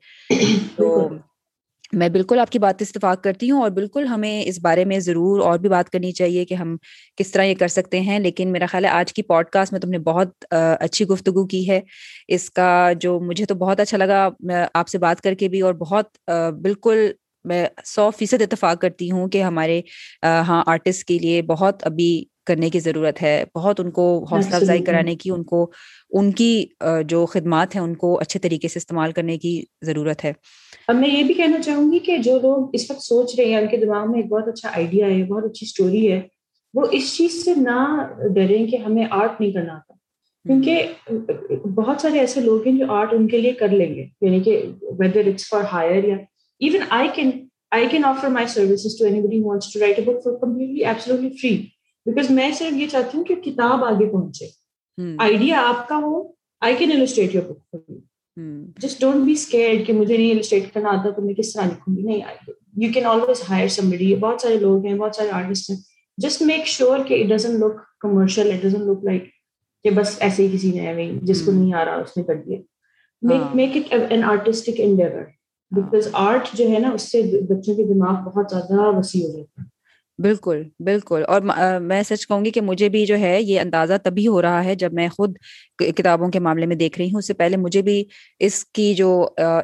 تو 0.77 1.07
میں 1.93 2.07
بالکل 2.09 2.39
آپ 2.39 2.49
کی 2.49 2.59
بات 2.59 2.81
اتفاق 2.81 3.23
کرتی 3.23 3.49
ہوں 3.51 3.61
اور 3.61 3.69
بالکل 3.71 4.07
ہمیں 4.07 4.43
اس 4.43 4.59
بارے 4.61 4.85
میں 4.85 4.99
ضرور 4.99 5.39
اور 5.41 5.59
بھی 5.59 5.69
بات 5.69 5.89
کرنی 5.89 6.11
چاہیے 6.11 6.45
کہ 6.45 6.53
ہم 6.53 6.75
کس 7.17 7.31
طرح 7.31 7.43
یہ 7.43 7.55
کر 7.55 7.67
سکتے 7.67 7.99
ہیں۔ 8.01 8.19
لیکن 8.19 8.51
میرا 8.51 8.65
خیال 8.65 8.85
ہے 8.85 8.89
آج 8.91 9.13
کی 9.13 9.23
پوڈ 9.23 9.49
کاسٹ 9.49 9.71
میں 9.71 9.79
تم 9.79 9.89
نے 9.89 9.99
بہت 10.01 10.45
اچھی 10.51 11.05
گفتگو 11.07 11.45
کی 11.47 11.69
ہے۔ 11.69 11.79
اس 12.29 12.49
کا 12.51 12.67
جو 12.99 13.19
مجھے 13.21 13.45
تو 13.45 13.55
بہت 13.55 13.79
اچھا 13.79 13.97
لگا 13.97 14.27
آپ 14.73 14.87
سے 14.87 14.97
بات 14.97 15.21
کر 15.21 15.33
کے 15.33 15.47
بھی 15.47 15.61
اور 15.61 15.73
بہت 15.79 16.17
بالکل 16.61 17.11
میں 17.45 17.65
سو 17.85 18.09
فیصد 18.11 18.41
اتفاق 18.41 18.79
کرتی 18.81 19.09
ہوں 19.11 19.27
کہ 19.27 19.41
ہمارے 19.43 19.81
ہاں 20.47 20.63
آرٹسٹ 20.65 21.03
کے 21.03 21.17
لیے 21.19 21.41
بہت 21.47 21.83
ابھی 21.83 22.09
کرنے 22.45 22.69
کی 22.69 22.79
ضرورت 22.79 23.21
ہے 23.21 23.43
بہت 23.55 23.79
ان 23.79 23.91
کو 23.91 24.05
حوصلہ 24.31 24.55
افزائی 24.55 24.81
کرانے 24.83 25.15
کی 25.15 25.29
ان 25.29 25.43
کو 25.43 25.71
ان 26.11 26.31
کی 26.31 26.65
جو 27.07 27.25
خدمات 27.25 27.75
ہیں 27.75 27.83
ان 27.83 27.95
کو 27.95 28.19
اچھے 28.19 28.39
طریقے 28.39 28.67
سے 28.67 28.79
استعمال 28.79 29.11
کرنے 29.11 29.37
کی 29.37 29.61
ضرورت 29.81 30.25
ہے۔ 30.25 30.33
اب 30.87 30.95
میں 30.95 31.09
یہ 31.09 31.23
بھی 31.23 31.33
کہنا 31.33 31.61
چاہوں 31.61 31.91
گی 31.91 31.99
کہ 31.99 32.17
جو 32.17 32.39
لوگ 32.39 32.69
اس 32.73 32.91
وقت 32.91 33.01
سوچ 33.01 33.39
رہے 33.39 33.45
ہیں 33.45 33.57
ان 33.57 33.67
کے 33.67 33.77
دماغ 33.77 34.11
میں 34.11 34.19
ایک 34.19 34.31
بہت 34.31 34.47
اچھا 34.47 34.69
آئیڈیا 34.73 35.07
ہے 35.07 35.23
بہت 35.23 35.45
اچھی 35.45 35.65
اسٹوری 35.65 36.11
ہے 36.11 36.21
وہ 36.73 36.85
اس 36.91 37.15
چیز 37.17 37.43
سے 37.45 37.53
نہ 37.55 38.07
ڈریں 38.35 38.67
کہ 38.67 38.75
ہمیں 38.75 39.05
آرٹ 39.09 39.41
نہیں 39.41 39.51
کرنا 39.51 39.73
آتا۔ 39.73 39.93
کیونکہ 40.45 40.87
بہت 41.75 42.01
سارے 42.01 42.19
ایسے 42.19 42.41
لوگ 42.41 42.67
ہیں 42.67 42.77
جو 42.79 42.85
آرٹ 42.89 43.13
ان 43.13 43.27
کے 43.27 43.37
لیے 43.37 43.51
کر 43.51 43.69
لیں 43.69 43.95
گے 43.95 44.05
یعنی 44.21 44.39
کہ 44.39 44.61
ویدر 44.99 45.27
اٹس 45.27 45.47
فار 45.49 45.61
ہائر 45.73 46.03
یا 46.03 46.15
even 46.61 46.81
I 46.89 47.07
can 47.15 47.31
I 47.71 47.87
can 47.91 48.05
offer 48.05 48.27
my 48.27 48.47
services 48.47 48.97
to 48.99 49.05
anybody 49.21 49.39
wants 49.39 49.73
to 49.73 49.79
write 49.79 49.99
a 49.99 50.05
book 50.05 50.23
for 50.23 50.33
completely 50.33 50.85
absolutely 50.85 51.29
free 51.41 51.55
because 52.05 52.29
میں 52.29 52.51
صرف 52.51 52.73
یہ 52.73 52.87
چاہتی 52.87 53.17
ہوں 53.17 53.25
کہ 53.25 53.35
کتاب 53.35 53.83
آگے 53.83 54.11
پہنچے۔ 54.11 54.45
آئیڈیا 55.17 55.61
آپ 55.65 55.87
کا 55.87 55.95
ہو 55.95 56.23
I 56.61 56.75
can 56.75 56.91
illustrate 56.91 57.35
your 57.35 57.43
book 57.43 57.75
just 58.77 59.01
don't 59.01 59.25
be 59.25 59.31
scared 59.31 59.87
کہ 59.87 59.93
مجھے 59.93 60.17
نہیں 60.17 60.31
السٹریٹ 60.31 60.73
کرنا 60.73 60.89
آتا 60.89 61.09
تو 61.09 61.21
میں 61.21 61.33
کس 61.33 61.53
طرح 61.53 61.65
لکھوں 61.65 61.97
گی؟ 61.97 62.01
نہیں 62.01 62.21
you 62.75 62.93
can 62.93 63.05
always 63.05 63.41
hire 63.49 63.67
somebody 63.89 64.15
بہت 64.15 64.41
سارے 64.41 64.59
لوگ 64.59 64.85
ہیں 64.85 64.95
بہت 64.95 65.15
سارے 65.15 65.29
آرٹسٹ 65.29 65.69
ہیں۔ 65.69 65.77
جسٹ 66.17 66.41
میک 66.41 66.67
شیور 66.67 66.99
کہ 67.07 67.23
it 67.23 67.29
doesn't 67.29 67.59
look 67.59 67.99
commercial 67.99 68.51
it 68.51 68.61
doesn't 68.61 68.81
look 68.81 69.03
like 69.03 69.23
کہ 69.83 69.89
بس 69.89 70.15
ایسے 70.19 70.47
ہی 70.47 70.57
کسی 70.57 70.71
نے 70.71 71.11
جس 71.21 71.41
کو 71.45 71.51
نہیں 71.51 71.73
آ 71.73 71.85
رہا 71.85 71.95
اس 71.95 72.17
نے 72.17 72.23
کر 72.23 72.35
دیا۔ 72.35 72.59
Make 73.53 73.69
it 73.75 74.11
an 74.11 74.23
artistic 74.23 74.73
endeavour 74.77 75.21
because 75.71 76.07
art 76.13 76.47
جو 76.53 76.69
ہے 76.69 76.79
نا 76.79 76.89
اس 76.89 77.11
سے 77.11 77.21
بچوں 77.21 77.75
کے 77.75 77.83
دماغ 77.83 78.29
بہت 78.29 78.45
زیادہ 78.49 78.97
وسیع 78.97 79.27
ہو 79.27 79.31
جاتا 79.37 79.61
ہے۔ 79.61 79.72
بالکل 80.19 80.61
بالکل 80.79 81.23
اور 81.27 81.41
میں 81.81 82.01
سچ 82.03 82.25
کہوں 82.27 82.43
گی 82.45 82.51
کہ 82.51 82.61
مجھے 82.61 82.89
بھی 82.89 83.05
جو 83.05 83.17
ہے 83.19 83.41
یہ 83.41 83.59
اندازہ 83.59 83.93
تبھی 84.03 84.27
ہو 84.27 84.41
رہا 84.41 84.63
ہے 84.63 84.75
جب 84.75 84.93
میں 84.93 85.07
خود 85.09 85.37
کتابوں 85.89 86.29
کے 86.31 86.39
معاملے 86.39 86.65
میں 86.65 86.75
دیکھ 86.75 86.97
رہی 86.97 87.07
ہوں۔ 87.07 87.19
اس 87.19 87.27
سے 87.27 87.33
پہلے 87.33 87.57
مجھے 87.57 87.81
بھی 87.81 88.03
اس 88.41 88.63
کی 88.67 88.93
جو 88.93 89.09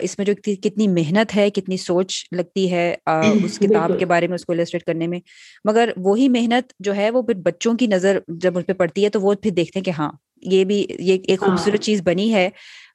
اس 0.01 0.17
میں 0.17 0.25
جو 0.25 0.33
کتنی 0.43 0.87
محنت 0.89 1.35
ہے 1.35 1.49
کتنی 1.51 1.77
سوچ 1.79 2.13
لگتی 2.31 2.71
ہے 2.71 2.93
اس 3.05 3.59
کتاب 3.63 3.97
کے 3.97 4.05
بارے 4.05 4.27
میں 4.27 4.35
اس 4.35 4.45
کو 4.45 4.53
السٹریٹ 4.53 4.83
کرنے 4.83 5.07
میں۔ 5.07 5.19
مگر 5.65 5.89
وہی 5.97 6.29
محنت 6.29 6.73
جو 6.79 6.95
ہے 6.95 7.09
وہ 7.09 7.21
پھر 7.21 7.35
بچوں 7.43 7.73
کی 7.73 7.87
نظر 7.87 8.19
جب 8.37 8.57
اس 8.57 8.65
پہ 8.65 8.73
پڑتی 8.75 9.03
ہے 9.03 9.09
تو 9.09 9.21
وہ 9.21 9.33
پھر 9.41 9.51
دیکھتے 9.51 9.79
ہیں 9.79 9.83
کہ 9.83 9.91
ہاں 9.91 10.11
یہ 10.41 10.63
بھی 10.63 10.85
یہ 10.99 11.17
ایک 11.27 11.39
خوبصورت 11.39 11.75
ہاں۔ 11.75 11.83
چیز 11.83 12.01
بنی 12.03 12.33
ہے۔ 12.33 12.49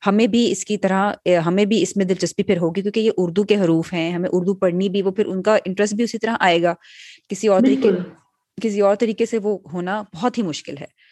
ہمیں 0.06 0.26
بھی 0.26 0.50
اس 0.52 0.64
کی 0.64 0.76
طرح 0.76 1.12
ہمیں 1.46 1.64
بھی 1.64 1.82
اس 1.82 1.96
میں 1.96 2.04
دلچسپی 2.04 2.42
پھر 2.42 2.56
ہوگی 2.56 2.82
کیونکہ 2.82 3.00
یہ 3.00 3.10
اردو 3.16 3.42
کے 3.42 3.56
حروف 3.56 3.92
ہیں۔ 3.92 4.12
ہمیں 4.12 4.28
اردو 4.32 4.54
پڑھنی 4.54 4.88
بھی 4.88 5.02
وہ 5.02 5.10
پھر 5.10 5.26
ان 5.26 5.42
کا 5.42 5.56
انٹرسٹ 5.64 5.94
بھی 5.94 6.04
اسی 6.04 6.18
طرح 6.18 6.36
آئے 6.40 6.62
گا۔ 6.62 6.74
کسی 7.28 7.48
اور 7.48 7.60
طریقے 7.60 7.88
کسی 8.62 8.80
اور 8.80 8.94
طریقے 8.94 9.26
سے 9.26 9.38
وہ 9.38 9.58
ہونا 9.72 10.02
بہت 10.14 10.38
ہی 10.38 10.42
مشکل 10.42 10.74
ہے۔ 10.80 11.04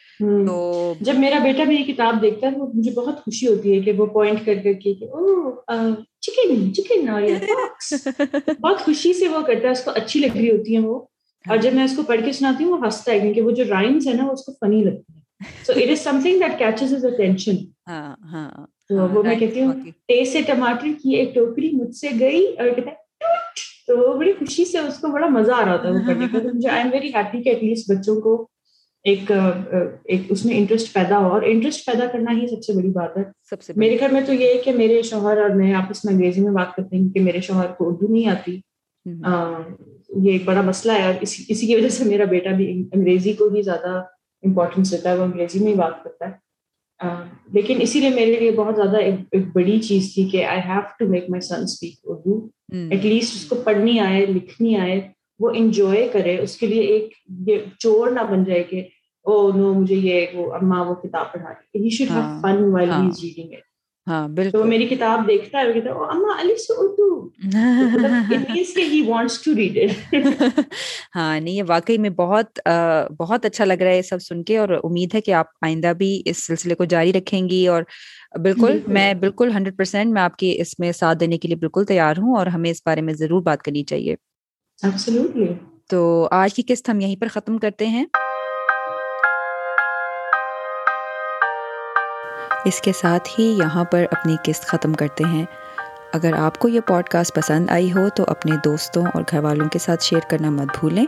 تو 0.46 0.94
جب 1.00 1.14
میرا 1.14 1.38
بیٹا 1.38 1.64
میری 1.64 1.82
کتاب 1.82 2.22
دیکھتا 2.22 2.46
ہے 2.46 2.52
مجھے 2.74 2.90
بہت 2.90 3.18
خوشی 3.24 3.46
ہوتی 3.46 3.76
ہے 3.76 3.80
کہ 3.80 3.92
وہ 3.92 4.06
پوائنٹ 4.06 4.46
کر 4.46 4.54
کر 4.64 4.72
کے 4.72 4.94
چکن 6.20 6.74
چکن 6.74 7.08
بہت 8.60 8.80
خوشی 8.80 9.12
سے 9.12 9.28
وہ 9.28 9.40
کرتا 9.46 9.66
ہے 9.66 9.72
اس 9.72 9.84
کو 9.84 9.90
اچھی 9.94 10.20
لگ 10.20 10.36
رہی 10.36 10.50
ہوتی 10.50 10.74
ہے 10.74 10.78
وہ۔ 10.78 11.00
اور 11.44 11.56
جب 11.56 11.72
میں 11.72 11.84
اس 11.84 11.96
کو 11.96 12.02
پڑھ 12.02 12.20
کے 12.24 12.32
سناتی 12.32 12.64
ہوں 12.64 12.72
وہ 12.72 12.84
ہنستا 12.84 13.12
ہے 13.12 13.20
کیونکہ 13.20 13.40
وہ 13.40 13.50
جو 13.50 13.64
رائمس 13.64 14.06
ہے 14.06 14.12
نا 14.12 14.24
وہ 14.26 14.32
اس 14.32 14.44
کو 14.44 14.52
فنی 14.52 14.84
لگتی 14.84 15.14
ہے 15.16 15.21
so 15.66 15.72
it 15.72 15.90
is 15.90 16.00
something 16.22 16.40
that 16.40 16.58
catches 16.58 16.94
is 16.94 17.04
attention 17.04 17.56
تو 18.88 19.08
وہ 19.08 19.22
میں 19.22 19.36
کہتی 19.36 19.62
ہوں 19.62 19.72
ٹیسٹ 20.08 20.46
ٹماٹر 20.46 20.88
کی 21.02 21.14
ایک 21.14 21.34
ٹوکری 21.34 21.70
مجھ 21.72 21.94
سے 21.96 22.08
گئی 22.20 22.44
اور 22.46 22.68
کہتا 22.68 22.90
ہے 22.90 23.00
تو 23.86 23.98
وہ 23.98 24.12
بڑی 24.18 24.32
خوشی 24.32 24.64
سے 24.64 24.78
اس 24.78 24.98
کو 24.98 25.08
بڑا 25.08 25.28
مزہ 25.30 25.52
آ 25.52 25.64
رہا 25.64 25.76
تھا 25.76 25.90
وہ 25.90 26.06
پڑھنے 26.06 26.26
کا 26.32 26.38
تو 26.38 26.54
مجھے 26.54 26.68
آئی 26.68 26.82
ایم 26.82 26.90
ویری 26.92 27.14
ہیپی 27.14 27.42
کہ 27.42 27.48
ایٹ 27.48 27.62
لیسٹ 27.62 27.90
بچوں 27.90 28.20
کو 28.20 28.34
ایک 29.04 29.30
ایک 30.04 30.26
اس 30.28 30.44
میں 30.44 30.56
انٹرسٹ 30.56 30.92
پیدا 30.94 31.18
ہو 31.18 31.28
اور 31.28 31.42
انٹرسٹ 31.42 31.86
پیدا 31.86 32.06
کرنا 32.06 32.32
ہی 32.32 32.46
سب 32.46 32.62
سے 32.64 32.72
بڑی 32.72 32.88
بات 32.88 33.16
ہے 33.18 33.22
سب 33.50 33.62
سے 33.62 33.72
میرے 33.76 33.98
گھر 33.98 34.12
میں 34.12 34.20
تو 34.26 34.32
یہ 34.32 34.52
ہے 34.54 34.58
کہ 34.64 34.72
میرے 34.72 35.00
شوہر 35.02 35.40
اور 35.42 35.50
میں 35.50 35.72
آپس 35.74 36.04
میں 36.04 36.12
انگریزی 36.14 36.40
میں 36.40 36.52
بات 36.52 36.76
کرتے 36.76 36.96
ہیں 36.96 37.08
کہ 37.08 37.20
میرے 37.20 37.40
شوہر 37.40 37.72
کو 37.72 37.88
اردو 37.88 38.12
نہیں 38.12 38.28
آتی 38.30 38.60
یہ 40.16 40.32
ایک 40.32 40.44
بڑا 40.44 40.60
مسئلہ 40.60 40.92
ہے 40.92 41.06
اور 41.06 41.14
اسی 41.20 41.66
کی 41.66 41.74
وجہ 41.74 41.88
سے 41.88 42.04
میرا 42.04 42.24
بیٹا 42.24 42.50
بھی 42.56 42.70
انگریزی 42.70 43.32
کو 43.32 43.48
ہی 43.54 43.62
زیادہ 43.62 44.02
امپورٹینس 44.42 44.90
دیتا 44.92 45.10
ہے 45.10 45.18
وہ 45.18 45.24
انگریزی 45.24 45.60
میں 45.60 45.72
ہی 45.72 45.76
بات 45.76 46.02
کرتا 46.04 46.28
ہے۔ 46.28 46.40
لیکن 47.52 47.78
اسی 47.80 48.00
لیے 48.00 48.10
میرے 48.10 48.40
لیے 48.40 48.50
بہت 48.50 48.76
زیادہ 48.76 48.96
ایک 48.96 49.46
بڑی 49.52 49.78
چیز 49.80 50.14
تھی 50.14 50.28
کہ 50.28 50.44
I 50.44 50.60
have 50.68 50.80
to 50.98 51.08
make 51.08 51.24
my 51.30 51.40
son 51.40 51.62
speak 51.62 51.94
Urdu 52.04 52.38
at 52.90 53.04
least 53.04 53.34
اس 53.36 53.44
کو 53.44 53.56
پڑھنی 53.64 53.98
آئے 54.00 54.26
لکھنی 54.26 54.76
آئے 54.76 55.00
وہ 55.40 55.50
انجوائے 55.54 56.08
کرے۔ 56.12 56.38
اس 56.38 56.56
کے 56.56 56.66
لیے 56.66 56.82
ایک 56.82 57.12
یہ 57.48 57.58
چور 57.78 58.10
نہ 58.10 58.20
بن 58.30 58.44
جائے 58.44 58.62
کہ 58.62 58.86
او 59.26 59.50
نو 59.52 59.72
مجھے 59.74 59.96
یہ 59.96 60.26
وہ 60.34 60.52
اما 60.54 60.82
وہ 60.82 60.94
کتاب 60.94 61.32
پڑھا 61.32 61.50
رہی 61.50 61.84
he 61.84 61.90
should 61.90 62.10
have 62.10 62.22
fun 62.42 62.62
while 62.64 62.90
he 62.90 63.06
is 63.06 63.22
reading 63.22 63.52
it 63.52 63.71
ہاں 64.06 64.28
بالکل۔ 64.28 64.50
تو 64.50 64.64
میری 64.64 64.86
کتاب 64.86 65.28
دیکھتا 65.28 65.60
ہے 65.60 65.68
وہ 65.68 65.72
کہتا 65.72 65.90
ہے 65.90 65.94
اما 65.94 66.40
علی 66.40 66.56
سے 66.56 66.72
اردو 66.76 67.02
ہاں 71.16 71.40
نہیں 71.40 71.54
یہ 71.54 71.62
واقعی 71.68 71.98
میں 71.98 72.10
بہت 72.10 72.60
بہت 73.18 73.44
اچھا 73.44 73.64
لگ 73.64 73.72
رہا 73.72 73.90
ہے 73.90 73.96
یہ 73.96 74.02
سب 74.02 74.22
سن 74.22 74.42
کے 74.42 74.58
اور 74.58 74.68
امید 74.68 75.14
ہے 75.14 75.20
کہ 75.20 75.30
آپ 75.30 75.46
آئندہ 75.62 75.92
بھی 75.98 76.22
اس 76.24 76.46
سلسلے 76.46 76.74
کو 76.74 76.84
جاری 76.84 77.12
رکھیں 77.12 77.48
گی 77.48 77.66
اور 77.66 77.82
بالکل 78.42 78.78
میں 78.86 79.14
بالکل 79.14 79.50
ہنڈریڈ 79.50 79.76
پرسینٹ 79.76 80.12
میں 80.12 80.22
آپ 80.22 80.36
کی 80.36 80.60
اس 80.60 80.78
میں 80.78 80.92
ساتھ 80.92 81.18
دینے 81.18 81.38
کے 81.38 81.48
لیے 81.48 81.56
بالکل 81.56 81.84
تیار 81.84 82.16
ہوں 82.18 82.36
اور 82.36 82.46
ہمیں 82.46 82.70
اس 82.70 82.82
بارے 82.86 83.00
میں 83.00 83.14
ضرور 83.14 83.42
بات 83.42 83.62
کرنی 83.62 83.84
چاہیے۔ 83.84 84.16
تو 85.90 86.28
آج 86.30 86.54
کی 86.54 86.62
قسط 86.68 86.90
ہم 86.90 87.00
یہیں 87.00 87.16
پر 87.16 87.26
ختم 87.26 87.58
کرتے 87.58 87.86
ہیں۔ 87.86 88.04
اس 92.64 92.80
کے 92.80 92.92
ساتھ 92.92 93.28
ہی 93.38 93.44
یہاں 93.44 93.84
پر 93.84 94.04
اپنی 94.10 94.36
قسط 94.44 94.64
ختم 94.64 94.92
کرتے 94.92 95.24
ہیں۔ 95.24 95.44
اگر 96.12 96.32
آپ 96.38 96.58
کو 96.58 96.68
یہ 96.68 96.80
پوڈ 96.80 97.04
کاسٹ 97.04 97.34
پسند 97.34 97.70
آئی 97.70 97.92
ہو 97.92 98.08
تو 98.08 98.24
اپنے 98.26 98.56
دوستوں 98.64 99.04
اور 99.14 99.22
گھر 99.30 99.38
والوں 99.38 99.68
کے 99.68 99.78
ساتھ 99.78 100.04
شیئر 100.04 100.30
کرنا 100.30 100.50
مت 100.50 100.78
بھولیں۔ 100.80 101.06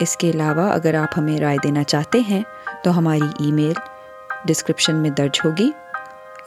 اس 0.00 0.16
کے 0.16 0.30
علاوہ 0.30 0.72
اگر 0.72 0.94
آپ 0.94 1.18
ہمیں 1.18 1.38
رائے 1.38 1.56
دینا 1.62 1.84
چاہتے 1.84 2.20
ہیں 2.20 2.42
تو 2.84 2.98
ہماری 2.98 3.44
ای 3.44 3.52
میل 3.52 3.72
ڈسکرپشن 4.44 4.96
میں 4.96 5.10
درج 5.10 5.40
ہوگی 5.44 5.70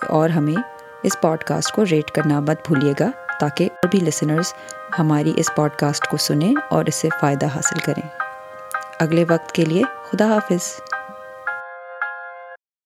اور 0.09 0.29
ہمیں 0.29 0.61
اس 1.03 1.21
پوڈ 1.21 1.43
کاسٹ 1.43 1.71
کو 1.71 1.83
ریٹ 1.91 2.11
کرنا 2.11 2.39
مت 2.39 2.67
بھولیے 2.67 2.93
گا 2.99 3.07
تاکہ 3.39 3.69
اور 3.73 3.87
بھی 3.87 3.99
لسنرز 3.99 4.53
ہماری 4.99 5.33
اس 5.35 5.49
پوڈ 5.55 5.71
کاسٹ 5.71 6.07
کو 6.07 6.17
سنیں 6.17 6.53
اور 6.69 6.85
اس 6.85 6.95
سے 6.95 7.07
فائدہ 7.19 7.45
حاصل 7.45 7.79
کریں۔ 7.79 8.07
اگلے 8.99 9.25
وقت 9.29 9.51
کے 9.51 9.65
لیے 9.65 9.83
خدا 10.11 10.25
حافظ۔ 10.25 10.61